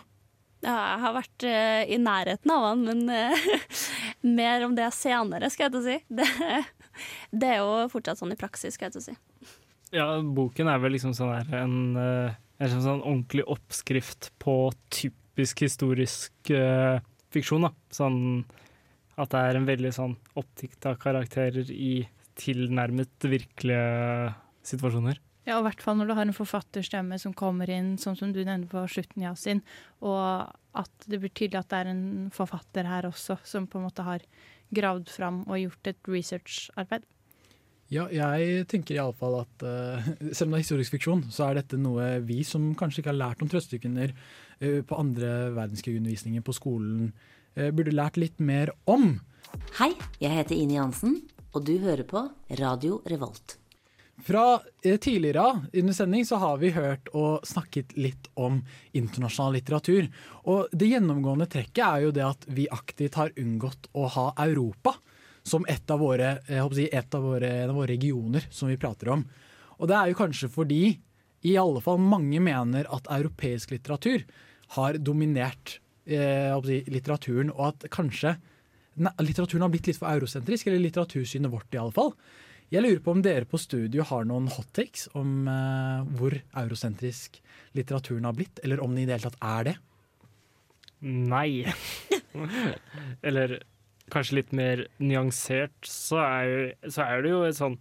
Ja, 0.66 0.76
jeg 0.95 1.01
har 1.03 1.14
vært 1.14 1.45
uh, 1.45 1.82
i 1.93 1.97
nærheten 2.01 2.53
av 2.53 2.64
han, 2.72 2.86
men 2.88 3.01
uh, 3.12 3.49
mer 4.39 4.66
om 4.66 4.74
det 4.78 4.88
senere, 4.95 5.49
skal 5.53 5.68
jeg 5.68 5.76
til 5.76 5.82
å 5.82 5.86
si. 5.86 5.97
Det, 6.10 6.26
det 7.39 7.54
er 7.56 7.62
jo 7.64 7.86
fortsatt 7.91 8.22
sånn 8.22 8.36
i 8.36 8.39
praksis, 8.39 8.78
skal 8.78 8.89
jeg 8.89 8.98
til 8.98 9.04
å 9.04 9.08
si. 9.10 9.18
Ja, 9.96 10.08
boken 10.20 10.70
er 10.72 10.82
vel 10.84 10.96
liksom 10.96 11.14
sånn 11.16 11.34
der 11.36 11.62
en, 11.62 11.78
eh, 12.00 12.38
en 12.64 12.74
sånn, 12.74 13.04
ordentlig 13.04 13.46
oppskrift 13.52 14.32
på 14.41 14.72
typisk 14.93 15.66
historisk 15.66 16.52
uh, 16.56 16.98
fiksjon. 17.36 17.68
da. 17.68 17.72
Sånn 17.93 18.18
at 19.20 19.32
det 19.32 19.43
er 19.43 19.60
en 19.60 19.68
veldig 19.68 19.91
sånn 19.96 20.18
oppdikta 20.39 20.96
karakterer 21.00 21.70
i 21.72 22.08
tilnærmet 22.39 23.28
virkelige 23.32 24.34
situasjoner. 24.68 25.22
Ja, 25.46 25.60
og 25.60 25.62
i 25.62 25.68
hvert 25.68 25.84
fall 25.86 26.00
når 26.00 26.10
du 26.10 26.16
har 26.18 26.26
en 26.26 26.36
forfatterstemme 26.36 27.20
som 27.22 27.36
kommer 27.38 27.70
inn, 27.70 27.96
sånn 28.02 28.18
som 28.18 28.32
du 28.34 28.41
nevnte 28.41 28.72
på 28.72 28.82
slutten, 28.89 29.28
Yasin, 29.28 29.62
og 30.02 30.50
at 30.76 31.06
det 31.06 31.20
blir 31.22 31.32
tydelig 31.32 31.62
at 31.62 31.70
det 31.72 31.82
er 31.84 31.91
en 31.91 32.06
forfatter 32.34 32.89
her 32.89 33.08
også, 33.12 33.38
som 33.46 33.68
på 33.70 33.80
en 33.80 33.86
måte 33.86 34.06
har 34.08 34.26
gravd 34.74 35.11
fram 35.13 35.43
og 35.45 35.59
gjort 35.59 35.91
et 35.91 36.09
researcharbeid. 36.09 37.05
Ja, 37.93 38.07
jeg 38.09 38.66
tenker 38.72 38.97
iallfall 38.97 39.43
at 39.43 39.66
uh, 39.66 40.07
selv 40.34 40.49
om 40.49 40.55
det 40.55 40.61
er 40.61 40.63
historisk 40.63 40.95
fiksjon, 40.95 41.28
så 41.30 41.49
er 41.49 41.59
dette 41.59 41.78
noe 41.78 42.16
vi 42.26 42.39
som 42.47 42.72
kanskje 42.78 43.03
ikke 43.03 43.11
har 43.13 43.20
lært 43.20 43.43
om 43.45 43.51
trøstekvinner 43.51 44.16
uh, 44.16 44.82
på 44.82 44.97
andre 44.97 45.51
verdenskrigundervisninger 45.53 46.45
på 46.45 46.55
skolen, 46.57 47.11
uh, 47.59 47.70
burde 47.70 47.93
lært 47.93 48.18
litt 48.22 48.41
mer 48.41 48.74
om. 48.89 49.20
Hei, 49.78 49.91
jeg 50.24 50.34
heter 50.34 50.57
Ine 50.57 50.80
Jansen, 50.80 51.20
og 51.53 51.68
du 51.70 51.78
hører 51.86 52.07
på 52.09 52.26
Radio 52.57 53.03
Revolt. 53.05 53.59
Fra 54.24 54.61
eh, 54.84 54.97
tidligere 54.97 55.66
under 55.74 55.93
sending 55.93 56.26
så 56.26 56.39
har 56.39 56.57
vi 56.61 56.72
hørt 56.72 57.09
og 57.13 57.43
snakket 57.47 57.97
litt 57.99 58.30
om 58.39 58.61
internasjonal 58.95 59.57
litteratur. 59.57 60.07
Og 60.47 60.72
det 60.72 60.88
gjennomgående 60.93 61.49
trekket 61.51 61.84
er 61.84 62.05
jo 62.05 62.13
det 62.16 62.24
at 62.24 62.47
vi 62.47 62.70
aktivt 62.72 63.20
har 63.20 63.34
unngått 63.36 63.89
å 63.93 64.07
ha 64.16 64.30
Europa 64.45 64.95
som 65.45 65.66
et 65.70 65.91
av 65.91 65.99
våre, 66.01 66.38
å 66.63 66.70
si, 66.74 66.88
et 66.89 67.16
av 67.16 67.22
våre, 67.22 67.51
en 67.66 67.74
av 67.74 67.78
våre 67.78 67.91
regioner 67.91 68.47
som 68.49 68.72
vi 68.72 68.80
prater 68.82 69.11
om. 69.13 69.26
Og 69.78 69.91
det 69.91 69.97
er 69.99 70.09
jo 70.09 70.18
kanskje 70.18 70.49
fordi 70.49 70.84
i 71.45 71.53
alle 71.61 71.82
fall 71.84 71.99
mange 72.01 72.39
mener 72.41 72.88
at 72.93 73.09
europeisk 73.13 73.76
litteratur 73.76 74.24
har 74.74 74.97
dominert 74.97 75.78
eh, 76.09 76.55
si, 76.66 76.80
litteraturen, 76.89 77.51
og 77.53 77.68
at 77.70 77.86
kanskje 77.93 78.34
ne, 78.95 79.11
litteraturen 79.22 79.68
har 79.68 79.74
blitt 79.74 79.91
litt 79.91 79.99
for 79.99 80.09
eurosentrisk, 80.09 80.72
eller 80.72 80.82
litteratursynet 80.88 81.53
vårt 81.53 81.76
i 81.76 81.82
alle 81.84 81.93
fall. 81.93 82.16
Jeg 82.74 82.82
lurer 82.82 83.01
på 83.03 83.13
om 83.13 83.22
dere 83.22 83.45
på 83.45 83.59
studio 83.61 84.05
har 84.09 84.26
noen 84.26 84.47
hot 84.49 84.72
takes 84.74 85.05
om 85.18 85.45
uh, 85.45 86.01
hvor 86.18 86.34
eurosentrisk 86.57 87.38
litteraturen 87.78 88.26
har 88.26 88.34
blitt, 88.38 88.59
eller 88.66 88.82
om 88.82 88.95
den 88.95 89.03
i 89.03 89.07
det 89.09 89.20
hele 89.20 89.30
tatt 89.30 89.45
er 89.45 89.68
det? 89.70 89.76
Nei. 91.05 91.66
Eller 93.28 93.59
kanskje 94.13 94.39
litt 94.39 94.53
mer 94.55 94.86
nyansert, 94.97 95.78
så 95.86 96.22
er, 96.24 96.76
så 96.89 97.05
er 97.05 97.24
det 97.26 97.34
jo 97.34 97.41
et 97.45 97.57
sånn, 97.57 97.78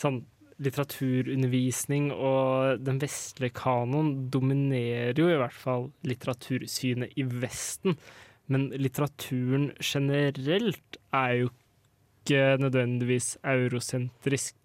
sånn 0.00 0.20
litteraturundervisning 0.62 2.08
og 2.14 2.84
den 2.84 3.00
vestlige 3.02 3.56
kanon 3.58 4.30
dominerer 4.32 5.18
jo 5.20 5.28
i 5.28 5.40
hvert 5.40 5.56
fall 5.56 5.90
litteratursynet 6.08 7.16
i 7.20 7.26
Vesten. 7.28 7.98
Men 8.52 8.70
litteraturen 8.78 9.70
generelt 9.82 11.00
er 11.16 11.40
jo 11.42 11.52
ikke 12.26 12.58
nødvendigvis 12.58 13.36
eurosentrisk. 13.46 14.56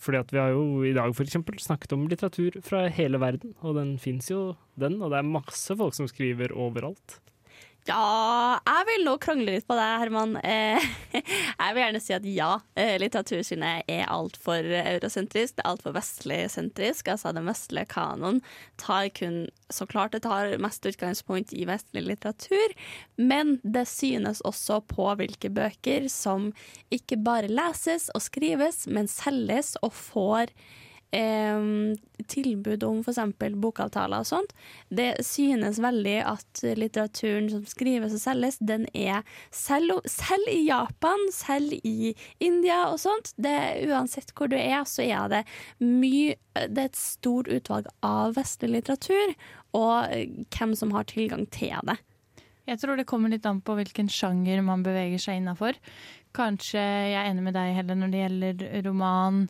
Fordi 0.00 0.20
at 0.20 0.30
vi 0.32 0.38
har 0.40 0.52
jo 0.54 0.82
i 0.84 0.94
dag 0.96 1.12
eksempel 1.24 1.58
snakket 1.60 1.92
om 1.92 2.06
litteratur 2.08 2.54
fra 2.64 2.86
hele 2.88 3.20
verden, 3.20 3.52
og 3.60 3.76
den 3.76 3.98
fins 4.00 4.30
jo, 4.30 4.54
den. 4.80 5.00
Og 5.02 5.12
det 5.12 5.18
er 5.18 5.28
masse 5.28 5.76
folk 5.76 5.96
som 5.96 6.08
skriver 6.08 6.54
overalt. 6.56 7.18
Ja, 7.90 8.60
jeg 8.62 8.86
vil 8.86 9.02
nå 9.02 9.16
krangle 9.18 9.56
litt 9.56 9.66
på 9.66 9.74
det, 9.74 9.86
Herman. 10.02 10.36
Eh, 10.46 10.84
jeg 11.16 11.74
vil 11.74 11.82
gjerne 11.82 12.02
si 12.02 12.14
at 12.14 12.26
ja, 12.28 12.50
eh, 12.78 12.94
litteratursynet 13.02 13.88
er 13.90 14.04
altfor 14.12 14.66
eurosentrisk. 14.78 15.56
Det 15.56 15.64
er 15.64 15.70
altfor 15.72 15.96
vestlig-sentrisk. 15.96 17.10
Altså 17.10 17.32
den 17.34 17.50
vestlige 17.50 17.88
kanon 17.90 18.38
tar 18.80 19.10
kun 19.16 19.42
Så 19.70 19.86
klart 19.86 20.14
det 20.14 20.24
tar 20.24 20.56
mest 20.62 20.86
utgangspunkt 20.86 21.52
i 21.54 21.62
vestlig 21.68 22.02
litteratur, 22.02 22.72
men 23.14 23.60
det 23.62 23.84
synes 23.86 24.40
også 24.42 24.80
på 24.90 25.06
hvilke 25.20 25.46
bøker 25.46 26.08
som 26.10 26.48
ikke 26.90 27.20
bare 27.22 27.46
leses 27.46 28.08
og 28.14 28.24
skrives, 28.24 28.88
men 28.90 29.06
selges 29.06 29.76
og 29.78 29.94
får 29.94 30.50
eh, 31.16 31.62
tilbud 32.30 32.84
om 32.86 33.00
f.eks. 33.04 33.20
bokavtaler 33.62 34.22
og 34.22 34.28
sånt. 34.28 34.54
Det 34.88 35.12
synes 35.26 35.80
veldig 35.82 36.16
at 36.30 36.62
litteraturen 36.78 37.48
som 37.52 37.64
skrives 37.68 38.14
og 38.16 38.22
selges, 38.22 38.60
den 38.60 38.86
er 38.94 39.24
selv, 39.54 40.00
selv 40.08 40.50
i 40.52 40.62
Japan, 40.66 41.26
selv 41.34 41.74
i 41.82 42.12
India 42.38 42.82
og 42.90 43.00
sånt. 43.02 43.32
Det, 43.36 43.56
uansett 43.88 44.34
hvor 44.36 44.50
du 44.50 44.58
er, 44.58 44.84
så 44.88 45.06
er 45.06 45.32
det 45.32 45.44
mye 45.80 46.36
Det 46.50 46.82
er 46.82 46.88
et 46.88 46.98
stort 46.98 47.48
utvalg 47.48 47.86
av 48.04 48.34
vestlig 48.34 48.72
litteratur, 48.72 49.34
og 49.76 50.10
hvem 50.50 50.72
som 50.76 50.90
har 50.96 51.06
tilgang 51.06 51.46
til 51.54 51.78
det. 51.86 51.96
Jeg 52.70 52.80
tror 52.82 52.98
det 52.98 53.06
kommer 53.08 53.32
litt 53.32 53.46
an 53.48 53.62
på 53.64 53.74
hvilken 53.78 54.10
sjanger 54.10 54.60
man 54.62 54.84
beveger 54.86 55.22
seg 55.22 55.40
innafor. 55.40 55.78
Kanskje 56.36 56.78
jeg 56.80 57.16
er 57.18 57.30
enig 57.30 57.42
med 57.48 57.56
deg 57.58 57.74
heller 57.74 57.98
når 57.98 58.12
det 58.12 58.20
gjelder 58.20 58.82
roman 58.86 59.46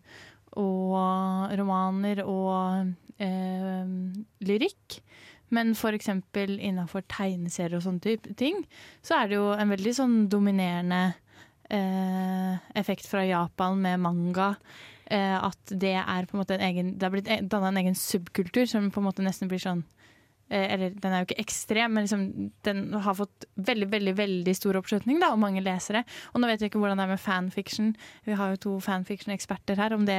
og 0.59 1.53
romaner 1.59 2.25
og 2.25 2.93
eh, 3.23 3.93
lyrikk. 4.47 5.01
Men 5.51 5.75
eksempel 5.75 6.59
innafor 6.63 7.03
tegneserier 7.11 7.79
og 7.79 7.85
sånne 7.87 8.05
type 8.05 8.35
ting, 8.39 8.63
så 9.03 9.19
er 9.19 9.31
det 9.31 9.39
jo 9.41 9.51
en 9.55 9.73
veldig 9.73 9.95
sånn 9.97 10.17
dominerende 10.31 11.03
eh, 11.71 12.55
effekt 12.79 13.09
fra 13.11 13.25
Japan 13.27 13.81
med 13.83 13.99
manga. 14.01 14.53
Eh, 15.11 15.37
at 15.37 15.75
det 15.75 15.97
er 15.99 16.27
på 16.27 16.37
en 16.37 16.43
måte 16.45 16.55
en 16.55 16.63
egen 16.63 16.93
Det 16.95 17.03
har 17.03 17.11
blitt 17.11 17.51
danna 17.51 17.73
en 17.73 17.81
egen 17.81 17.97
subkultur 17.99 18.69
som 18.71 18.93
på 18.95 19.03
en 19.03 19.09
måte 19.09 19.25
nesten 19.27 19.51
blir 19.51 19.59
sånn 19.59 19.83
eh, 19.83 20.00
Eller 20.51 20.95
den 20.99 21.13
er 21.13 21.23
jo 21.23 21.29
ikke 21.29 21.43
ekstrem, 21.45 21.95
men 21.95 22.07
liksom, 22.07 22.25
den 22.67 22.81
har 23.05 23.15
fått 23.15 23.47
veldig 23.55 23.87
veldig, 23.93 24.15
veldig 24.19 24.55
stor 24.59 24.81
oppslutning 24.81 25.21
da, 25.23 25.31
og 25.31 25.43
mange 25.43 25.63
lesere. 25.63 26.03
Og 26.35 26.43
nå 26.43 26.51
vet 26.51 26.65
jeg 26.65 26.73
ikke 26.73 26.83
hvordan 26.83 26.99
det 26.99 27.07
er 27.07 27.13
med 27.15 27.23
fanfiction. 27.23 27.93
Vi 28.27 28.39
har 28.39 28.53
jo 28.53 28.65
to 28.65 28.73
fanfiction-eksperter 28.83 29.79
her, 29.79 29.95
om 29.95 30.09
det 30.09 30.19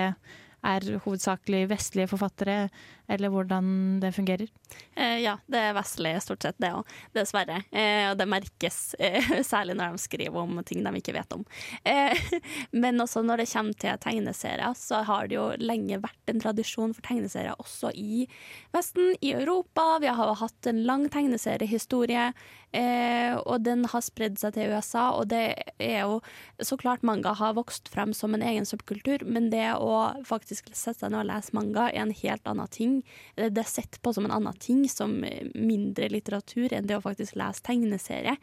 er 0.61 0.85
hovedsakelig 1.05 1.65
vestlige 1.71 2.09
forfattere, 2.11 2.69
eller 3.11 3.31
hvordan 3.33 3.99
det 4.01 4.13
fungerer? 4.15 4.51
Eh, 4.95 5.19
ja, 5.23 5.35
det 5.51 5.59
er 5.59 5.75
vestlig 5.75 6.13
stort 6.23 6.45
sett, 6.45 6.57
det 6.61 6.71
òg. 6.75 6.87
Dessverre. 7.15 7.61
Eh, 7.71 8.07
og 8.11 8.15
det 8.19 8.27
merkes 8.29 8.79
eh, 8.99 9.31
særlig 9.51 9.75
når 9.79 9.95
de 9.95 10.03
skriver 10.05 10.39
om 10.39 10.61
ting 10.67 10.85
de 10.85 10.93
ikke 11.01 11.15
vet 11.17 11.35
om. 11.35 11.43
Eh, 11.83 12.15
men 12.83 13.01
også 13.03 13.23
når 13.25 13.43
det 13.43 13.49
kommer 13.51 13.81
til 13.81 13.99
tegneserier, 14.05 14.77
så 14.77 15.03
har 15.07 15.27
det 15.27 15.39
jo 15.39 15.49
lenge 15.59 15.99
vært 16.03 16.31
en 16.31 16.41
tradisjon 16.43 16.95
for 16.95 17.05
tegneserier 17.07 17.57
også 17.59 17.91
i 17.97 18.25
Vesten, 18.71 19.15
i 19.19 19.33
Europa. 19.35 19.99
Vi 20.01 20.11
har 20.11 20.35
hatt 20.39 20.71
en 20.71 20.83
lang 20.87 21.09
tegneseriehistorie. 21.11 22.31
Eh, 22.71 23.35
og 23.35 23.65
den 23.65 23.83
har 23.91 24.03
spredd 24.03 24.37
seg 24.39 24.55
til 24.55 24.71
USA, 24.71 25.09
og 25.19 25.27
det 25.33 25.43
er 25.75 26.05
jo 26.05 26.21
så 26.63 26.77
klart 26.79 27.03
manga 27.03 27.33
har 27.35 27.57
vokst 27.57 27.91
frem 27.91 28.13
som 28.15 28.31
en 28.37 28.45
egen 28.45 28.67
subkultur, 28.67 29.25
men 29.27 29.49
det 29.51 29.73
å 29.75 30.13
faktisk 30.27 30.50
sette 30.55 30.93
seg 30.99 31.11
ned 31.11 31.21
og 31.23 31.29
lese 31.29 31.55
manga 31.57 31.87
er 31.89 32.03
en 32.03 32.15
helt 32.21 32.47
annen 32.49 32.71
ting. 32.71 32.97
Det 33.35 33.63
er 33.63 33.69
sett 33.69 33.99
på 34.03 34.13
som 34.15 34.27
en 34.27 34.35
annen 34.35 34.57
ting, 34.61 34.83
som 34.91 35.13
mindre 35.21 36.09
litteratur 36.11 36.73
enn 36.73 36.89
det 36.89 36.97
å 36.97 37.03
faktisk 37.03 37.37
lese 37.39 37.63
tegneserie. 37.65 38.35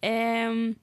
Um, 0.00 0.74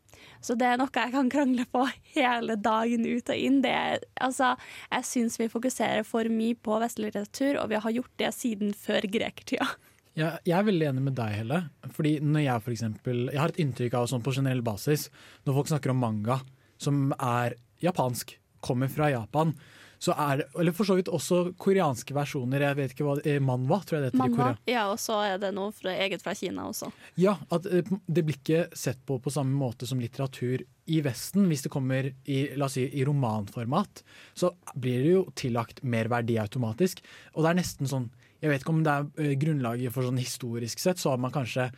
så 0.44 0.54
det 0.58 0.68
er 0.70 0.80
noe 0.80 0.94
jeg 0.94 1.14
kan 1.14 1.30
krangle 1.32 1.66
på 1.72 1.84
hele 2.16 2.58
dagen 2.62 3.06
ut 3.08 3.30
og 3.34 3.44
inn. 3.50 3.62
Det 3.66 3.74
altså, 4.22 4.54
jeg 4.92 5.10
syns 5.10 5.38
vi 5.42 5.50
fokuserer 5.52 6.06
for 6.08 6.30
mye 6.32 6.58
på 6.58 6.80
vestlig 6.82 7.12
litteratur, 7.12 7.62
og 7.62 7.72
vi 7.74 7.82
har 7.84 7.96
gjort 8.00 8.18
det 8.22 8.34
siden 8.36 8.74
før 8.78 9.08
grekertida. 9.18 9.70
Ja, 10.18 10.32
jeg 10.42 10.56
er 10.58 10.66
veldig 10.66 10.88
enig 10.90 11.04
med 11.06 11.18
deg, 11.18 11.34
Helle. 11.44 11.60
Fordi 11.94 12.16
når 12.26 12.48
Jeg 12.48 12.66
for 12.66 12.74
eksempel, 12.74 13.20
jeg 13.30 13.42
har 13.42 13.54
et 13.54 13.60
inntrykk 13.62 14.00
av 14.00 14.08
sånn 14.10 14.24
på 14.26 14.34
generell 14.34 14.64
basis, 14.66 15.12
når 15.46 15.60
folk 15.60 15.70
snakker 15.70 15.94
om 15.94 16.02
manga 16.02 16.40
som 16.82 17.12
er 17.14 17.58
japansk, 17.84 18.34
kommer 18.66 18.90
fra 18.90 19.12
Japan, 19.14 19.54
så 20.00 20.14
er 20.14 20.42
det, 20.42 20.48
eller 20.60 20.76
for 20.78 20.88
så 20.88 20.98
vidt 20.98 21.10
også 21.14 21.40
koreanske 21.62 22.14
versjoner. 22.16 22.66
Jeg 22.68 22.78
vet 22.78 22.94
ikke 22.94 23.08
hva, 23.08 23.16
eh, 23.26 23.40
Manwa, 23.44 23.80
tror 23.82 23.98
jeg 23.98 24.06
det 24.06 24.12
heter 24.14 24.30
i 24.30 24.36
Korea. 24.36 24.58
ja, 24.70 24.84
og 24.92 25.00
så 25.02 25.18
er 25.26 25.40
det 25.42 25.52
noe 25.58 25.74
fra, 25.74 25.94
eget 26.06 26.24
fra 26.26 26.36
Kina 26.38 26.68
også. 26.70 26.92
Ja, 27.22 27.38
at 27.54 27.66
eh, 27.66 27.90
det 28.06 28.26
blir 28.28 28.38
ikke 28.38 28.68
sett 28.78 29.02
på 29.10 29.18
på 29.24 29.34
samme 29.34 29.58
måte 29.58 29.90
som 29.90 30.02
litteratur 30.02 30.62
i 30.62 31.02
Vesten. 31.06 31.48
Hvis 31.50 31.66
det 31.66 31.74
kommer 31.74 32.12
i, 32.26 32.40
la 32.56 32.70
oss 32.70 32.78
si, 32.78 32.86
i 32.86 33.06
romanformat, 33.08 34.04
så 34.38 34.54
blir 34.76 35.02
det 35.04 35.16
jo 35.16 35.26
tillagt 35.36 35.82
mer 35.84 36.12
verdi 36.14 36.38
automatisk. 36.42 37.02
Og 37.34 37.44
det 37.44 37.52
er 37.52 37.62
nesten 37.64 37.90
sånn 37.90 38.10
Jeg 38.38 38.52
vet 38.52 38.62
ikke 38.62 38.74
om 38.76 38.84
det 38.86 38.92
er 38.94 39.06
eh, 39.24 39.38
grunnlaget 39.42 39.94
for 39.96 40.06
sånn 40.06 40.20
historisk 40.22 40.78
sett, 40.78 41.00
så 41.02 41.10
har 41.10 41.18
man 41.18 41.34
kanskje 41.34 41.72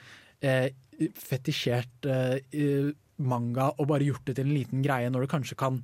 eh, 0.43 0.73
fetisjert 1.15 2.03
eh, 2.03 2.91
manga 3.15 3.69
og 3.77 3.87
bare 3.87 4.03
gjort 4.03 4.25
det 4.27 4.35
til 4.35 4.49
en 4.49 4.57
liten 4.57 4.83
greie, 4.83 5.07
når 5.07 5.23
det 5.23 5.31
kanskje 5.31 5.55
kan 5.55 5.79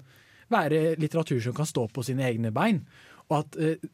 være 0.55 0.95
litteratur 1.01 1.43
som 1.43 1.55
kan 1.57 1.69
stå 1.69 1.87
på 1.93 2.03
sine 2.07 2.25
egne 2.27 2.53
bein. 2.55 2.81
Og 3.29 3.39
at 3.39 3.57
eh, 3.57 3.87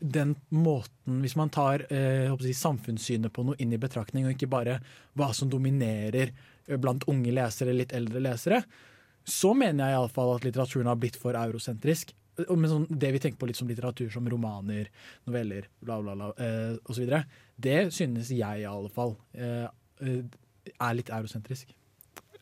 den 0.00 0.34
måten, 0.54 1.20
hvis 1.24 1.36
man 1.36 1.52
tar 1.52 1.84
eh, 1.92 2.32
si, 2.40 2.54
samfunnssynet 2.56 3.32
på 3.34 3.44
noe 3.44 3.58
inn 3.60 3.74
i 3.74 3.80
betraktning, 3.80 4.26
og 4.26 4.36
ikke 4.36 4.50
bare 4.52 4.78
hva 5.18 5.32
som 5.36 5.50
dominerer 5.52 6.32
eh, 6.32 6.78
blant 6.80 7.04
unge 7.10 7.34
lesere, 7.34 7.76
litt 7.76 7.92
eldre 7.96 8.22
lesere, 8.24 8.62
så 9.28 9.52
mener 9.54 9.86
jeg 9.86 9.98
iallfall 9.98 10.36
at 10.36 10.46
litteraturen 10.46 10.90
har 10.90 10.98
blitt 10.98 11.20
for 11.20 11.36
eurosentrisk. 11.38 12.14
Men 12.48 12.70
sånn, 12.70 12.86
det 12.88 13.10
vi 13.12 13.20
tenker 13.20 13.38
på 13.42 13.50
litt 13.50 13.58
som 13.60 13.68
litteratur, 13.68 14.08
som 14.10 14.26
romaner, 14.28 14.88
noveller, 15.28 15.68
bla, 15.84 16.00
bla, 16.02 16.16
bla, 16.16 16.32
eh, 16.40 16.78
osv., 16.88 17.12
det 17.62 17.78
synes 17.94 18.32
jeg 18.32 18.62
i 18.64 18.68
alle 18.68 18.90
fall 18.92 19.14
eh, 19.36 19.68
eh, 20.00 20.72
er 20.72 20.96
litt 20.96 21.12
eurosentrisk. 21.12 21.76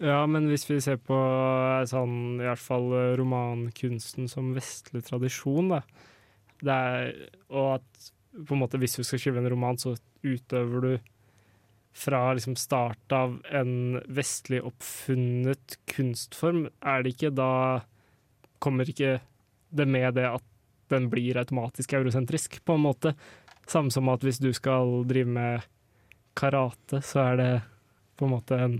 Ja, 0.00 0.22
men 0.24 0.46
hvis 0.48 0.64
vi 0.64 0.78
ser 0.80 0.96
på 1.04 1.16
eh, 1.16 1.84
sånn, 1.88 2.40
i 2.40 2.46
hvert 2.46 2.62
fall 2.62 2.86
eh, 2.96 3.10
romankunsten 3.20 4.30
som 4.32 4.54
vestlig 4.56 5.04
tradisjon, 5.04 5.74
da. 5.74 5.82
Er, 6.64 7.10
og 7.52 7.78
at 7.78 8.10
på 8.36 8.54
en 8.54 8.62
måte 8.62 8.80
hvis 8.80 8.96
du 8.96 9.02
skal 9.04 9.20
skrive 9.20 9.42
en 9.42 9.50
roman, 9.52 9.76
så 9.80 9.94
utøver 10.24 10.86
du 10.86 11.10
fra 11.96 12.22
liksom 12.36 12.56
start 12.56 13.12
av 13.12 13.38
en 13.50 14.00
vestlig 14.08 14.60
oppfunnet 14.64 15.76
kunstform. 15.90 16.68
Er 16.80 17.04
det 17.04 17.16
ikke 17.16 17.34
da 17.34 17.52
Kommer 18.60 18.84
ikke 18.84 19.22
det 19.72 19.86
med 19.88 20.18
det 20.18 20.26
at 20.28 20.44
den 20.92 21.06
blir 21.08 21.38
automatisk 21.40 21.94
eurosentrisk, 21.96 22.58
på 22.60 22.74
en 22.76 22.82
måte? 22.84 23.14
Samme 23.64 23.88
som 23.88 24.10
at 24.12 24.20
hvis 24.20 24.36
du 24.36 24.50
skal 24.52 24.98
drive 25.08 25.32
med 25.32 25.64
karate, 26.36 27.00
så 27.00 27.22
er 27.30 27.38
det 27.40 27.54
på 28.20 28.28
en 28.28 28.34
måte 28.34 28.58
en 28.60 28.74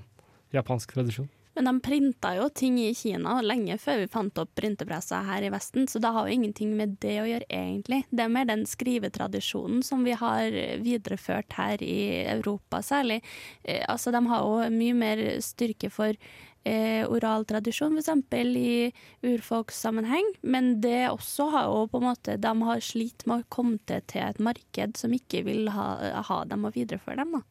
japansk 0.55 0.97
tradisjon. 0.97 1.29
Men 1.55 1.65
de 1.65 1.81
printa 1.83 2.31
jo 2.37 2.47
ting 2.55 2.79
i 2.81 2.93
Kina 2.95 3.41
lenge 3.43 3.75
før 3.83 4.05
vi 4.05 4.11
fant 4.11 4.39
opp 4.39 4.53
printepressa 4.57 5.19
her 5.27 5.45
i 5.45 5.51
Vesten, 5.51 5.89
så 5.91 5.99
det 5.99 6.13
har 6.15 6.29
jo 6.29 6.37
ingenting 6.37 6.77
med 6.79 6.95
det 7.03 7.17
å 7.21 7.27
gjøre, 7.27 7.49
egentlig. 7.51 8.05
Det 8.11 8.23
er 8.25 8.31
mer 8.33 8.47
den 8.49 8.63
skrivetradisjonen 8.71 9.83
som 9.85 10.07
vi 10.07 10.15
har 10.17 10.55
videreført 10.85 11.59
her 11.59 11.83
i 11.83 12.23
Europa, 12.23 12.81
særlig. 12.87 13.19
Eh, 13.65 13.83
altså, 13.91 14.15
de 14.15 14.23
har 14.31 14.47
jo 14.47 14.71
mye 14.79 14.97
mer 15.03 15.25
styrke 15.43 15.91
for 15.91 16.15
eh, 16.15 17.03
oral 17.11 17.45
tradisjon, 17.51 17.99
f.eks. 17.99 18.57
i 18.57 18.93
urfolkssammenheng, 19.35 20.37
men 20.43 20.77
det 20.81 21.11
også 21.11 21.51
har 21.51 21.69
jo 21.69 21.87
på 21.91 21.99
en 21.99 22.09
måte 22.13 22.39
De 22.41 22.57
har 22.71 22.85
slitt 22.85 23.27
med 23.27 23.43
å 23.43 23.51
komme 23.51 23.83
til, 23.85 24.07
et 24.23 24.39
marked 24.39 24.97
som 25.03 25.13
ikke 25.13 25.43
vil 25.51 25.75
ha, 25.75 26.23
ha 26.31 26.45
dem 26.47 26.69
og 26.69 26.79
videreføre 26.79 27.25
dem, 27.25 27.41
da. 27.41 27.49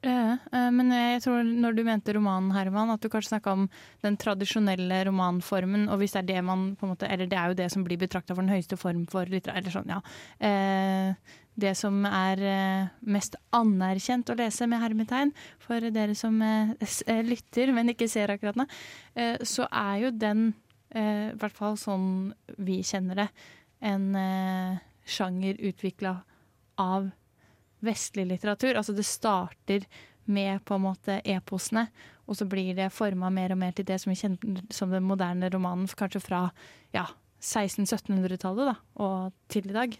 Eh, 0.00 0.70
men 0.72 0.92
jeg 0.94 1.20
tror 1.26 1.44
når 1.44 1.76
du 1.76 1.82
mente 1.84 2.14
romanen, 2.16 2.54
Herman, 2.56 2.92
at 2.94 3.02
du 3.04 3.10
kanskje 3.12 3.34
snakka 3.34 3.52
om 3.52 3.66
den 4.04 4.16
tradisjonelle 4.20 5.02
romanformen, 5.10 5.90
og 5.92 6.00
hvis 6.00 6.16
det 6.16 6.22
er 6.22 6.30
det 6.30 6.44
man 6.46 6.70
på 6.80 6.86
en 6.86 6.94
måte 6.94 7.08
Eller 7.10 7.28
det 7.28 7.36
er 7.36 7.52
jo 7.52 7.58
det 7.58 7.68
som 7.72 7.84
blir 7.84 8.00
betrakta 8.00 8.32
for 8.32 8.40
den 8.40 8.54
høyeste 8.54 8.78
form 8.80 9.04
for 9.10 9.28
eller 9.28 9.70
sånn, 9.74 9.92
ja. 9.92 10.00
Eh, 10.40 11.36
det 11.60 11.74
som 11.76 12.00
er 12.08 12.40
eh, 12.40 12.88
mest 13.12 13.36
anerkjent 13.52 14.32
å 14.32 14.38
lese 14.38 14.68
med 14.70 14.80
hermetegn, 14.80 15.34
for 15.60 15.84
dere 15.92 16.16
som 16.16 16.40
eh, 16.42 16.72
eh, 16.80 17.22
lytter, 17.26 17.74
men 17.76 17.92
ikke 17.92 18.08
ser 18.08 18.32
akkurat 18.32 18.56
nå, 18.56 18.66
eh, 19.20 19.36
så 19.44 19.68
er 19.68 20.06
jo 20.06 20.14
den, 20.16 20.54
eh, 20.94 21.28
i 21.34 21.38
hvert 21.40 21.56
fall 21.56 21.76
sånn 21.80 22.30
vi 22.56 22.80
kjenner 22.86 23.26
det, 23.26 23.30
en 23.84 24.14
eh, 24.16 24.80
sjanger 25.04 25.60
utvikla 25.70 26.16
av 26.80 27.10
vestlig 27.84 28.26
litteratur. 28.30 28.76
Altså 28.76 28.94
det 28.96 29.06
starter 29.08 29.86
med 30.30 30.62
på 30.64 30.76
en 30.76 30.84
måte 30.84 31.18
eposene, 31.24 31.88
og 32.30 32.38
så 32.38 32.46
blir 32.46 32.76
det 32.78 32.92
forma 32.94 33.30
mer 33.34 33.54
og 33.54 33.60
mer 33.62 33.74
til 33.74 33.88
det 33.88 33.98
som 34.02 34.12
vi 34.12 34.18
kjenner 34.20 34.62
som 34.74 34.92
den 34.92 35.06
moderne 35.08 35.50
romanen, 35.50 35.88
kanskje 35.98 36.22
fra 36.22 36.44
ja, 36.94 37.08
1600-1700-tallet 37.40 38.70
da, 38.70 38.76
og 39.02 39.34
til 39.50 39.70
i 39.70 39.76
dag. 39.76 39.96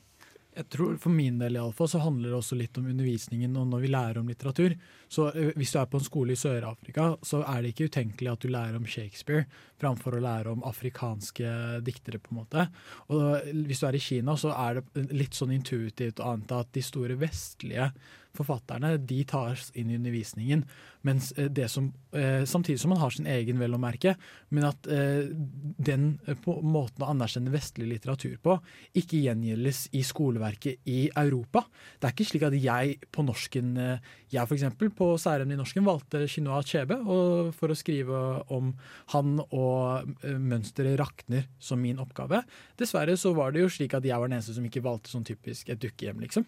Jeg 0.60 0.68
tror 0.74 0.96
For 1.00 1.12
min 1.14 1.38
del 1.40 1.56
i 1.56 1.60
alle 1.60 1.72
fall, 1.76 1.88
så 1.88 2.02
handler 2.04 2.30
det 2.30 2.36
også 2.36 2.58
litt 2.58 2.76
om 2.80 2.88
undervisningen 2.90 3.56
og 3.56 3.68
når 3.70 3.84
vi 3.84 3.92
lærer 3.94 4.20
om 4.20 4.28
litteratur. 4.28 4.74
Så 5.08 5.30
eh, 5.32 5.52
Hvis 5.56 5.72
du 5.72 5.78
er 5.80 5.88
på 5.90 6.00
en 6.00 6.06
skole 6.06 6.36
i 6.36 6.40
Sør-Afrika, 6.40 7.14
så 7.24 7.42
er 7.48 7.62
det 7.62 7.72
ikke 7.72 7.88
utenkelig 7.90 8.32
at 8.32 8.44
du 8.44 8.52
lærer 8.52 8.76
om 8.76 8.88
Shakespeare 8.88 9.46
framfor 9.80 10.18
å 10.18 10.22
lære 10.22 10.52
om 10.52 10.64
afrikanske 10.68 11.80
diktere. 11.86 12.20
på 12.20 12.34
en 12.34 12.42
måte. 12.42 12.66
Og 13.08 13.52
Hvis 13.66 13.80
du 13.80 13.86
er 13.88 13.96
i 13.96 14.04
Kina, 14.04 14.36
så 14.36 14.52
er 14.52 14.80
det 14.80 15.06
litt 15.16 15.36
sånn 15.38 15.54
intuitivt 15.56 16.20
å 16.20 16.34
anta 16.34 16.60
at 16.60 16.72
de 16.76 16.84
store 16.84 17.16
vestlige 17.16 17.90
forfatterne 18.36 18.94
de 19.02 19.20
tas 19.28 19.70
inn 19.78 19.90
i 19.90 19.98
undervisningen. 19.98 20.64
Mens 21.06 21.30
eh, 21.32 21.48
det 21.48 21.68
som, 21.72 21.92
eh, 22.12 22.44
Samtidig 22.44 22.80
som 22.80 22.90
man 22.90 23.00
har 23.00 23.10
sin 23.10 23.26
egen, 23.26 23.58
vel 23.58 23.74
å 23.74 23.80
merke, 23.80 24.14
men 24.50 24.66
at 24.68 24.86
eh, 24.90 25.30
den 25.80 26.18
på 26.44 26.58
måten 26.62 27.04
å 27.04 27.10
anerkjenne 27.12 27.52
vestlig 27.52 27.88
litteratur 27.88 28.36
på 28.42 28.58
ikke 28.98 29.22
gjengjeldes 29.24 29.86
i 29.96 30.02
skoleverket 30.06 30.90
i 30.90 31.00
Europa. 31.16 31.64
Det 31.98 32.08
er 32.08 32.14
ikke 32.14 32.28
slik 32.28 32.46
at 32.48 32.56
jeg 32.56 32.98
på 33.12 33.24
norsken 33.24 33.72
Jeg 34.30 34.46
for 34.46 34.56
eksempel 34.56 34.90
på 34.94 35.12
særemnet 35.18 35.56
i 35.56 35.58
norsken 35.58 35.86
valgte 35.86 36.22
Chinoa 36.30 36.60
Achebe 36.60 37.00
for 37.56 37.72
å 37.72 37.78
skrive 37.78 38.20
om 38.54 38.72
han 39.14 39.40
og 39.50 40.10
mønsteret 40.22 40.98
rakner 41.00 41.48
som 41.58 41.80
min 41.82 42.00
oppgave. 42.02 42.42
Dessverre 42.78 43.16
så 43.18 43.34
var 43.36 43.52
det 43.52 43.64
jo 43.64 43.72
slik 43.72 43.96
at 43.96 44.06
jeg 44.06 44.18
var 44.18 44.30
den 44.30 44.38
eneste 44.38 44.56
som 44.56 44.66
ikke 44.66 44.84
valgte 44.84 45.12
sånn 45.12 45.26
typisk 45.26 45.70
et 45.70 45.82
dukkehjem, 45.82 46.22
liksom. 46.22 46.46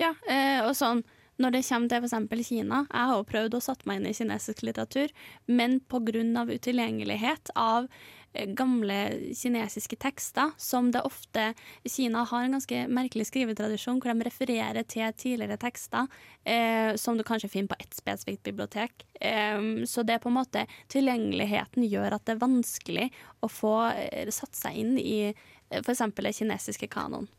Ja, 0.00 0.14
eh, 0.30 0.62
og 0.64 0.76
sånn 0.78 1.04
når 1.40 1.56
det 1.56 1.62
kommer 1.66 1.88
til 1.90 2.04
f.eks. 2.04 2.48
Kina, 2.48 2.82
jeg 2.86 3.10
har 3.10 3.18
jo 3.18 3.28
prøvd 3.28 3.54
å 3.56 3.62
satt 3.64 3.86
meg 3.88 4.00
inn 4.00 4.10
i 4.10 4.16
kinesisk 4.16 4.62
litteratur, 4.66 5.12
men 5.48 5.80
pga. 5.90 6.44
utilgjengelighet 6.44 7.50
av 7.58 7.88
eh, 8.34 8.46
gamle 8.52 9.32
kinesiske 9.34 9.96
tekster, 9.96 10.52
som 10.60 10.90
det 10.92 11.02
ofte 11.08 11.54
Kina 11.88 12.26
har 12.28 12.44
en 12.44 12.58
ganske 12.58 12.84
merkelig 12.86 13.30
skrivetradisjon, 13.30 13.98
hvor 13.98 14.12
de 14.12 14.28
refererer 14.28 14.84
til 14.84 15.08
tidligere 15.16 15.56
tekster 15.56 16.06
eh, 16.44 16.94
som 17.00 17.16
du 17.16 17.24
kanskje 17.24 17.50
finner 17.50 17.72
på 17.72 17.80
ett 17.80 17.96
spesifikt 17.96 18.44
bibliotek. 18.44 19.06
Eh, 19.20 19.58
så 19.88 20.04
det 20.04 20.18
er 20.18 20.22
på 20.22 20.30
en 20.30 20.38
måte 20.38 20.66
Tilgjengeligheten 20.92 21.88
gjør 21.88 22.18
at 22.18 22.26
det 22.26 22.36
er 22.36 22.44
vanskelig 22.44 23.10
å 23.40 23.48
få 23.48 23.76
eh, 23.96 24.28
satt 24.30 24.54
seg 24.54 24.78
inn 24.84 24.98
i 25.00 25.32
f.eks. 25.72 26.04
det 26.12 26.36
kinesiske 26.36 26.92
kanon. 26.92 27.30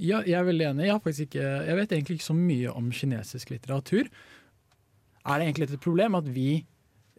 Ja, 0.00 0.22
jeg 0.24 0.38
er 0.38 0.46
veldig 0.48 0.66
enig. 0.70 0.88
Jeg, 0.88 0.96
har 0.96 1.22
ikke, 1.26 1.46
jeg 1.68 1.76
vet 1.76 1.94
egentlig 1.94 2.18
ikke 2.18 2.30
så 2.30 2.36
mye 2.36 2.72
om 2.72 2.90
kinesisk 2.94 3.52
litteratur. 3.52 4.08
Er 5.28 5.40
det 5.40 5.48
egentlig 5.48 5.68
et 5.68 5.82
problem 5.84 6.16
at 6.16 6.30
vi 6.32 6.48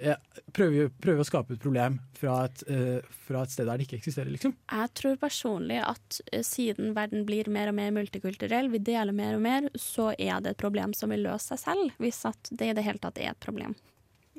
eh, 0.02 0.18
prøver, 0.56 0.90
prøver 1.04 1.22
å 1.22 1.28
skape 1.28 1.56
et 1.56 1.62
problem 1.62 2.00
fra 2.18 2.40
et, 2.48 2.64
eh, 2.74 3.14
fra 3.28 3.44
et 3.46 3.54
sted 3.54 3.70
der 3.70 3.78
det 3.78 3.86
ikke 3.86 4.00
eksisterer, 4.00 4.34
liksom. 4.34 4.56
Jeg 4.72 4.94
tror 4.98 5.22
personlig 5.22 5.78
at 5.86 6.20
eh, 6.32 6.42
siden 6.48 6.96
verden 6.98 7.28
blir 7.30 7.52
mer 7.54 7.70
og 7.70 7.78
mer 7.78 7.94
multikulturell, 7.94 8.72
vi 8.74 8.82
deler 8.90 9.14
mer 9.14 9.38
og 9.38 9.46
mer, 9.46 9.70
så 9.78 10.10
er 10.18 10.42
det 10.42 10.56
et 10.56 10.64
problem 10.64 10.98
som 10.98 11.14
vil 11.14 11.28
løse 11.28 11.54
seg 11.54 11.62
selv, 11.68 11.96
hvis 12.02 12.24
at 12.30 12.50
det 12.50 12.72
i 12.72 12.76
det 12.78 12.88
hele 12.88 13.04
tatt 13.04 13.22
er 13.22 13.36
et 13.36 13.44
problem. 13.44 13.78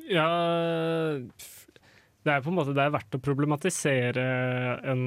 Ja 0.09 0.27
Det 1.21 2.31
er 2.33 2.41
på 2.43 2.51
en 2.51 2.57
måte 2.57 2.73
det 2.75 2.83
er 2.83 2.95
verdt 2.95 3.15
å 3.15 3.21
problematisere 3.23 4.25
en 4.89 5.03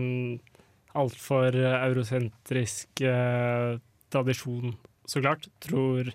altfor 0.95 1.55
eurosentrisk 1.55 3.03
eh, 3.05 3.75
tradisjon, 4.13 4.75
så 5.05 5.21
klart. 5.21 5.49
Tror, 5.63 6.11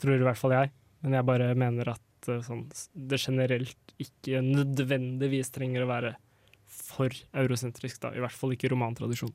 tror 0.00 0.18
i 0.18 0.26
hvert 0.26 0.40
fall 0.40 0.56
jeg. 0.56 0.74
Men 1.04 1.18
jeg 1.18 1.28
bare 1.28 1.52
mener 1.58 1.94
at 1.94 2.30
eh, 2.32 2.42
sånn, 2.44 2.66
det 2.94 3.20
generelt 3.22 3.96
ikke 4.00 4.42
nødvendigvis 4.44 5.52
trenger 5.54 5.84
å 5.84 5.90
være 5.90 6.14
for 6.74 7.14
eurosentrisk, 7.36 8.00
da. 8.02 8.14
I 8.16 8.22
hvert 8.24 8.34
fall 8.34 8.54
ikke 8.56 8.72
romantradisjon. 8.72 9.34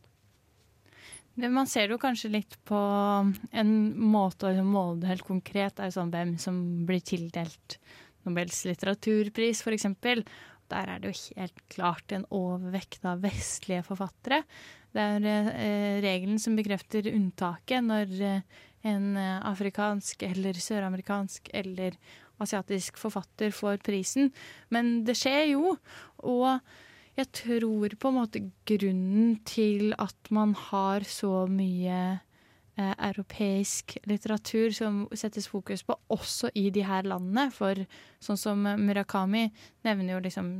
Man 1.39 1.69
ser 1.71 1.93
jo 1.93 1.99
kanskje 2.01 2.33
litt 2.33 2.57
på 2.67 2.79
en 3.55 3.73
måte 4.11 4.49
å 4.49 4.65
måle 4.65 4.99
det 4.99 5.11
helt 5.13 5.27
konkret, 5.27 5.79
er 5.79 5.93
sånn 5.93 6.11
hvem 6.11 6.33
som 6.41 6.57
blir 6.89 7.03
tildelt 7.05 7.77
Nobels 8.27 8.65
litteraturpris, 8.67 9.61
f.eks. 9.63 9.85
Der 10.69 10.91
er 10.91 10.99
det 10.99 11.13
jo 11.13 11.39
helt 11.39 11.61
klart 11.71 12.11
en 12.13 12.27
overvekt 12.35 13.07
av 13.07 13.23
vestlige 13.23 13.85
forfattere. 13.87 14.43
Det 14.95 15.03
er 15.03 15.27
eh, 15.29 15.99
regelen 16.01 16.39
som 16.41 16.55
bekrefter 16.57 17.11
unntaket 17.11 17.85
når 17.85 18.13
eh, 18.25 18.59
en 18.89 19.11
eh, 19.19 19.37
afrikansk 19.49 20.23
eller 20.25 20.57
søramerikansk 20.57 21.51
eller 21.53 21.97
asiatisk 22.39 22.97
forfatter 22.97 23.51
får 23.53 23.81
prisen. 23.85 24.31
Men 24.73 25.03
det 25.05 25.17
skjer 25.19 25.51
jo, 25.51 25.75
og 26.23 26.61
jeg 27.19 27.29
tror 27.35 27.93
på 27.99 28.09
en 28.09 28.17
måte 28.17 28.41
grunnen 28.69 29.37
til 29.47 29.93
at 29.99 30.31
man 30.33 30.55
har 30.69 31.03
så 31.07 31.43
mye 31.51 32.19
eh, 32.79 32.93
europeisk 33.09 33.97
litteratur 34.09 34.71
som 34.75 35.01
settes 35.17 35.49
fokus 35.51 35.83
på, 35.83 35.97
også 36.13 36.51
i 36.57 36.69
de 36.73 36.85
her 36.87 37.07
landene. 37.09 37.49
For 37.53 37.83
sånn 38.23 38.39
som 38.39 38.63
Murakami 38.63 39.47
nevner 39.87 40.15
jo 40.15 40.23
liksom 40.23 40.51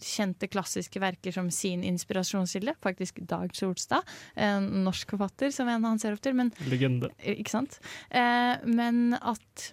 kjente 0.00 0.48
klassiske 0.50 1.02
verker 1.02 1.34
som 1.36 1.50
sin 1.54 1.84
inspirasjonskilde. 1.86 2.76
Faktisk 2.84 3.20
Dag 3.28 3.52
Solstad, 3.56 4.08
en 4.34 4.70
norsk 4.86 5.16
forfatter 5.16 5.52
som 5.54 5.68
en 5.70 5.86
han 5.88 6.00
ser 6.02 6.16
opp 6.16 6.24
til. 6.24 6.38
Men, 6.38 6.54
Legende. 6.70 7.12
Ikke 7.20 7.52
sant? 7.58 7.80
Eh, 8.08 8.56
men 8.64 9.18
at 9.20 9.70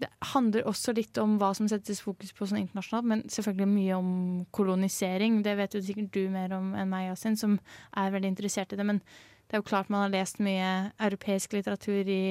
det 0.00 0.08
handler 0.32 0.68
også 0.68 0.94
litt 0.96 1.18
om 1.20 1.34
hva 1.40 1.50
som 1.56 1.66
settes 1.68 2.00
fokus 2.00 2.32
på 2.32 2.46
sånn 2.48 2.62
internasjonalt, 2.62 3.08
men 3.10 3.24
selvfølgelig 3.28 3.68
mye 3.68 3.98
om 3.98 4.12
kolonisering. 4.56 5.42
Det 5.44 5.56
vet 5.58 5.76
jo 5.76 5.82
sikkert 5.84 6.14
du 6.14 6.22
mer 6.32 6.54
om 6.56 6.72
enn 6.72 6.88
meg, 6.88 7.10
Yasin, 7.10 7.36
som 7.36 7.58
er 7.92 8.14
veldig 8.14 8.30
interessert 8.32 8.72
i 8.72 8.78
det. 8.80 8.86
Men 8.88 9.02
det 9.50 9.56
er 9.56 9.62
jo 9.64 9.66
klart 9.66 9.88
man 9.90 10.04
har 10.04 10.12
lest 10.12 10.38
mye 10.38 10.92
europeisk 11.02 11.56
litteratur 11.56 12.06
i 12.06 12.22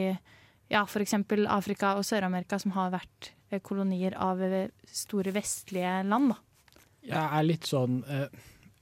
ja, 0.71 0.85
f.eks. 0.85 1.17
Afrika 1.51 1.95
og 1.99 2.05
Sør-Amerika, 2.07 2.59
som 2.61 2.71
har 2.77 2.93
vært 2.93 3.33
eh, 3.49 3.59
kolonier 3.59 4.15
av 4.15 4.39
eh, 4.45 4.69
store 4.87 5.33
vestlige 5.35 5.97
land. 6.07 6.31
Da. 6.31 6.85
Jeg 7.09 7.25
er 7.25 7.43
litt 7.47 7.67
sånn 7.67 7.99
uh, 8.05 8.25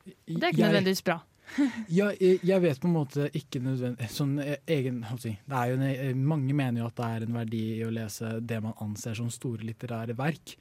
Det 0.06 0.38
er 0.38 0.52
ikke 0.52 0.62
jeg- 0.62 0.68
nødvendigvis 0.68 1.04
bra. 1.08 1.18
ja, 1.88 2.10
jeg, 2.20 2.42
jeg 2.44 2.60
vet 2.60 2.82
på 2.84 2.90
en 2.90 2.96
måte 2.98 3.30
ikke 3.40 3.62
nødvendig 3.64 4.10
sånn 4.12 4.34
egen 4.44 4.98
si, 5.16 5.32
det 5.48 5.56
er 5.56 5.70
jo 5.72 5.78
en, 5.80 6.26
Mange 6.28 6.52
mener 6.52 6.82
jo 6.82 6.90
at 6.90 6.98
det 6.98 7.08
er 7.08 7.24
en 7.24 7.38
verdi 7.40 7.62
i 7.78 7.86
å 7.88 7.94
lese 7.96 8.34
det 8.44 8.60
man 8.66 8.76
anser 8.84 9.16
som 9.16 9.30
store 9.32 9.64
litterære 9.64 10.18
verk. 10.20 10.58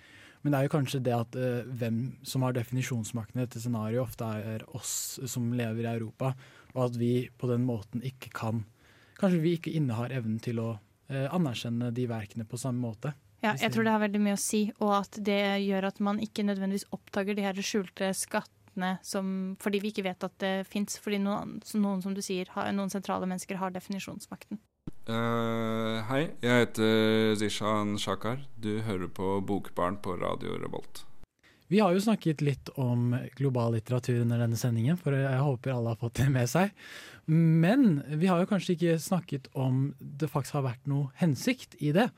Men 0.46 0.54
det 0.54 0.58
er 0.60 0.68
jo 0.68 0.74
kanskje 0.76 1.02
det 1.02 1.10
at 1.10 1.36
uh, 1.42 1.66
hvem 1.66 1.96
som 2.22 2.44
har 2.46 2.54
definisjonsmakten 2.54 3.40
i 3.40 3.42
dette 3.42 3.58
scenarioet, 3.58 4.04
ofte 4.06 4.28
er 4.54 4.62
oss 4.78 4.92
som 5.26 5.48
lever 5.58 5.82
i 5.82 5.94
Europa, 5.96 6.36
og 6.76 6.84
at 6.84 6.98
vi 7.00 7.26
på 7.34 7.50
den 7.50 7.66
måten 7.66 8.04
ikke 8.06 8.30
kan 8.30 8.62
Kanskje 9.16 9.38
vi 9.40 9.54
ikke 9.56 9.72
innehar 9.72 10.12
evnen 10.12 10.36
til 10.44 10.58
å 10.60 10.66
uh, 10.76 11.28
anerkjenne 11.32 11.88
de 11.96 12.04
verkene 12.04 12.44
på 12.44 12.58
samme 12.60 12.82
måte. 12.84 13.14
Ja, 13.40 13.54
jeg 13.56 13.72
tror 13.72 13.86
det 13.86 13.94
har 13.94 14.02
veldig 14.02 14.20
mye 14.20 14.36
å 14.36 14.42
si, 14.42 14.60
og 14.76 14.92
at 14.98 15.16
det 15.24 15.40
gjør 15.64 15.88
at 15.88 16.02
man 16.04 16.20
ikke 16.20 16.44
nødvendigvis 16.44 16.84
oppdager 16.92 17.38
de 17.38 17.46
her 17.46 17.60
skjulte 17.64 18.12
skattene 18.12 18.98
som, 19.00 19.56
fordi 19.62 19.80
vi 19.80 19.94
ikke 19.94 20.04
vet 20.04 20.28
at 20.28 20.36
det 20.44 20.52
fins. 20.68 20.98
Fordi 21.00 21.22
noen, 21.24 21.56
noen, 21.80 22.04
som 22.04 22.12
du 22.12 22.20
sier, 22.24 22.52
har, 22.52 22.68
noen 22.76 22.92
sentrale 22.92 23.24
mennesker 23.24 23.56
har 23.56 23.72
definisjonsmakten. 23.72 24.60
Eh, 25.06 25.98
hei, 26.08 26.22
jeg 26.42 26.62
heter 26.64 27.36
Zishan 27.38 27.94
Shakar. 28.02 28.40
Du 28.58 28.80
hører 28.82 29.06
på 29.06 29.36
Bokbarn 29.46 30.00
på 30.02 30.16
Radio 30.18 30.56
Revolt. 30.58 31.04
Vi 31.70 31.78
har 31.82 31.94
jo 31.94 32.02
snakket 32.02 32.42
litt 32.46 32.70
om 32.78 33.12
global 33.38 33.74
litteratur 33.74 34.20
under 34.22 34.38
denne 34.42 34.58
sendingen, 34.58 34.98
for 34.98 35.14
jeg 35.14 35.42
håper 35.42 35.74
alle 35.74 35.92
har 35.94 36.00
fått 36.00 36.20
det 36.20 36.26
med 36.34 36.50
seg. 36.50 36.74
Men 37.30 38.02
vi 38.18 38.26
har 38.30 38.42
jo 38.42 38.48
kanskje 38.50 38.74
ikke 38.74 38.98
snakket 39.02 39.46
om 39.58 39.88
det 39.98 40.30
faktisk 40.30 40.58
har 40.58 40.66
vært 40.68 40.90
noe 40.90 41.10
hensikt 41.22 41.74
i 41.82 41.92
det. 41.94 42.08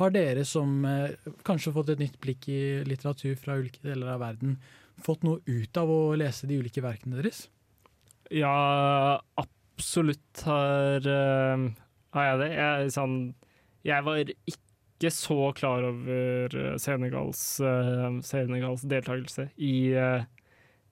Har 0.00 0.12
dere 0.14 0.44
som 0.48 0.84
eh, 0.88 1.16
kanskje 1.44 1.72
fått 1.76 1.92
et 1.92 2.00
nytt 2.00 2.16
blikk 2.22 2.48
i 2.52 2.60
litteratur 2.88 3.36
fra 3.40 3.56
ulike 3.60 3.82
deler 3.84 4.12
av 4.14 4.22
verden, 4.22 4.56
fått 5.04 5.24
noe 5.26 5.40
ut 5.44 5.80
av 5.80 5.92
å 5.92 6.00
lese 6.16 6.48
de 6.48 6.60
ulike 6.60 6.84
verkene 6.84 7.20
deres? 7.20 7.46
Ja, 8.32 9.20
absolutt 9.40 10.44
har, 10.44 11.04
eh, 11.08 11.68
har 12.16 12.26
jeg 12.30 12.40
det. 12.42 12.48
Jeg, 12.56 12.90
sånn, 12.94 13.16
jeg 13.86 14.06
var 14.06 14.22
ikke 14.24 15.12
så 15.14 15.38
klar 15.56 15.86
over 15.86 16.56
eh, 16.58 16.74
Senegals, 16.82 17.42
uh, 17.62 18.18
Senegals 18.26 18.84
deltakelse 18.88 19.50
i 19.62 19.92
eh, 19.94 20.26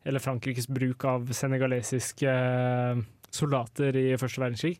Eller 0.06 0.22
Frankrikes 0.22 0.68
bruk 0.70 1.04
av 1.08 1.32
senegalesiske 1.34 2.30
eh, 2.30 3.00
soldater 3.34 3.96
i 3.98 4.12
første 4.20 4.42
verdenskrig. 4.44 4.76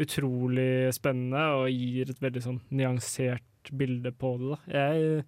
Utrolig 0.00 0.94
spennende 0.96 1.42
og 1.58 1.68
gir 1.68 2.08
et 2.08 2.22
veldig 2.22 2.42
sånn 2.46 2.62
nyansert 2.72 3.68
bilde 3.76 4.14
på 4.16 4.32
det. 4.40 4.54
Da. 4.54 4.78
Jeg 4.78 5.26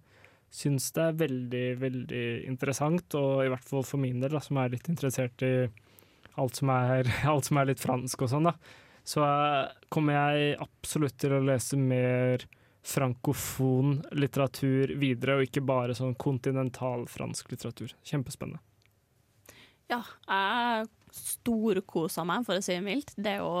syns 0.55 0.89
det 0.95 1.03
er 1.03 1.19
veldig, 1.19 1.65
veldig 1.83 2.25
interessant, 2.49 3.13
og 3.19 3.43
i 3.45 3.51
hvert 3.53 3.69
fall 3.69 3.85
for 3.85 4.01
min 4.01 4.17
del, 4.23 4.33
da, 4.33 4.41
som 4.41 4.57
er 4.57 4.73
litt 4.73 4.89
interessert 4.89 5.45
i 5.45 5.53
alt 6.41 6.57
som 6.59 6.71
er, 6.73 7.09
alt 7.31 7.47
som 7.47 7.61
er 7.61 7.69
litt 7.69 7.83
fransk 7.83 8.25
og 8.25 8.33
sånn, 8.33 8.49
da. 8.49 8.55
Så 9.05 9.23
eh, 9.23 9.73
kommer 9.93 10.17
jeg 10.17 10.55
absolutt 10.65 11.17
til 11.21 11.35
å 11.37 11.43
lese 11.45 11.77
mer 11.79 12.45
frankofon 12.85 13.99
litteratur 14.13 14.93
videre, 15.01 15.39
og 15.39 15.47
ikke 15.47 15.63
bare 15.65 15.95
sånn 15.97 16.17
kontinental 16.21 17.07
fransk 17.09 17.49
litteratur. 17.53 17.95
Kjempespennende. 18.05 18.61
Ja, 19.89 20.01
jeg 20.25 20.89
storkosa 21.15 22.25
meg, 22.27 22.45
for 22.47 22.57
å 22.57 22.65
si 22.65 22.73
det 22.73 22.85
mildt. 22.85 23.13
Det 23.15 23.37
er 23.37 23.43
jo 23.43 23.53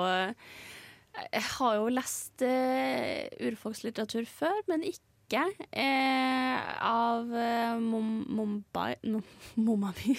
Jeg 1.15 1.45
har 1.55 1.75
jo 1.77 1.91
lest 1.93 2.41
eh, 2.43 3.29
urfolkslitteratur 3.47 4.25
før, 4.27 4.57
men 4.67 4.83
ikke 4.83 5.14
eh, 5.33 6.83
av 6.85 7.33
eh, 7.35 7.75
Mumbai 7.79 8.95
no, 9.03 9.21
Momami. 9.55 10.15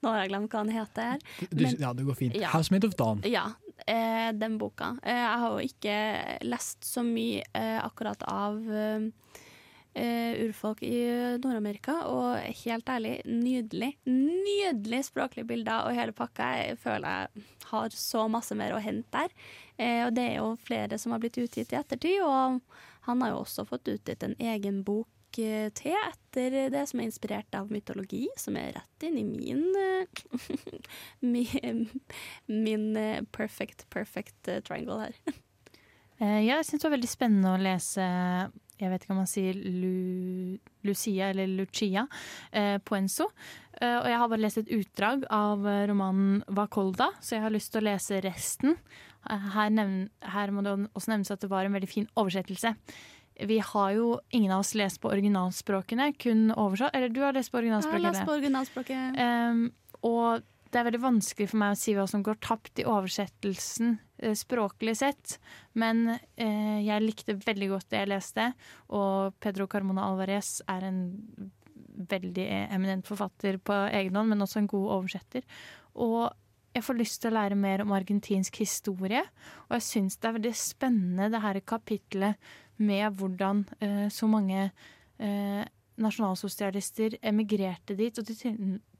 Nå 0.00 0.08
har 0.12 0.22
jeg 0.24 0.30
glemt 0.32 0.50
hva 0.52 0.64
den 0.64 0.74
heter. 0.76 1.02
her. 1.16 1.48
Men- 1.52 1.76
ja, 1.80 1.92
det 1.92 2.04
går 2.08 2.14
fint. 2.18 2.34
Ja. 2.38 2.48
Housemate 2.54 2.86
of 2.88 2.94
Dawn. 2.96 3.22
Ja, 3.28 3.50
eh, 3.86 4.32
den 4.32 4.58
boka. 4.58 4.96
Eh, 5.02 5.14
jeg 5.14 5.38
har 5.44 5.50
jo 5.60 5.68
ikke 5.68 5.98
lest 6.48 6.84
så 6.84 7.04
mye 7.06 7.42
eh, 7.52 7.78
akkurat 7.84 8.22
av 8.28 8.58
eh, 8.72 9.08
urfolk 10.44 10.82
i 10.86 10.98
Nord-Amerika, 11.42 11.96
og 12.06 12.38
helt 12.64 12.86
ærlig, 12.88 13.16
nydelig. 13.26 13.96
Nydelig 14.06 15.04
språklige 15.08 15.46
bilder 15.48 15.88
og 15.88 15.96
hele 15.96 16.12
pakka. 16.14 16.52
Jeg 16.62 16.78
føler 16.78 17.08
jeg 17.34 17.46
har 17.72 17.88
så 17.98 18.28
masse 18.30 18.54
mer 18.54 18.76
å 18.76 18.82
hente 18.82 19.10
der. 19.10 19.34
Og 20.06 20.14
det 20.14 20.22
er 20.32 20.36
jo 20.38 20.52
flere 20.62 20.98
som 20.98 21.12
har 21.12 21.20
blitt 21.22 21.36
utgitt 21.42 21.72
i 21.74 21.78
ettertid, 21.80 22.22
og 22.22 22.60
han 23.08 23.24
har 23.24 23.32
jo 23.32 23.40
også 23.42 23.64
fått 23.68 23.88
utgitt 23.90 24.24
en 24.26 24.36
egen 24.38 24.82
bok 24.86 25.40
eh, 25.40 25.68
til 25.76 25.96
etter 25.96 26.70
det 26.72 26.84
som 26.90 27.00
er 27.00 27.08
inspirert 27.08 27.58
av 27.58 27.72
mytologi, 27.72 28.26
som 28.40 28.56
er 28.60 28.76
rett 28.76 29.08
inn 29.08 29.18
i 29.20 29.26
min 29.26 29.66
eh, 29.80 30.22
min, 31.34 31.84
min 32.46 32.88
eh, 32.96 33.20
perfect, 33.34 33.88
perfect 33.90 34.54
triangle 34.68 35.08
her. 35.08 35.20
Ja, 36.18 36.40
jeg 36.42 36.64
syns 36.66 36.82
det 36.82 36.88
var 36.88 36.96
veldig 36.96 37.08
spennende 37.12 37.50
å 37.54 37.60
lese 37.62 38.02
jeg 38.78 38.92
vet 38.92 39.04
ikke 39.04 39.14
om 39.14 39.20
man 39.22 39.30
sier 39.30 39.54
Lu, 39.58 40.58
Lucia 40.86 41.32
eller 41.32 41.50
Lucia 41.50 42.06
eh, 42.50 42.78
på 42.78 42.98
Eh, 43.78 43.96
og 43.98 44.06
jeg 44.10 44.18
har 44.18 44.30
bare 44.30 44.42
lest 44.42 44.58
et 44.58 44.72
utdrag 44.74 45.22
av 45.30 45.62
romanen 45.86 46.40
Vakolda, 46.50 47.12
så 47.22 47.36
jeg 47.36 47.44
har 47.44 47.54
lyst 47.54 47.70
til 47.70 47.82
å 47.82 47.88
lese 47.92 48.18
resten. 48.24 48.74
Her, 49.28 49.70
nevn, 49.74 50.08
her 50.24 50.52
må 50.54 50.64
det 50.64 50.74
også 50.96 51.12
nevnes 51.12 51.32
at 51.34 51.44
det 51.44 51.50
var 51.52 51.68
en 51.68 51.76
veldig 51.76 51.90
fin 51.90 52.08
oversettelse. 52.18 52.74
Vi 53.48 53.58
har 53.62 53.90
jo 53.94 54.18
ingen 54.34 54.50
av 54.50 54.64
oss 54.64 54.74
lest 54.78 54.98
på 55.02 55.10
originalspråkene, 55.12 56.10
kun 56.18 56.48
oversatt. 56.54 56.94
Eller 56.96 57.12
du 57.12 57.20
har 57.22 57.36
lest 57.36 57.52
på 57.52 57.62
Jeg 57.62 57.74
har 57.76 58.02
lest 58.02 58.26
på 58.26 58.34
originalspråket. 58.34 59.20
Um, 59.20 59.68
og 60.02 60.42
det 60.68 60.80
er 60.80 60.88
veldig 60.88 61.00
vanskelig 61.00 61.48
for 61.48 61.60
meg 61.62 61.74
å 61.74 61.78
si 61.80 61.94
hva 61.96 62.04
som 62.10 62.24
går 62.24 62.40
tapt 62.44 62.82
i 62.82 62.86
oversettelsen 62.88 63.94
eh, 64.20 64.34
språklig 64.36 64.96
sett. 65.00 65.38
Men 65.78 66.10
eh, 66.10 66.80
jeg 66.84 67.04
likte 67.04 67.38
veldig 67.40 67.70
godt 67.72 67.88
det 67.92 68.02
jeg 68.02 68.10
leste, 68.10 68.50
og 68.92 69.38
Pedro 69.40 69.68
Carmona 69.70 70.08
Alvarez 70.10 70.58
er 70.68 70.90
en 70.90 71.00
veldig 72.08 72.44
eminent 72.68 73.08
forfatter 73.08 73.58
på 73.58 73.74
egen 73.96 74.18
hånd, 74.18 74.30
men 74.30 74.44
også 74.44 74.60
en 74.60 74.70
god 74.70 74.92
oversetter. 74.98 75.46
Og 75.98 76.28
jeg 76.76 76.84
får 76.84 76.98
lyst 76.98 77.22
til 77.22 77.32
å 77.32 77.38
lære 77.38 77.58
mer 77.58 77.82
om 77.82 77.94
argentinsk 77.96 78.60
historie. 78.62 79.24
Og 79.68 79.78
jeg 79.78 79.86
syns 79.86 80.18
det 80.18 80.30
er 80.30 80.36
veldig 80.38 80.54
spennende 80.58 81.30
det 81.32 81.42
her 81.42 81.60
kapitlet 81.66 82.50
med 82.78 83.18
hvordan 83.18 83.64
eh, 83.82 84.06
så 84.14 84.28
mange 84.30 84.68
eh, 84.68 85.64
nasjonalsosialister 85.98 87.18
emigrerte 87.26 87.96
dit 87.98 88.20
og 88.20 88.30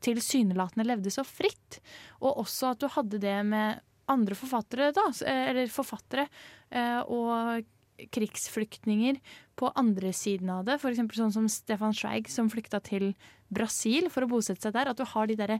tilsynelatende 0.04 0.86
levde 0.88 1.12
så 1.14 1.24
fritt. 1.26 1.80
Og 2.22 2.42
også 2.44 2.72
at 2.72 2.82
du 2.82 2.88
hadde 2.90 3.22
det 3.22 3.36
med 3.46 3.84
andre 4.08 4.36
forfattere, 4.38 4.90
da, 4.96 5.04
eller 5.28 5.68
forfattere, 5.70 6.26
eh, 6.72 7.00
og 7.04 7.66
krigsflyktninger 8.14 9.18
på 9.58 9.70
andre 9.78 10.12
siden 10.14 10.50
av 10.54 10.64
det. 10.66 10.78
F.eks. 10.78 11.02
sånn 11.18 11.34
som 11.34 11.48
Stefan 11.50 11.96
Schweig 11.96 12.30
som 12.30 12.50
flykta 12.50 12.80
til 12.84 13.10
Brasil 13.50 14.06
for 14.12 14.24
å 14.24 14.30
bosette 14.30 14.64
seg 14.64 14.76
der. 14.76 14.92
At 14.92 15.00
du 15.00 15.06
har 15.08 15.28
de 15.28 15.38
derre 15.38 15.58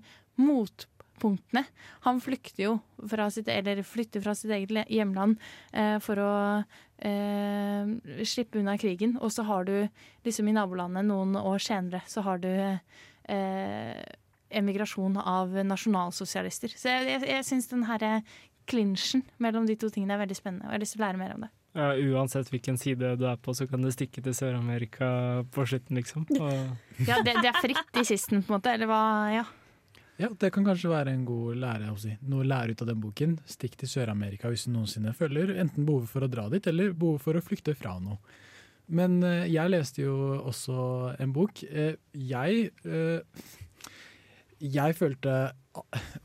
motpunktene. 1.19 1.65
Han 2.01 2.21
flykter 2.21 2.65
jo 2.65 2.79
fra 3.09 3.31
sitt, 3.31 3.49
eller 3.49 3.83
flytter 3.83 4.21
fra 4.21 4.35
sitt 4.35 4.51
eget 4.51 4.89
hjemland 4.91 5.39
eh, 5.73 5.99
for 5.99 6.19
å 6.19 6.33
eh, 6.99 8.25
slippe 8.25 8.59
unna 8.59 8.79
krigen. 8.79 9.19
Og 9.21 9.33
så 9.33 9.43
har 9.43 9.65
du 9.65 9.89
liksom 10.25 10.49
i 10.49 10.53
nabolandet 10.57 11.05
noen 11.05 11.37
år 11.37 11.59
senere 11.59 12.03
så 12.07 12.23
har 12.23 12.39
du 12.39 12.51
eh, 12.51 14.03
emigrasjon 14.49 15.19
av 15.19 15.53
nasjonalsosialister. 15.65 16.73
Så 16.77 16.89
jeg, 16.89 17.09
jeg, 17.09 17.29
jeg 17.29 17.45
syns 17.45 17.69
den 17.69 17.87
herre 17.89 18.23
klinsjen 18.69 19.25
mellom 19.39 19.67
de 19.67 19.77
to 19.77 19.89
tingene 19.91 20.15
er 20.15 20.27
veldig 20.27 20.37
spennende, 20.37 20.67
og 20.67 20.73
jeg 20.73 20.77
har 20.77 20.83
lyst 20.83 20.97
til 20.97 21.03
å 21.03 21.07
lære 21.07 21.21
mer 21.21 21.37
om 21.37 21.47
det. 21.47 21.53
Ja, 21.79 21.93
uansett 21.95 22.49
hvilken 22.51 22.79
side 22.81 23.13
du 23.21 23.27
er 23.29 23.37
på, 23.39 23.53
så 23.55 23.69
kan 23.69 23.85
du 23.85 23.91
stikke 23.93 24.23
til 24.25 24.35
Sør-Amerika 24.35 25.09
på 25.55 25.67
slutten, 25.69 26.01
liksom. 26.01 26.25
Og 26.41 26.51
ja, 27.09 27.21
det, 27.23 27.37
det, 27.39 27.53
er 27.53 27.61
fritt 27.63 28.01
i 28.01 28.05
sisten, 28.09 28.43
på 28.43 28.51
en 28.51 28.59
måte, 28.59 28.73
eller 28.75 28.91
hva? 28.91 29.03
Ja. 29.31 29.45
Ja, 30.19 30.33
det 30.35 30.51
kan 30.51 30.65
kanskje 30.67 30.91
være 30.91 31.13
en 31.15 31.23
god 31.27 31.61
lære, 31.63 31.93
si. 32.03 32.17
noe 32.27 32.43
å 32.43 32.49
lære 32.51 32.75
ut 32.75 32.81
av 32.83 32.89
den 32.91 32.99
boken. 32.99 33.37
Stikk 33.47 33.77
til 33.79 33.91
Sør-Amerika 33.91 34.51
hvis 34.51 34.67
du 34.67 34.73
noensinne 34.75 35.13
føler 35.15 35.53
enten 35.63 35.87
behovet 35.87 36.11
for 36.11 36.27
å 36.27 36.31
dra 36.33 36.49
dit, 36.51 36.65
eller 36.67 36.91
behovet 36.91 37.23
for 37.23 37.39
å 37.39 37.43
flykte 37.45 37.75
fra 37.79 37.95
noe. 38.03 38.19
Men 38.89 39.21
uh, 39.23 39.45
jeg 39.47 39.71
leste 39.71 40.03
jo 40.03 40.17
også 40.41 40.79
en 41.23 41.35
bok. 41.37 41.63
Uh, 41.71 41.95
jeg 42.17 42.71
uh, 42.89 43.21
Jeg 44.59 44.97
følte 44.99 45.53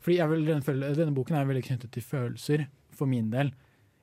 Fordi 0.00 0.16
jeg 0.16 0.30
vil, 0.32 0.48
denne, 0.48 1.14
boken 1.14 1.36
er 1.38 1.46
veldig 1.46 1.62
knyttet 1.68 1.92
til 1.94 2.02
følelser, 2.02 2.66
for 2.90 3.06
min 3.06 3.28
del. 3.30 3.52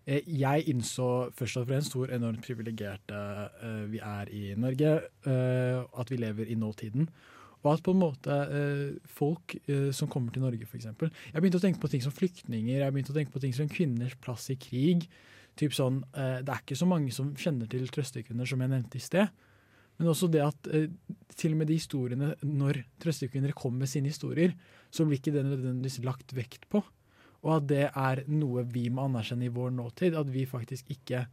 Eh, 0.07 0.23
jeg 0.23 0.69
innså 0.71 1.33
først 1.35 1.59
og 1.59 1.67
fremst 1.67 1.95
hvor 1.95 2.13
enormt 2.15 2.45
privilegerte 2.45 3.19
vi 3.91 3.99
er 3.99 4.31
i 4.31 4.53
Norge. 4.55 4.93
At 5.27 6.11
vi 6.11 6.19
lever 6.21 6.47
i 6.47 6.55
nåtiden. 6.55 7.09
Og 7.61 7.75
at 7.75 7.83
på 7.85 7.93
en 7.93 8.01
måte 8.01 8.33
uh, 8.33 8.95
folk 9.05 9.53
som 9.93 10.09
kommer 10.09 10.33
til 10.33 10.41
Norge, 10.41 10.65
f.eks. 10.65 10.87
Jeg 10.89 11.35
begynte 11.37 11.59
å 11.59 11.63
tenke 11.63 11.81
på 11.81 11.91
ting 11.91 12.01
som 12.01 12.15
flyktninger, 12.15 12.81
jeg 12.81 12.93
begynte 12.95 13.13
å 13.13 13.17
tenke 13.19 13.33
på 13.35 13.43
ting 13.43 13.53
som 13.53 13.69
kvinners 13.69 14.17
plass 14.23 14.47
i 14.53 14.57
krig. 14.57 15.05
Typ 15.59 15.75
sånn, 15.75 15.99
Det 16.15 16.49
er 16.49 16.61
ikke 16.63 16.79
så 16.79 16.87
mange 16.87 17.11
som 17.13 17.33
kjenner 17.37 17.69
til 17.69 17.83
trøstekvinner, 17.91 18.47
som 18.49 18.61
jeg 18.63 18.71
nevnte 18.71 18.97
i 18.97 19.03
sted. 19.03 19.29
Men 19.99 20.09
også 20.09 20.29
det 20.31 20.41
at 20.41 20.69
til 21.37 21.53
og 21.53 21.59
med 21.59 21.69
de 21.69 21.77
historiene, 21.77 22.31
når 22.41 22.81
trøstekvinner 23.03 23.53
kommer 23.53 23.83
med 23.83 23.91
sine 23.91 24.09
historier, 24.09 24.55
så 24.89 25.05
blir 25.05 25.19
ikke 25.19 25.35
det 25.35 25.45
nødvendigvis 25.45 26.01
lagt 26.07 26.33
vekt 26.35 26.65
på. 26.71 26.81
Og 27.41 27.53
at 27.55 27.67
det 27.71 27.85
er 27.89 28.23
noe 28.29 28.65
vi 28.69 28.87
må 28.93 29.07
anerkjenne 29.07 29.47
i 29.47 29.53
vår 29.53 29.73
nåtid. 29.73 30.17
At 30.17 30.29
vi 30.33 30.45
faktisk 30.49 30.91
ikke 30.93 31.23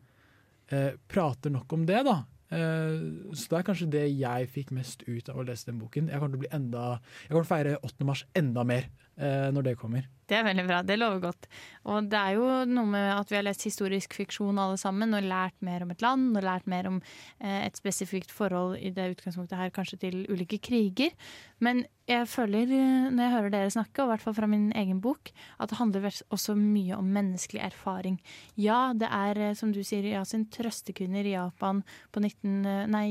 eh, 0.73 0.93
prater 1.11 1.53
nok 1.53 1.75
om 1.77 1.85
det, 1.89 2.01
da. 2.07 2.23
Eh, 2.51 2.95
så 3.35 3.51
det 3.51 3.59
er 3.59 3.67
kanskje 3.67 3.91
det 3.93 4.05
jeg 4.17 4.49
fikk 4.55 4.73
mest 4.77 5.05
ut 5.09 5.29
av 5.29 5.41
å 5.41 5.47
lese 5.49 5.69
den 5.69 5.81
boken. 5.83 6.09
Jeg 6.09 6.21
kommer 6.21 6.37
til 6.37 6.41
å 6.41 6.45
bli 6.47 6.55
enda, 6.57 6.85
jeg 7.27 7.35
kommer 7.35 7.45
til 7.45 7.51
å 7.51 7.55
feire 7.55 7.77
8. 7.85 8.09
mars 8.09 8.25
enda 8.39 8.65
mer 8.69 8.89
når 9.19 9.65
det 9.67 9.79
kommer. 9.81 10.07
Det 10.29 10.37
er 10.37 10.45
veldig 10.45 10.65
bra. 10.69 10.79
Det 10.85 10.99
lover 10.99 11.21
godt. 11.23 11.47
Og 11.89 12.09
det 12.13 12.19
er 12.21 12.35
jo 12.37 12.49
noe 12.69 12.89
med 12.91 13.07
at 13.15 13.31
vi 13.31 13.39
har 13.39 13.47
lest 13.47 13.65
historisk 13.65 14.13
fiksjon 14.19 14.61
alle 14.61 14.77
sammen, 14.81 15.15
og 15.17 15.25
lært 15.25 15.57
mer 15.65 15.85
om 15.85 15.93
et 15.95 16.05
land, 16.05 16.35
og 16.37 16.45
lært 16.45 16.69
mer 16.69 16.89
om 16.91 16.99
eh, 17.41 17.63
et 17.65 17.79
spesifikt 17.81 18.33
forhold 18.35 18.77
i 18.77 18.93
det 18.93 19.07
utgangspunktet 19.15 19.57
her, 19.57 19.73
kanskje 19.73 20.01
til 20.03 20.19
ulike 20.29 20.61
kriger. 20.69 21.17
Men 21.65 21.87
jeg 22.09 22.29
føler, 22.29 22.69
eh, 22.69 23.09
når 23.09 23.25
jeg 23.25 23.35
hører 23.37 23.55
dere 23.55 23.73
snakke, 23.73 24.03
og 24.03 24.11
i 24.11 24.13
hvert 24.13 24.27
fall 24.27 24.37
fra 24.37 24.51
min 24.53 24.69
egen 24.77 25.01
bok, 25.05 25.33
at 25.57 25.73
det 25.73 25.81
handler 25.81 26.11
også 26.29 26.59
mye 26.59 27.01
om 27.01 27.09
menneskelig 27.17 27.65
erfaring. 27.71 28.21
Ja, 28.61 28.93
det 28.93 29.09
er, 29.09 29.43
eh, 29.49 29.57
som 29.57 29.73
du 29.73 29.81
sier, 29.81 30.05
Yasin, 30.13 30.45
trøstekvinner 30.53 31.25
i 31.25 31.39
Japan 31.39 31.81
på 32.13 32.21
19, 32.21 32.61
eh, 32.69 32.85
nei, 32.85 33.09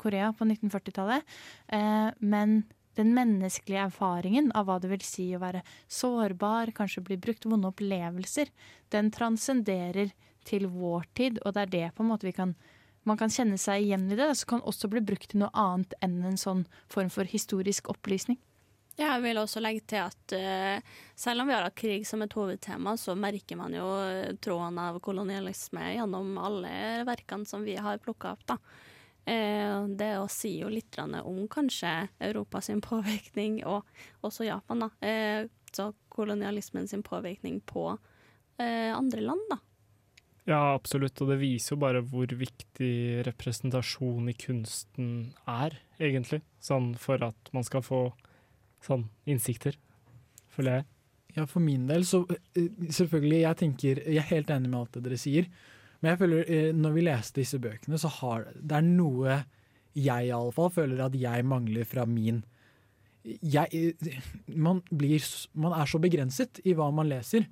Korea 0.00 0.32
på 0.32 0.48
1940-tallet. 0.48 1.38
Eh, 1.68 2.10
men 2.24 2.62
den 2.98 3.14
menneskelige 3.16 3.86
erfaringen 3.88 4.50
av 4.58 4.68
hva 4.68 4.78
det 4.82 4.90
vil 4.92 5.04
si 5.06 5.28
å 5.36 5.42
være 5.42 5.62
sårbar, 5.86 6.74
kanskje 6.76 7.04
bli 7.06 7.18
brukt 7.20 7.46
vonde 7.48 7.70
opplevelser, 7.70 8.50
den 8.94 9.12
transcenderer 9.14 10.12
til 10.48 10.68
vår 10.72 11.08
tid, 11.18 11.40
og 11.44 11.54
det 11.54 11.64
er 11.64 11.72
det 11.74 11.86
på 11.94 12.04
en 12.04 12.12
måte 12.12 12.28
vi 12.28 12.36
kan 12.36 12.56
man 13.08 13.16
kan 13.16 13.32
kjenne 13.32 13.56
seg 13.60 13.86
igjen 13.86 14.10
i 14.12 14.18
det, 14.18 14.28
så 14.36 14.44
kan 14.50 14.64
også 14.68 14.90
bli 14.92 15.00
brukt 15.00 15.30
til 15.32 15.40
noe 15.40 15.48
annet 15.56 15.94
enn 16.04 16.18
en 16.28 16.36
sånn 16.36 16.66
form 16.92 17.08
for 17.12 17.28
historisk 17.30 17.88
opplysning. 17.88 18.36
Jeg 18.98 19.22
vil 19.22 19.38
også 19.38 19.62
legge 19.62 19.84
til 19.92 20.02
at 20.02 20.34
uh, 20.34 20.96
selv 21.14 21.44
om 21.44 21.48
vi 21.48 21.54
har 21.54 21.64
hatt 21.64 21.78
krig 21.78 22.06
som 22.06 22.24
et 22.24 22.34
hovedtema, 22.34 22.96
så 22.98 23.14
merker 23.14 23.56
man 23.60 23.76
jo 23.76 23.86
tråden 24.42 24.80
av 24.82 24.98
kolonialisme 25.04 25.92
gjennom 25.94 26.34
alle 26.42 27.04
verkene 27.06 27.46
som 27.46 27.62
vi 27.64 27.78
har 27.78 28.02
plukka 28.02 28.34
opp. 28.34 28.44
da. 28.50 28.58
Eh, 29.28 29.86
det 30.00 30.14
å 30.16 30.28
si 30.32 30.54
jo 30.62 30.70
litt 30.72 30.96
om 31.02 31.42
kanskje 31.52 32.08
Europas 32.30 32.70
påvirkning, 32.82 33.60
og 33.68 33.84
også 34.24 34.48
Japan, 34.48 34.86
da. 34.86 34.90
Eh, 35.04 35.48
så 35.72 35.92
kolonialismen 36.08 36.88
sin 36.88 37.02
påvirkning 37.04 37.60
på 37.60 37.90
eh, 38.58 38.94
andre 38.94 39.20
land, 39.20 39.44
da. 39.50 39.58
Ja, 40.48 40.60
absolutt, 40.72 41.20
og 41.20 41.28
det 41.28 41.42
viser 41.42 41.74
jo 41.74 41.82
bare 41.82 42.00
hvor 42.00 42.30
viktig 42.40 43.20
representasjon 43.26 44.30
i 44.32 44.36
kunsten 44.38 45.10
er, 45.44 45.76
egentlig. 46.00 46.40
Sånn 46.64 46.94
for 46.96 47.20
at 47.26 47.52
man 47.52 47.66
skal 47.68 47.84
få 47.84 48.06
sånn 48.86 49.10
innsikter, 49.28 49.76
føler 50.54 50.80
jeg. 50.80 50.88
Ja, 51.36 51.44
for 51.44 51.60
min 51.60 51.84
del 51.90 52.06
så 52.08 52.22
selvfølgelig, 52.56 53.42
jeg 53.42 53.56
tenker 53.60 53.98
Jeg 54.00 54.22
er 54.22 54.30
helt 54.30 54.48
enig 54.50 54.70
med 54.72 54.78
alt 54.80 54.96
det 54.96 55.04
dere 55.04 55.18
sier. 55.20 55.50
Men 56.00 56.12
jeg 56.12 56.20
føler, 56.20 56.44
eh, 56.46 56.68
når 56.74 56.94
vi 56.94 57.06
leste 57.06 57.40
disse 57.40 57.58
bøkene, 57.62 57.98
så 57.98 58.10
har 58.20 58.46
det 58.54 58.76
er 58.78 58.86
noe 58.86 59.40
jeg 59.98 60.28
iallfall 60.28 60.70
føler 60.70 61.00
at 61.02 61.16
jeg 61.18 61.46
mangler 61.48 61.88
fra 61.88 62.04
min 62.06 62.44
jeg, 63.28 63.68
eh, 63.74 64.20
man, 64.54 64.82
blir, 64.90 65.24
man, 65.58 65.74
er 65.76 65.88
så 65.90 66.00
begrenset 66.00 66.60
i 66.64 66.74
hva 66.76 66.88
man 66.94 67.10
leser. 67.10 67.48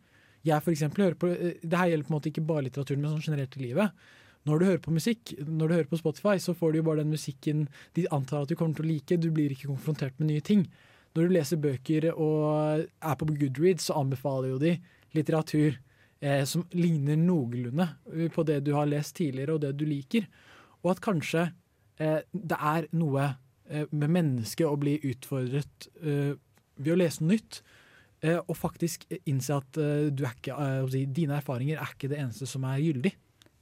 Jeg 0.46 0.62
for 0.62 0.72
eksempel, 0.72 1.04
hører 1.04 1.18
på, 1.20 1.32
eh, 1.32 1.58
det 1.62 1.78
her 1.78 1.90
gjelder 1.90 2.06
på 2.06 2.12
en 2.12 2.16
måte 2.16 2.30
ikke 2.30 2.46
bare 2.46 2.66
litteraturen, 2.68 3.02
men 3.02 3.16
sånn 3.16 3.26
generelt 3.32 3.56
i 3.58 3.64
livet. 3.64 4.06
Når 4.46 4.58
du 4.58 4.64
hører 4.68 4.82
på 4.84 4.94
musikk, 4.94 5.34
når 5.42 5.68
du 5.68 5.74
hører 5.74 5.90
på 5.90 5.98
Spotify, 5.98 6.36
så 6.38 6.54
får 6.54 6.72
du 6.72 6.78
jo 6.78 6.86
bare 6.86 7.02
den 7.02 7.10
musikken 7.10 7.66
de 7.98 8.06
antar 8.14 8.44
at 8.44 8.52
du 8.52 8.54
kommer 8.54 8.78
til 8.78 8.86
å 8.86 8.92
like. 8.92 9.18
Du 9.18 9.32
blir 9.34 9.50
ikke 9.50 9.72
konfrontert 9.72 10.14
med 10.20 10.30
nye 10.30 10.44
ting. 10.44 10.68
Når 11.16 11.26
du 11.26 11.34
leser 11.34 11.58
bøker 11.58 12.12
og 12.12 12.86
er 12.86 13.18
på 13.18 13.26
Goodreads, 13.26 13.88
så 13.88 13.98
anbefaler 13.98 14.52
jo 14.52 14.60
de 14.62 14.76
litteratur 15.16 15.80
eh, 16.26 16.44
som 16.48 16.66
ligner 16.74 17.18
noenlunde 17.20 17.88
eh, 18.12 18.28
på 18.32 18.44
det 18.48 18.60
du 18.66 18.74
har 18.76 18.88
lest 18.90 19.16
tidligere 19.20 19.56
og 19.56 19.64
det 19.64 19.74
du 19.78 19.86
liker. 19.88 20.26
Og 20.82 20.94
at 20.94 21.02
kanskje 21.04 21.48
eh, 22.02 22.22
det 22.32 22.58
er 22.58 22.88
noe 22.98 23.28
eh, 23.70 23.86
med 23.90 24.12
mennesket 24.18 24.66
å 24.68 24.78
bli 24.80 24.98
utfordret 25.12 25.90
eh, 26.02 26.34
ved 26.76 26.94
å 26.94 26.98
lese 27.00 27.24
noe 27.24 27.36
nytt. 27.36 27.60
Eh, 28.24 28.40
og 28.40 28.56
faktisk 28.58 29.06
innse 29.24 29.60
at 29.60 29.78
ikke, 29.78 30.56
dine 30.90 31.38
erfaringer 31.38 31.80
er 31.80 31.94
ikke 31.94 32.10
det 32.12 32.20
eneste 32.22 32.48
som 32.48 32.66
er 32.68 32.82
gyldig. 32.82 33.14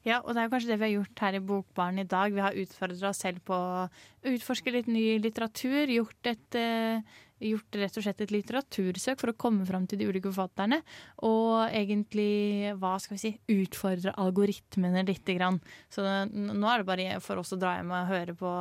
Ja, 0.05 0.19
og 0.21 0.35
det 0.37 0.43
er 0.43 0.51
kanskje 0.53 0.69
det 0.69 0.77
vi 0.83 0.85
har 0.85 0.99
gjort 0.99 1.21
her 1.25 1.37
i 1.39 1.45
Bokbaren 1.49 1.99
i 2.03 2.05
dag. 2.05 2.35
Vi 2.37 2.43
har 2.45 2.57
utfordra 2.61 3.09
oss 3.09 3.23
selv 3.25 3.41
på 3.49 3.57
å 3.57 3.87
utforske 4.29 4.75
litt 4.75 4.91
ny 4.93 5.15
litteratur. 5.25 5.89
Gjort 5.89 6.29
et 6.29 6.59
gjort 7.43 7.79
rett 7.79 7.99
og 7.99 8.07
slett 8.07 8.23
et 8.25 8.33
litteratursøk 8.35 9.21
for 9.21 9.33
å 9.33 9.39
komme 9.39 9.67
fram 9.69 9.87
til 9.91 10.01
de 10.01 10.09
ulike 10.09 10.31
forfatterne. 10.31 10.81
Og 11.27 11.65
egentlig, 11.69 12.75
hva 12.81 12.97
skal 13.03 13.17
vi 13.17 13.23
si, 13.23 13.33
utfordre 13.57 14.15
algoritmene 14.21 15.05
lite 15.09 15.37
grann. 15.39 15.61
Så 15.93 16.05
nå 16.05 16.71
er 16.71 16.83
det 16.83 16.89
bare 16.89 17.23
for 17.25 17.43
oss 17.43 17.55
å 17.55 17.61
dra 17.61 17.77
hjem 17.79 17.95
og 17.95 18.13
høre 18.13 18.37
på 18.39 18.53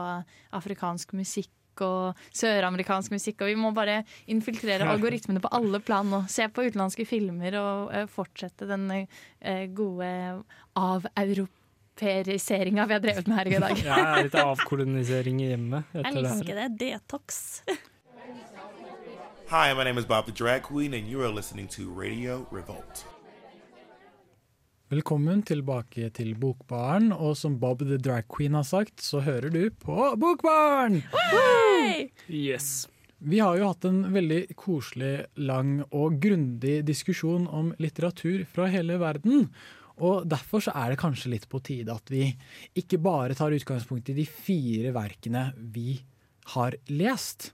afrikansk 0.58 1.14
musikk 1.18 1.52
og 1.82 2.20
søramerikansk 2.36 3.12
musikk. 3.14 3.42
Og 3.42 3.48
vi 3.54 3.58
må 3.60 3.72
bare 3.76 4.04
infiltrere 4.32 4.90
algoritmene 4.90 5.42
på 5.44 5.54
alle 5.56 5.80
plan 5.84 6.10
nå. 6.10 6.24
Se 6.30 6.48
på 6.50 6.64
utenlandske 6.68 7.06
filmer 7.10 7.52
og 7.62 7.94
uh, 7.94 8.06
fortsette 8.12 8.66
den 8.70 8.84
uh, 8.94 9.66
gode 9.74 10.10
aveuropeiseringa 10.78 12.86
vi 12.90 12.98
har 12.98 13.04
drevet 13.04 13.28
med 13.30 13.38
her 13.42 13.48
i 13.50 13.64
dag. 13.66 13.76
ja, 13.88 13.98
litt 14.22 14.38
avkolonisering 14.38 15.38
i 15.42 15.50
hjemmet. 15.54 15.84
Jeg 15.98 16.14
liker 16.20 16.56
det. 16.62 16.68
Detox. 16.84 17.32
Hi, 19.54 19.72
my 19.72 19.84
name 19.84 20.00
is 20.00 20.08
Bob 20.08 20.26
the 20.26 20.32
Drag 20.32 20.64
Queen, 20.64 20.96
and 20.96 21.08
you 21.08 21.22
are 21.22 21.30
listening 21.30 21.68
to 21.68 21.84
Radio 21.94 22.48
Revolt. 22.52 23.04
Velkommen 24.90 25.44
tilbake 25.46 26.10
til 26.10 26.32
Bokbaren, 26.42 27.12
og 27.14 27.38
som 27.38 27.60
Bob 27.62 27.84
the 27.86 28.00
Drag 28.02 28.26
Queen 28.26 28.58
har 28.58 28.66
sagt, 28.66 29.04
så 29.06 29.22
hører 29.22 29.54
du 29.54 29.70
på 29.70 30.10
Bokbaren! 30.18 31.04
Yes. 32.26 32.88
Vi 33.20 33.44
har 33.46 33.62
jo 33.62 33.70
hatt 33.70 33.86
en 33.86 34.02
veldig 34.16 34.42
koselig, 34.58 35.28
lang 35.38 35.84
og 35.92 36.18
grundig 36.26 36.80
diskusjon 36.90 37.46
om 37.46 37.76
litteratur 37.78 38.48
fra 38.50 38.66
hele 38.74 38.98
verden. 38.98 39.52
Og 40.02 40.26
derfor 40.26 40.66
så 40.66 40.74
er 40.74 40.96
det 40.96 41.04
kanskje 41.06 41.36
litt 41.38 41.46
på 41.46 41.62
tide 41.62 41.94
at 41.94 42.10
vi 42.10 42.32
ikke 42.74 42.98
bare 42.98 43.38
tar 43.38 43.54
utgangspunkt 43.54 44.10
i 44.10 44.18
de 44.18 44.26
fire 44.26 44.98
verkene 44.98 45.52
vi 45.62 46.00
har 46.58 46.82
lest, 46.90 47.54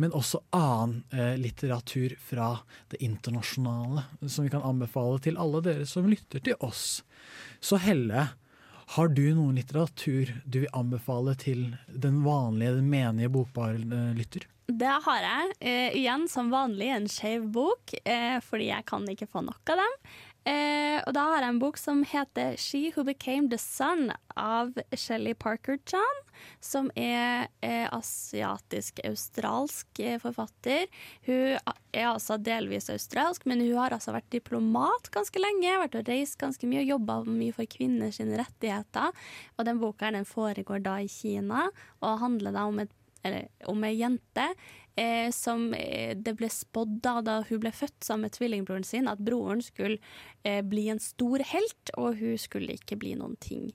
men 0.00 0.14
også 0.16 0.40
annen 0.56 1.02
eh, 1.12 1.34
litteratur 1.40 2.14
fra 2.24 2.54
det 2.88 3.02
internasjonale, 3.04 4.06
som 4.26 4.46
vi 4.46 4.52
kan 4.52 4.64
anbefale 4.64 5.20
til 5.22 5.38
alle 5.40 5.60
dere 5.64 5.88
som 5.88 6.08
lytter 6.08 6.42
til 6.44 6.56
oss. 6.64 7.02
Så 7.60 7.80
Helle, 7.84 8.30
har 8.96 9.12
du 9.14 9.26
noen 9.36 9.58
litteratur 9.60 10.32
du 10.44 10.62
vil 10.62 10.72
anbefale 10.74 11.36
til 11.38 11.68
den 11.86 12.24
vanlige, 12.24 12.78
den 12.80 12.88
menige 12.90 13.30
bokbarlytter? 13.30 14.48
Det 14.70 14.96
har 15.04 15.22
jeg. 15.24 15.52
Eh, 15.60 15.96
igjen 15.98 16.26
som 16.30 16.50
vanlig 16.52 16.90
en 16.94 17.06
skeiv 17.10 17.46
bok, 17.54 17.94
eh, 18.04 18.38
fordi 18.44 18.70
jeg 18.70 18.86
kan 18.86 19.06
ikke 19.10 19.28
få 19.30 19.42
nok 19.46 19.72
av 19.74 19.82
dem. 19.82 19.96
Eh, 20.48 20.96
og 21.04 21.12
da 21.12 21.26
har 21.28 21.44
jeg 21.44 21.52
en 21.52 21.60
bok 21.60 21.76
som 21.76 21.98
heter 22.08 22.54
She 22.60 22.86
Who 22.94 23.04
Became 23.04 23.50
The 23.52 23.58
Sun 23.60 24.08
av 24.40 24.72
Shelly 24.96 25.34
Parker 25.36 25.76
John, 25.90 26.20
som 26.64 26.88
er 26.96 27.50
eh, 27.60 27.84
asiatisk-australsk 27.92 30.00
eh, 30.00 30.16
forfatter. 30.22 30.86
Hun 31.26 31.58
er 31.92 32.06
altså 32.08 32.38
delvis 32.40 32.88
australsk, 32.92 33.44
men 33.50 33.60
hun 33.66 33.76
har 33.76 33.96
altså 33.96 34.14
vært 34.16 34.32
diplomat 34.32 35.10
ganske 35.12 35.42
lenge, 35.42 35.76
vært 35.82 35.98
og 36.00 36.08
reist 36.08 36.40
ganske 36.40 36.70
mye 36.70 36.86
og 36.86 36.92
jobba 36.94 37.18
mye 37.28 37.56
for 37.56 37.68
kvinners 37.68 38.22
rettigheter. 38.24 39.12
Og 39.58 39.68
den 39.68 39.82
boka 39.82 40.08
den 40.14 40.28
foregår 40.28 40.80
da 40.86 40.96
i 41.04 41.10
Kina, 41.10 41.68
og 42.00 42.22
handler 42.24 42.56
da 42.56 42.64
om 42.70 42.80
et 42.80 42.96
eller 43.22 43.48
om 43.68 43.84
ei 43.84 43.96
jente 43.98 44.46
eh, 44.96 45.30
som 45.34 45.70
eh, 45.74 46.16
det 46.16 46.34
ble 46.38 46.50
spådd 46.52 47.00
da, 47.04 47.20
da 47.24 47.38
hun 47.48 47.62
ble 47.62 47.72
født 47.74 48.04
sammen 48.06 48.28
med 48.28 48.36
tvillingbroren 48.36 48.86
sin, 48.86 49.08
at 49.10 49.22
broren 49.22 49.62
skulle 49.64 49.98
eh, 50.42 50.62
bli 50.66 50.88
en 50.92 51.02
stor 51.02 51.44
helt, 51.52 51.94
og 51.96 52.20
hun 52.20 52.38
skulle 52.40 52.78
ikke 52.78 52.98
bli 53.00 53.14
noen 53.20 53.36
ting. 53.42 53.70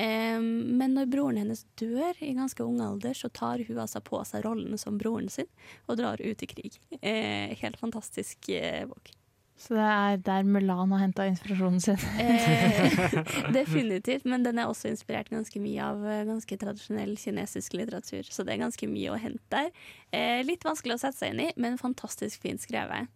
Eh, 0.00 0.40
men 0.40 0.96
når 0.96 1.10
broren 1.12 1.40
hennes 1.42 1.64
dør 1.80 2.18
i 2.24 2.34
ganske 2.38 2.64
ung 2.64 2.80
alder, 2.84 3.16
så 3.16 3.28
tar 3.28 3.64
hun 3.68 3.80
altså 3.82 4.02
på 4.04 4.22
seg 4.28 4.44
rollen 4.46 4.78
som 4.80 4.98
broren 5.00 5.28
sin 5.32 5.50
og 5.86 5.98
drar 6.00 6.22
ut 6.22 6.44
i 6.44 6.50
krig. 6.50 6.80
Eh, 7.00 7.56
helt 7.60 7.80
fantastisk 7.80 8.52
eh, 8.54 8.86
bok. 8.88 9.14
Så 9.60 9.74
det 9.76 9.84
er 9.84 10.20
der 10.24 10.46
Mulan 10.48 10.88
har 10.94 11.02
henta 11.02 11.26
inspirasjonen 11.28 11.82
sin. 11.84 12.00
Eh, 12.16 13.50
definitivt, 13.58 14.24
men 14.24 14.42
den 14.46 14.56
er 14.62 14.70
også 14.70 14.88
inspirert 14.88 15.28
ganske 15.28 15.60
mye 15.60 15.84
av 15.84 16.00
eh, 16.08 16.22
ganske 16.28 16.56
tradisjonell 16.62 17.12
kinesisk 17.20 17.76
litteratur. 17.76 18.24
Så 18.32 18.46
det 18.48 18.54
er 18.54 18.62
ganske 18.62 18.88
mye 18.88 19.12
å 19.12 19.18
hente 19.20 19.44
der. 19.52 19.68
Eh, 20.16 20.40
litt 20.48 20.64
vanskelig 20.64 20.96
å 20.96 21.02
sette 21.02 21.20
seg 21.20 21.34
inn 21.34 21.44
i, 21.44 21.50
men 21.60 21.76
fantastisk 21.80 22.40
fint 22.46 22.64
skrevet. 22.64 23.12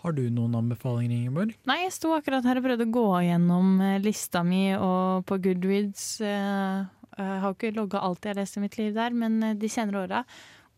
Har 0.00 0.16
du 0.16 0.24
noen 0.32 0.56
anbefalinger, 0.56 1.18
Ingeborg? 1.18 1.52
Nei, 1.68 1.78
jeg 1.84 1.94
sto 1.96 2.10
akkurat 2.16 2.44
her 2.48 2.60
og 2.60 2.66
prøvde 2.66 2.88
å 2.88 2.94
gå 2.96 3.06
gjennom 3.28 3.76
eh, 3.84 4.00
lista 4.04 4.40
mi 4.44 4.66
og 4.78 5.28
på 5.28 5.36
Goodreads. 5.50 6.08
eh, 6.24 6.82
Jeg 7.20 7.40
har 7.44 7.52
ikke 7.54 7.74
logga 7.76 8.00
alt 8.08 8.24
jeg 8.24 8.32
har 8.34 8.40
lest 8.40 8.56
i 8.56 8.64
mitt 8.64 8.80
liv 8.80 8.96
der, 8.96 9.12
men 9.12 9.58
de 9.60 9.68
senere 9.70 10.06
åra. 10.08 10.24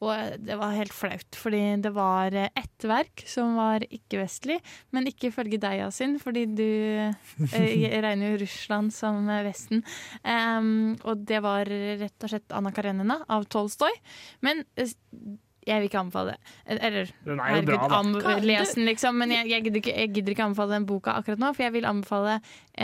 Og 0.05 0.35
det 0.45 0.59
var 0.61 0.75
helt 0.77 0.93
flaut, 0.93 1.39
fordi 1.41 1.61
det 1.81 1.93
var 1.97 2.35
eh, 2.37 2.51
ett 2.61 2.85
verk 2.85 3.23
som 3.29 3.55
var 3.57 3.81
ikke-vestlig, 3.89 4.59
men 4.93 5.09
ikke 5.09 5.31
ifølge 5.31 5.57
deg, 5.63 5.79
Yasin, 5.81 6.19
fordi 6.21 6.43
du 6.53 6.67
eh, 6.67 7.97
regner 8.05 8.35
jo 8.35 8.43
Russland 8.45 8.93
som 8.93 9.25
eh, 9.33 9.41
Vesten. 9.47 9.81
Um, 10.21 10.99
og 11.09 11.25
det 11.29 11.41
var 11.45 11.65
rett 11.71 12.29
og 12.29 12.33
slett 12.35 12.53
Anna 12.53 12.75
Karenina 12.77 13.23
av 13.33 13.49
Tolstoy. 13.49 13.97
Men 14.45 14.67
jeg 14.77 15.81
vil 15.81 15.89
ikke 15.89 16.03
anbefale 16.05 16.35
det. 16.37 16.55
Eller 16.77 17.09
Den 17.25 17.41
er 17.41 17.57
jo 17.57 17.65
bra, 17.73 18.03
du- 18.13 18.47
les 18.47 18.77
den, 18.77 18.85
liksom. 18.87 19.17
Men 19.19 19.33
jeg, 19.33 19.49
jeg, 19.51 19.65
gidder 19.65 19.81
ikke, 19.83 19.97
jeg 19.97 20.13
gidder 20.15 20.37
ikke 20.37 20.51
anbefale 20.51 20.77
den 20.77 20.87
boka 20.93 21.17
akkurat 21.17 21.41
nå, 21.43 21.55
for 21.57 21.67
jeg 21.67 21.75
vil 21.75 21.89
anbefale 21.89 22.37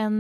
en, 0.03 0.19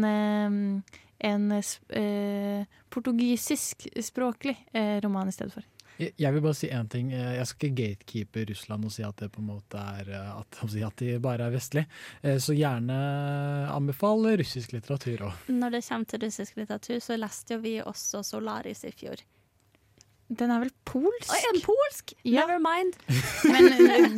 en 1.33 1.53
eh, 1.57 2.79
portugisisk 2.93 3.89
språklig 3.97 4.59
eh, 4.77 4.99
roman 5.03 5.33
i 5.33 5.35
stedet 5.35 5.57
for. 5.57 5.67
Jeg 5.99 6.33
vil 6.35 6.43
bare 6.43 6.55
si 6.57 6.69
én 6.73 6.89
ting. 6.91 7.13
Eh, 7.13 7.35
Jeg 7.37 7.47
skal 7.47 7.69
ikke 7.71 7.83
gatekeepe 7.83 8.45
Russland 8.51 8.85
og 8.85 8.93
si 8.95 9.03
at 9.07 9.17
det 9.17 9.31
på 9.33 9.41
en 9.43 9.51
måte 9.53 9.79
er 9.79 10.09
eh, 10.11 10.31
at, 10.41 10.61
at 10.89 10.97
de 11.03 11.19
bare 11.23 11.47
er 11.47 11.55
vestlig. 11.55 11.87
Eh, 12.23 12.39
Så 12.39 12.55
gjerne 12.57 12.97
anbefale 13.73 14.37
russisk 14.41 14.73
litteratur 14.73 15.27
òg. 15.29 15.51
Når 15.53 15.77
det 15.77 15.85
kommer 15.89 16.09
til 16.11 16.25
russisk 16.27 16.57
litteratur, 16.57 16.99
så 17.05 17.19
leste 17.21 17.55
jo 17.57 17.61
vi 17.65 17.77
også 17.83 18.23
Solaris 18.27 18.85
i 18.89 18.93
fjor. 18.93 19.21
Den 20.39 20.53
er 20.55 20.63
vel 20.63 20.71
polsk? 20.89 21.31
Oi, 21.33 21.39
en 21.51 21.61
polsk? 21.65 22.13
Ja. 22.25 22.47
Never 22.47 22.61
mind. 22.63 22.97
Men 23.45 23.69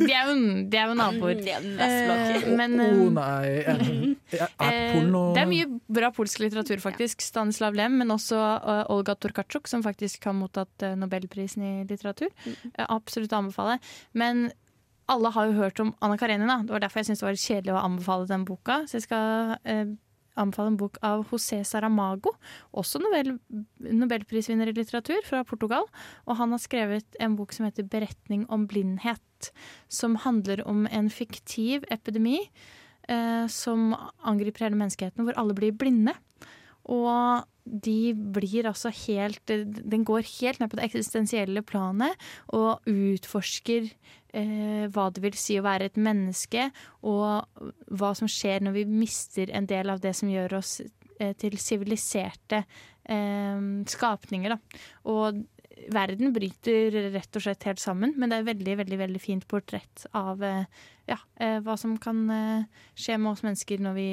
de 0.01 0.09
er 0.13 0.29
jo, 0.29 0.35
de 0.71 0.79
er 0.79 0.91
jo 0.91 0.97
naboer. 0.99 1.41
Er. 1.41 1.65
Eh, 1.85 2.47
men, 2.55 2.75
Å 2.79 2.87
eh, 2.87 3.01
nei, 3.15 3.51
er, 3.65 3.83
er 3.83 4.75
Eh, 4.95 4.99
Det 5.35 5.41
er 5.43 5.49
mye 5.49 5.69
bra 5.99 6.11
polsk 6.15 6.41
litteratur, 6.43 6.79
faktisk. 6.83 7.23
Stanislav 7.25 7.75
Lem, 7.77 7.97
men 8.01 8.13
også 8.13 8.37
uh, 8.39 8.83
Olga 8.93 9.15
Torkatsjuk, 9.19 9.69
som 9.71 9.83
faktisk 9.85 10.25
har 10.29 10.37
mottatt 10.37 10.85
uh, 10.85 10.93
Nobelprisen 10.99 11.65
i 11.65 11.73
litteratur. 11.89 12.31
Jeg 12.45 12.87
absolutt 12.87 13.35
anbefale. 13.35 13.79
Men 14.13 14.47
alle 15.11 15.29
har 15.35 15.49
jo 15.49 15.59
hørt 15.59 15.79
om 15.83 15.93
Anna 16.01 16.17
Karenina. 16.17 16.61
Det 16.65 16.73
var 16.73 16.85
derfor 16.85 17.01
jeg 17.01 17.11
syntes 17.11 17.21
det 17.21 17.29
var 17.29 17.43
kjedelig 17.43 17.75
å 17.75 17.83
anbefale 17.83 18.29
den 18.31 18.47
boka. 18.47 18.81
Så 18.89 18.99
jeg 18.99 19.05
skal 19.09 19.55
anbefale 20.39 20.73
en 20.73 20.79
bok 20.79 20.99
av 21.05 21.25
José 21.31 21.61
Saramago, 21.67 22.33
også 22.75 23.01
Nobel, 23.03 23.35
nobelprisvinner 23.79 24.69
i 24.71 24.75
litteratur 24.75 25.21
fra 25.27 25.43
Portugal. 25.47 25.87
Og 26.25 26.39
han 26.39 26.55
har 26.55 26.63
skrevet 26.63 27.19
en 27.19 27.37
bok 27.39 27.53
som 27.55 27.67
heter 27.67 27.87
'Beretning 27.87 28.45
om 28.49 28.67
blindhet', 28.67 29.51
som 29.89 30.15
handler 30.15 30.65
om 30.67 30.87
en 30.87 31.09
fiktiv 31.09 31.83
epidemi 31.91 32.49
eh, 33.09 33.47
som 33.47 33.95
angriper 34.23 34.65
hele 34.65 34.79
menneskeheten, 34.79 35.23
hvor 35.23 35.37
alle 35.37 35.53
blir 35.53 35.71
blinde. 35.71 36.15
Og 36.85 37.45
de 37.65 38.13
blir 38.13 38.67
altså 38.69 38.91
helt 38.93 39.41
Den 39.47 40.05
går 40.05 40.21
helt 40.39 40.59
ned 40.59 40.69
på 40.69 40.77
det 40.77 40.85
eksistensielle 40.85 41.63
planet 41.65 42.13
og 42.53 42.85
utforsker 42.85 43.89
eh, 44.35 44.85
hva 44.91 45.07
det 45.13 45.23
vil 45.23 45.37
si 45.39 45.57
å 45.59 45.65
være 45.65 45.89
et 45.89 45.99
menneske, 46.01 46.69
og 47.07 47.63
hva 47.87 48.11
som 48.17 48.29
skjer 48.31 48.65
når 48.65 48.77
vi 48.79 48.85
mister 48.89 49.51
en 49.55 49.67
del 49.69 49.93
av 49.93 50.01
det 50.03 50.15
som 50.17 50.31
gjør 50.31 50.59
oss 50.59 50.77
eh, 50.81 51.33
til 51.39 51.57
siviliserte 51.61 52.61
eh, 52.61 53.65
skapninger. 53.95 54.55
Da. 54.55 54.81
Og 55.11 55.43
verden 55.91 56.33
bryter 56.35 56.95
rett 57.13 57.37
og 57.37 57.43
slett 57.43 57.67
helt 57.67 57.83
sammen, 57.83 58.15
men 58.17 58.31
det 58.31 58.39
er 58.39 58.45
et 58.45 58.51
veldig, 58.53 58.77
veldig, 58.83 58.99
veldig 59.03 59.21
fint 59.23 59.47
portrett 59.49 60.05
av 60.15 60.43
eh, 60.43 60.65
ja, 61.09 61.19
eh, 61.39 61.59
hva 61.65 61.77
som 61.79 61.97
kan 62.01 62.25
eh, 62.31 62.87
skje 62.97 63.19
med 63.19 63.33
oss 63.33 63.45
mennesker 63.45 63.83
når 63.83 63.97
vi 63.97 64.09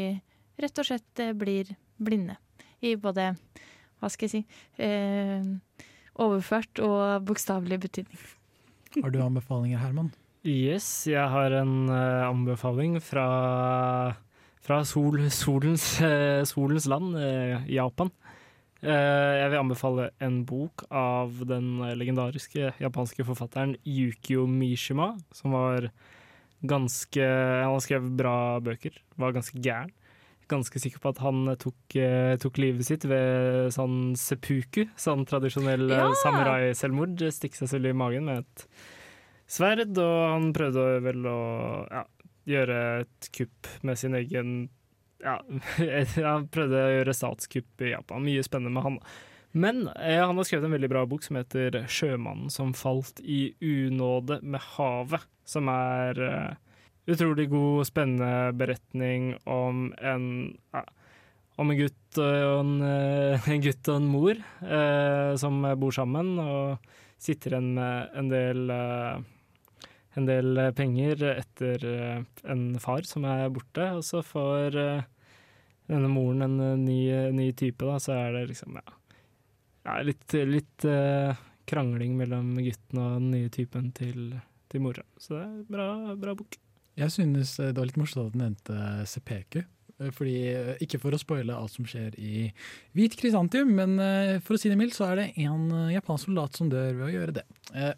rett 0.62 0.82
og 0.82 0.88
slett 0.88 1.24
blir 1.38 1.72
blinde. 2.02 2.36
I 2.82 2.96
både, 2.98 3.30
hva 4.02 4.10
skal 4.10 4.26
jeg 4.28 4.32
si, 4.34 4.62
eh, 4.82 5.86
overført 6.22 6.82
og 6.82 7.26
bokstavelig 7.28 7.78
betydning. 7.86 8.22
Har 9.00 9.12
du 9.12 9.22
anbefalinger, 9.24 9.80
Herman? 9.80 10.10
Yes, 10.44 11.06
jeg 11.08 11.22
har 11.32 11.54
en 11.56 11.86
uh, 11.88 12.26
anbefaling 12.26 12.98
fra, 13.00 13.24
fra 14.60 14.80
sol, 14.84 15.16
solens, 15.32 15.86
uh, 16.02 16.42
solens 16.48 16.88
land, 16.90 17.14
uh, 17.16 17.62
Japan. 17.70 18.12
Jeg 18.82 19.46
vil 19.52 19.60
anbefale 19.60 20.08
en 20.26 20.40
bok 20.42 20.82
av 20.90 21.36
den 21.46 21.76
legendariske 21.94 22.72
japanske 22.82 23.22
forfatteren 23.28 23.76
Yukio 23.86 24.42
Mishima, 24.50 25.12
som 25.30 25.54
var 25.54 25.86
ganske 26.66 27.22
Han 27.22 27.76
har 27.76 27.84
skrevet 27.84 28.16
bra 28.18 28.34
bøker, 28.58 28.96
var 29.14 29.36
ganske 29.36 29.62
gæren. 29.62 29.94
Ganske 30.52 30.82
sikker 30.82 31.00
på 31.00 31.12
at 31.14 31.20
han 31.24 31.46
tok, 31.60 31.96
eh, 31.96 32.34
tok 32.42 32.60
livet 32.60 32.86
sitt 32.88 33.06
ved 33.08 33.72
sånn 33.72 34.12
seppuku, 34.18 34.86
sånn 35.00 35.24
tradisjonell 35.28 35.86
eh, 35.88 36.02
Ja! 36.02 36.10
samurai-selvmord. 36.24 37.24
Stikke 37.32 37.62
seg 37.62 37.72
selv 37.72 37.88
i 37.88 37.96
magen 37.96 38.28
med 38.28 38.44
et 38.44 38.66
sverd, 39.48 39.96
og 39.96 40.18
han 40.34 40.52
prøvde 40.56 40.86
vel 41.04 41.26
å 41.28 41.40
ja, 41.88 42.04
gjøre 42.52 42.78
et 43.02 43.32
kupp 43.36 43.72
med 43.86 44.00
sin 44.00 44.16
egen 44.18 44.54
ja, 45.22 45.36
Han 46.26 46.48
prøvde 46.50 46.80
å 46.82 46.94
gjøre 46.96 47.14
statskupp 47.14 47.84
i 47.86 47.92
Japan. 47.92 48.24
Mye 48.26 48.42
spennende 48.42 48.74
med 48.74 48.86
han. 48.88 48.96
Men 49.52 49.84
eh, 50.00 50.18
han 50.18 50.36
har 50.36 50.48
skrevet 50.48 50.66
en 50.66 50.74
veldig 50.74 50.90
bra 50.90 51.04
bok 51.06 51.22
som 51.24 51.36
heter 51.36 51.84
'Sjømannen 51.84 52.50
som 52.50 52.72
falt 52.74 53.20
i 53.20 53.54
unåde 53.60 54.40
med 54.42 54.60
havet', 54.74 55.28
som 55.44 55.68
er 55.68 56.20
eh, 56.26 56.71
utrolig 57.10 57.48
god, 57.50 57.86
spennende 57.88 58.52
beretning 58.58 59.32
om 59.44 59.88
en 59.98 60.26
om 61.60 61.68
en 61.70 61.76
gutt 61.76 62.18
og 62.22 62.60
en, 62.62 62.72
eh, 62.86 63.48
en 63.52 63.62
gutt 63.62 63.88
og 63.92 64.00
en 64.00 64.08
mor 64.08 64.34
eh, 64.36 65.32
som 65.40 65.60
bor 65.78 65.94
sammen 65.94 66.34
og 66.40 66.92
sitter 67.22 67.54
igjen 67.54 67.74
med 67.76 68.18
en 68.18 68.30
del 68.32 68.72
eh, 68.72 69.30
en 70.18 70.28
del 70.28 70.60
penger 70.76 71.22
etter 71.30 71.84
eh, 71.88 72.24
en 72.52 72.64
far 72.82 73.06
som 73.08 73.24
er 73.28 73.48
borte, 73.52 73.86
og 73.96 74.04
så 74.04 74.22
får 74.26 74.78
eh, 74.80 75.06
denne 75.90 76.10
moren 76.12 76.44
en 76.46 76.58
eh, 76.60 76.80
ny, 76.80 76.98
ny 77.36 77.48
type, 77.56 77.84
da, 77.86 77.98
så 78.02 78.16
er 78.18 78.36
det 78.36 78.46
liksom 78.52 78.76
ja, 78.80 78.84
ja 79.88 79.98
litt, 80.06 80.26
litt 80.48 80.88
krangling 81.68 82.16
mellom 82.18 82.54
gutten 82.60 83.00
og 83.00 83.16
den 83.16 83.30
nye 83.36 83.52
typen 83.52 83.90
til, 83.96 84.34
til 84.72 84.84
mora. 84.84 85.04
Så 85.16 85.38
det 85.38 85.46
er 85.46 85.72
bra, 85.72 85.88
bra 86.18 86.36
bok. 86.36 86.58
Jeg 86.98 87.10
synes 87.14 87.54
eh, 87.60 87.70
det 87.72 87.78
var 87.80 87.88
litt 87.88 87.96
morsomt 88.00 88.26
at 88.28 88.34
du 88.34 88.40
nevnte 88.42 89.06
Sepeku. 89.08 89.62
eh, 90.00 90.10
Fordi, 90.12 90.34
eh, 90.52 90.74
ikke 90.84 91.00
for 91.00 91.14
å 91.16 91.20
spoile 91.20 91.54
alt 91.56 91.72
som 91.72 91.86
skjer 91.88 92.18
i 92.20 92.50
Hvit 92.96 93.16
Krisantium, 93.20 93.72
men 93.78 93.96
eh, 94.02 94.40
for 94.44 94.56
å 94.56 94.60
si 94.60 94.68
det 94.72 94.76
mildt, 94.80 94.96
så 94.98 95.10
er 95.12 95.22
det 95.22 95.30
en 95.46 95.70
eh, 95.72 95.94
japansk 95.96 96.28
soldat 96.28 96.58
som 96.58 96.68
dør 96.72 96.92
ved 97.00 97.08
å 97.08 97.14
gjøre 97.16 97.38
det. 97.40 97.46
Eh, 97.74 97.94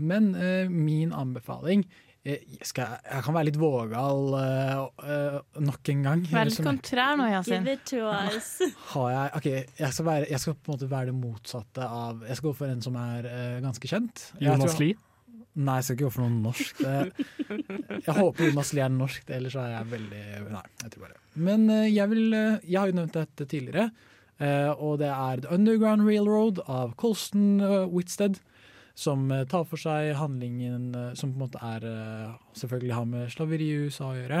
Men 0.00 0.30
eh, 0.34 0.68
min 0.72 1.10
anbefaling 1.12 1.82
eh, 2.24 2.38
jeg, 2.40 2.64
skal, 2.70 2.94
jeg 3.04 3.24
kan 3.26 3.34
være 3.36 3.48
litt 3.50 3.58
vågal 3.60 4.32
eh, 4.38 4.78
eh, 5.10 5.36
nok 5.60 5.90
en 5.92 6.06
gang. 6.06 6.22
Vær 6.30 6.48
litt 6.48 6.62
kontrær 6.64 7.18
nå, 7.20 7.26
Yasin. 7.34 7.66
Give 7.66 7.74
it 7.74 7.84
to 7.90 8.06
us. 8.08 8.48
har 8.94 9.10
jeg, 9.12 9.34
ok, 9.36 9.48
jeg 9.82 9.92
skal, 9.92 10.06
være, 10.08 10.30
jeg 10.30 10.40
skal 10.40 10.54
på 10.56 10.70
en 10.70 10.76
måte 10.78 10.88
være 10.94 11.10
det 11.10 11.18
motsatte 11.18 11.84
av 11.84 12.22
Jeg 12.30 12.38
skal 12.40 12.48
gå 12.48 12.56
for 12.62 12.72
en 12.72 12.80
som 12.86 12.96
er 13.02 13.28
eh, 13.28 13.58
ganske 13.66 13.90
kjent. 13.92 14.24
Jonas 14.40 14.78
Lie? 14.80 14.96
Nei, 15.60 15.76
jeg 15.80 15.86
skal 15.86 15.96
ikke 15.96 16.06
gå 16.06 16.12
for 16.14 16.24
noe 16.24 16.42
norsk. 16.46 16.78
Det, 16.80 17.24
jeg 18.06 18.14
håper 18.16 18.46
Jonas 18.48 18.70
Lie 18.76 18.84
er 18.86 18.92
norsk, 18.94 19.32
ellers 19.36 19.56
er 19.60 19.74
jeg 19.74 19.88
veldig 19.90 20.22
Nei, 20.54 20.62
jeg 20.84 20.92
tror 20.94 21.02
bare 21.04 21.42
Men 21.48 21.66
eh, 21.72 21.88
jeg 21.90 22.12
vil 22.12 22.36
eh, 22.36 22.62
Jeg 22.64 22.78
har 22.78 22.90
jo 22.90 22.96
nevnt 23.00 23.18
dette 23.18 23.48
tidligere, 23.50 23.90
eh, 24.40 24.70
og 24.70 25.00
det 25.02 25.10
er 25.12 25.42
The 25.44 25.52
Underground 25.56 26.06
Railroad 26.06 26.62
av 26.66 26.94
Colston 27.00 27.60
Whitstead. 27.92 28.40
Som 29.00 29.30
tar 29.48 29.62
for 29.64 29.80
seg 29.80 30.10
handlingen 30.18 30.90
som 31.16 31.30
på 31.30 31.38
en 31.38 31.42
måte 31.46 31.60
er 31.64 31.84
selvfølgelig 32.58 32.92
har 32.92 33.06
med 33.08 33.30
slaveri 33.32 33.68
i 33.70 33.86
USA 33.86 34.10
å 34.10 34.16
gjøre. 34.18 34.40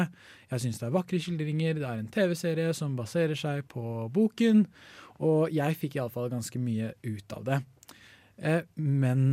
Jeg 0.50 0.64
syns 0.64 0.80
det 0.82 0.84
er 0.88 0.92
vakre 0.98 1.20
skildringer. 1.22 1.78
Det 1.78 1.86
er 1.88 2.02
en 2.02 2.10
TV-serie 2.12 2.74
som 2.76 2.98
baserer 2.98 3.38
seg 3.40 3.62
på 3.70 4.10
boken, 4.12 4.66
og 5.24 5.54
jeg 5.54 5.78
fikk 5.80 5.96
iallfall 5.96 6.28
ganske 6.34 6.60
mye 6.60 6.90
ut 7.06 7.36
av 7.38 7.46
det. 7.46 7.60
Men 8.76 9.24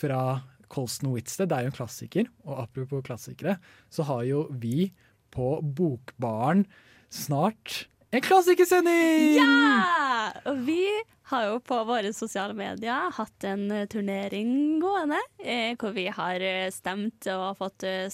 fra 0.00 0.24
Colston 0.72 1.12
Whitstead, 1.14 1.52
er 1.52 1.66
jo 1.66 1.72
en 1.72 1.76
klassiker, 1.76 2.30
og 2.44 2.62
apropos 2.64 3.04
klassikere, 3.06 3.58
så 3.90 4.06
har 4.08 4.24
jo 4.28 4.46
vi 4.50 4.90
på 5.34 5.56
Bokbaren 5.62 6.64
snart 7.12 7.86
en 8.10 8.22
klassikersending! 8.24 9.36
Ja! 9.36 10.32
Og 10.46 10.58
vi 10.66 10.80
har 11.26 11.42
jo 11.48 11.56
på 11.66 11.76
våre 11.88 12.12
sosiale 12.14 12.54
medier 12.54 13.08
hatt 13.16 13.44
en 13.48 13.64
eh, 13.74 13.86
turnering 13.90 14.78
gående, 14.82 15.18
eh, 15.42 15.72
hvor 15.80 15.90
vi 15.96 16.04
har 16.14 16.42
eh, 16.44 16.68
stemt 16.70 17.26
og 17.32 17.56
fått 17.58 17.82
eh, 17.88 18.06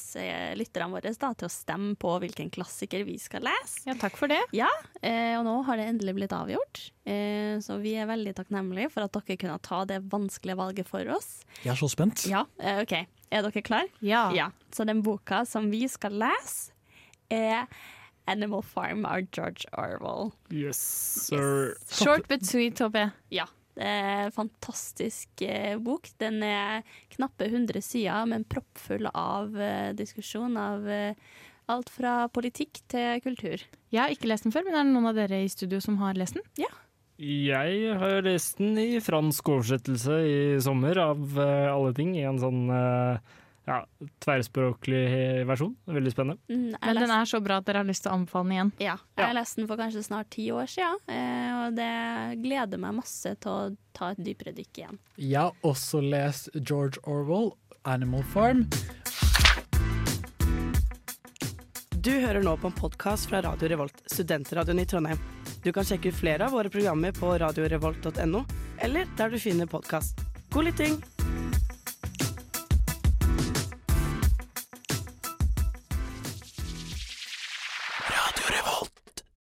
lytterne 0.57 0.89
våre 0.95 1.13
da, 1.13 1.33
til 1.37 1.49
å 1.49 1.53
stemme 1.53 1.93
på 2.01 2.15
hvilken 2.25 2.49
klassiker 2.55 3.05
vi 3.05 3.19
skal 3.21 3.45
lese. 3.45 3.85
Ja, 3.85 3.99
takk 4.01 4.17
for 4.17 4.33
det. 4.33 4.41
Ja, 4.57 4.71
eh, 5.05 5.35
og 5.37 5.45
nå 5.45 5.59
har 5.69 5.77
det 5.81 5.91
endelig 5.93 6.17
blitt 6.23 6.33
avgjort. 6.37 6.87
Eh, 7.05 7.61
så 7.61 7.77
vi 7.85 7.93
er 8.01 8.09
veldig 8.09 8.33
takknemlige 8.41 8.89
for 8.97 9.05
at 9.05 9.13
dere 9.21 9.39
kunne 9.45 9.61
ta 9.69 9.83
det 9.93 10.01
vanskelige 10.13 10.61
valget 10.65 10.89
for 10.89 11.13
oss. 11.13 11.43
Jeg 11.61 11.75
er 11.77 11.83
så 11.85 11.93
spent. 11.93 12.25
Ja, 12.33 12.47
OK. 12.81 12.97
Er 13.33 13.45
dere 13.45 13.65
klar? 13.65 13.93
Ja. 14.05 14.49
Så 14.73 14.89
den 14.89 15.05
boka 15.05 15.45
som 15.49 15.69
vi 15.73 15.85
skal 15.89 16.17
lese, 16.25 16.73
er 17.33 17.69
Animal 18.31 18.63
Farm 18.63 19.07
av 19.09 19.27
George 19.33 19.67
Orwell. 19.73 20.31
Yes, 20.51 20.79
sir. 21.27 21.75
Short 21.91 22.29
but 22.31 22.47
sweet, 22.47 22.79
håper 22.83 23.07
jeg. 23.07 23.13
Ja. 23.43 23.49
Det 23.73 23.89
er 23.89 24.27
en 24.27 24.35
fantastisk 24.35 25.43
eh, 25.47 25.79
bok. 25.81 26.11
Den 26.21 26.43
er 26.45 26.83
knappe 27.15 27.49
100 27.49 27.81
sider, 27.81 28.27
men 28.29 28.45
proppfull 28.45 29.09
av 29.09 29.57
eh, 29.57 29.95
diskusjon 29.97 30.59
av 30.61 30.85
eh, 30.93 31.17
alt 31.73 31.89
fra 31.93 32.27
politikk 32.33 32.83
til 32.93 33.23
kultur. 33.25 33.65
Jeg 33.93 34.01
har 34.03 34.13
ikke 34.13 34.29
lest 34.29 34.45
den 34.45 34.55
før, 34.55 34.67
men 34.69 34.77
er 34.77 34.85
det 34.85 34.93
noen 34.93 35.09
av 35.09 35.17
dere 35.17 35.41
i 35.41 35.51
studio 35.53 35.81
som 35.81 35.97
har 36.03 36.19
lest 36.21 36.37
den? 36.37 36.45
Ja. 36.61 36.71
Jeg 37.23 37.97
har 38.01 38.25
lest 38.27 38.59
den 38.59 38.77
i 38.81 39.01
fransk 39.05 39.53
oversettelse 39.53 40.17
i 40.27 40.39
sommer, 40.65 40.99
av 40.99 41.39
eh, 41.39 41.69
alle 41.71 41.93
ting. 41.97 42.17
I 42.19 42.27
en 42.29 42.41
sånn 42.43 42.65
eh, 42.73 43.39
ja, 43.69 43.79
tverrspråklig 44.25 45.03
versjon. 45.47 45.75
Veldig 45.87 46.13
spennende. 46.13 46.41
Mm, 46.51 46.75
Men 46.81 47.01
den 47.03 47.15
er 47.15 47.29
så 47.31 47.41
bra 47.43 47.61
at 47.63 47.69
dere 47.69 47.83
har 47.83 47.89
lyst 47.89 48.05
til 48.07 48.13
å 48.13 48.17
anbefale 48.19 48.49
den 48.49 48.57
igjen? 48.57 48.73
Ja, 48.83 48.97
jeg 49.21 49.37
leste 49.39 49.61
den 49.61 49.69
for 49.71 49.81
kanskje 49.81 50.05
snart 50.07 50.31
ti 50.35 50.49
år 50.55 50.71
siden, 50.71 50.99
eh, 51.07 51.51
og 51.61 51.77
det 51.79 51.93
gleder 52.43 52.83
meg 52.83 52.99
masse 52.99 53.37
til 53.39 53.53
å 53.53 53.77
ta 53.97 54.13
et 54.13 54.23
dypere 54.25 54.55
dykk 54.57 54.83
igjen. 54.83 54.99
Jeg 55.17 55.39
har 55.39 55.55
også 55.63 56.03
lest 56.03 56.51
George 56.59 56.99
Orwell, 57.07 57.53
'Animal 57.85 58.27
Farm'. 58.35 58.67
Du 62.03 62.11
hører 62.11 62.43
nå 62.43 62.57
på 62.59 62.67
en 62.67 62.75
podkast 62.75 63.29
fra 63.31 63.41
Radio 63.47 63.69
Revolt, 63.69 64.03
studentradioen 64.11 64.81
i 64.83 64.87
Trondheim. 64.91 65.21
Du 65.63 65.71
kan 65.73 65.87
sjekke 65.87 66.11
ut 66.11 66.19
flere 66.19 66.49
av 66.49 66.51
våre 66.57 66.71
programmer 66.71 67.15
på 67.15 67.39
radiorevolt.no, 67.39 68.43
eller 68.83 69.07
der 69.17 69.31
du 69.31 69.39
finner 69.39 69.71
podkast. 69.71 70.19
God 70.51 70.65
lytting! 70.65 70.99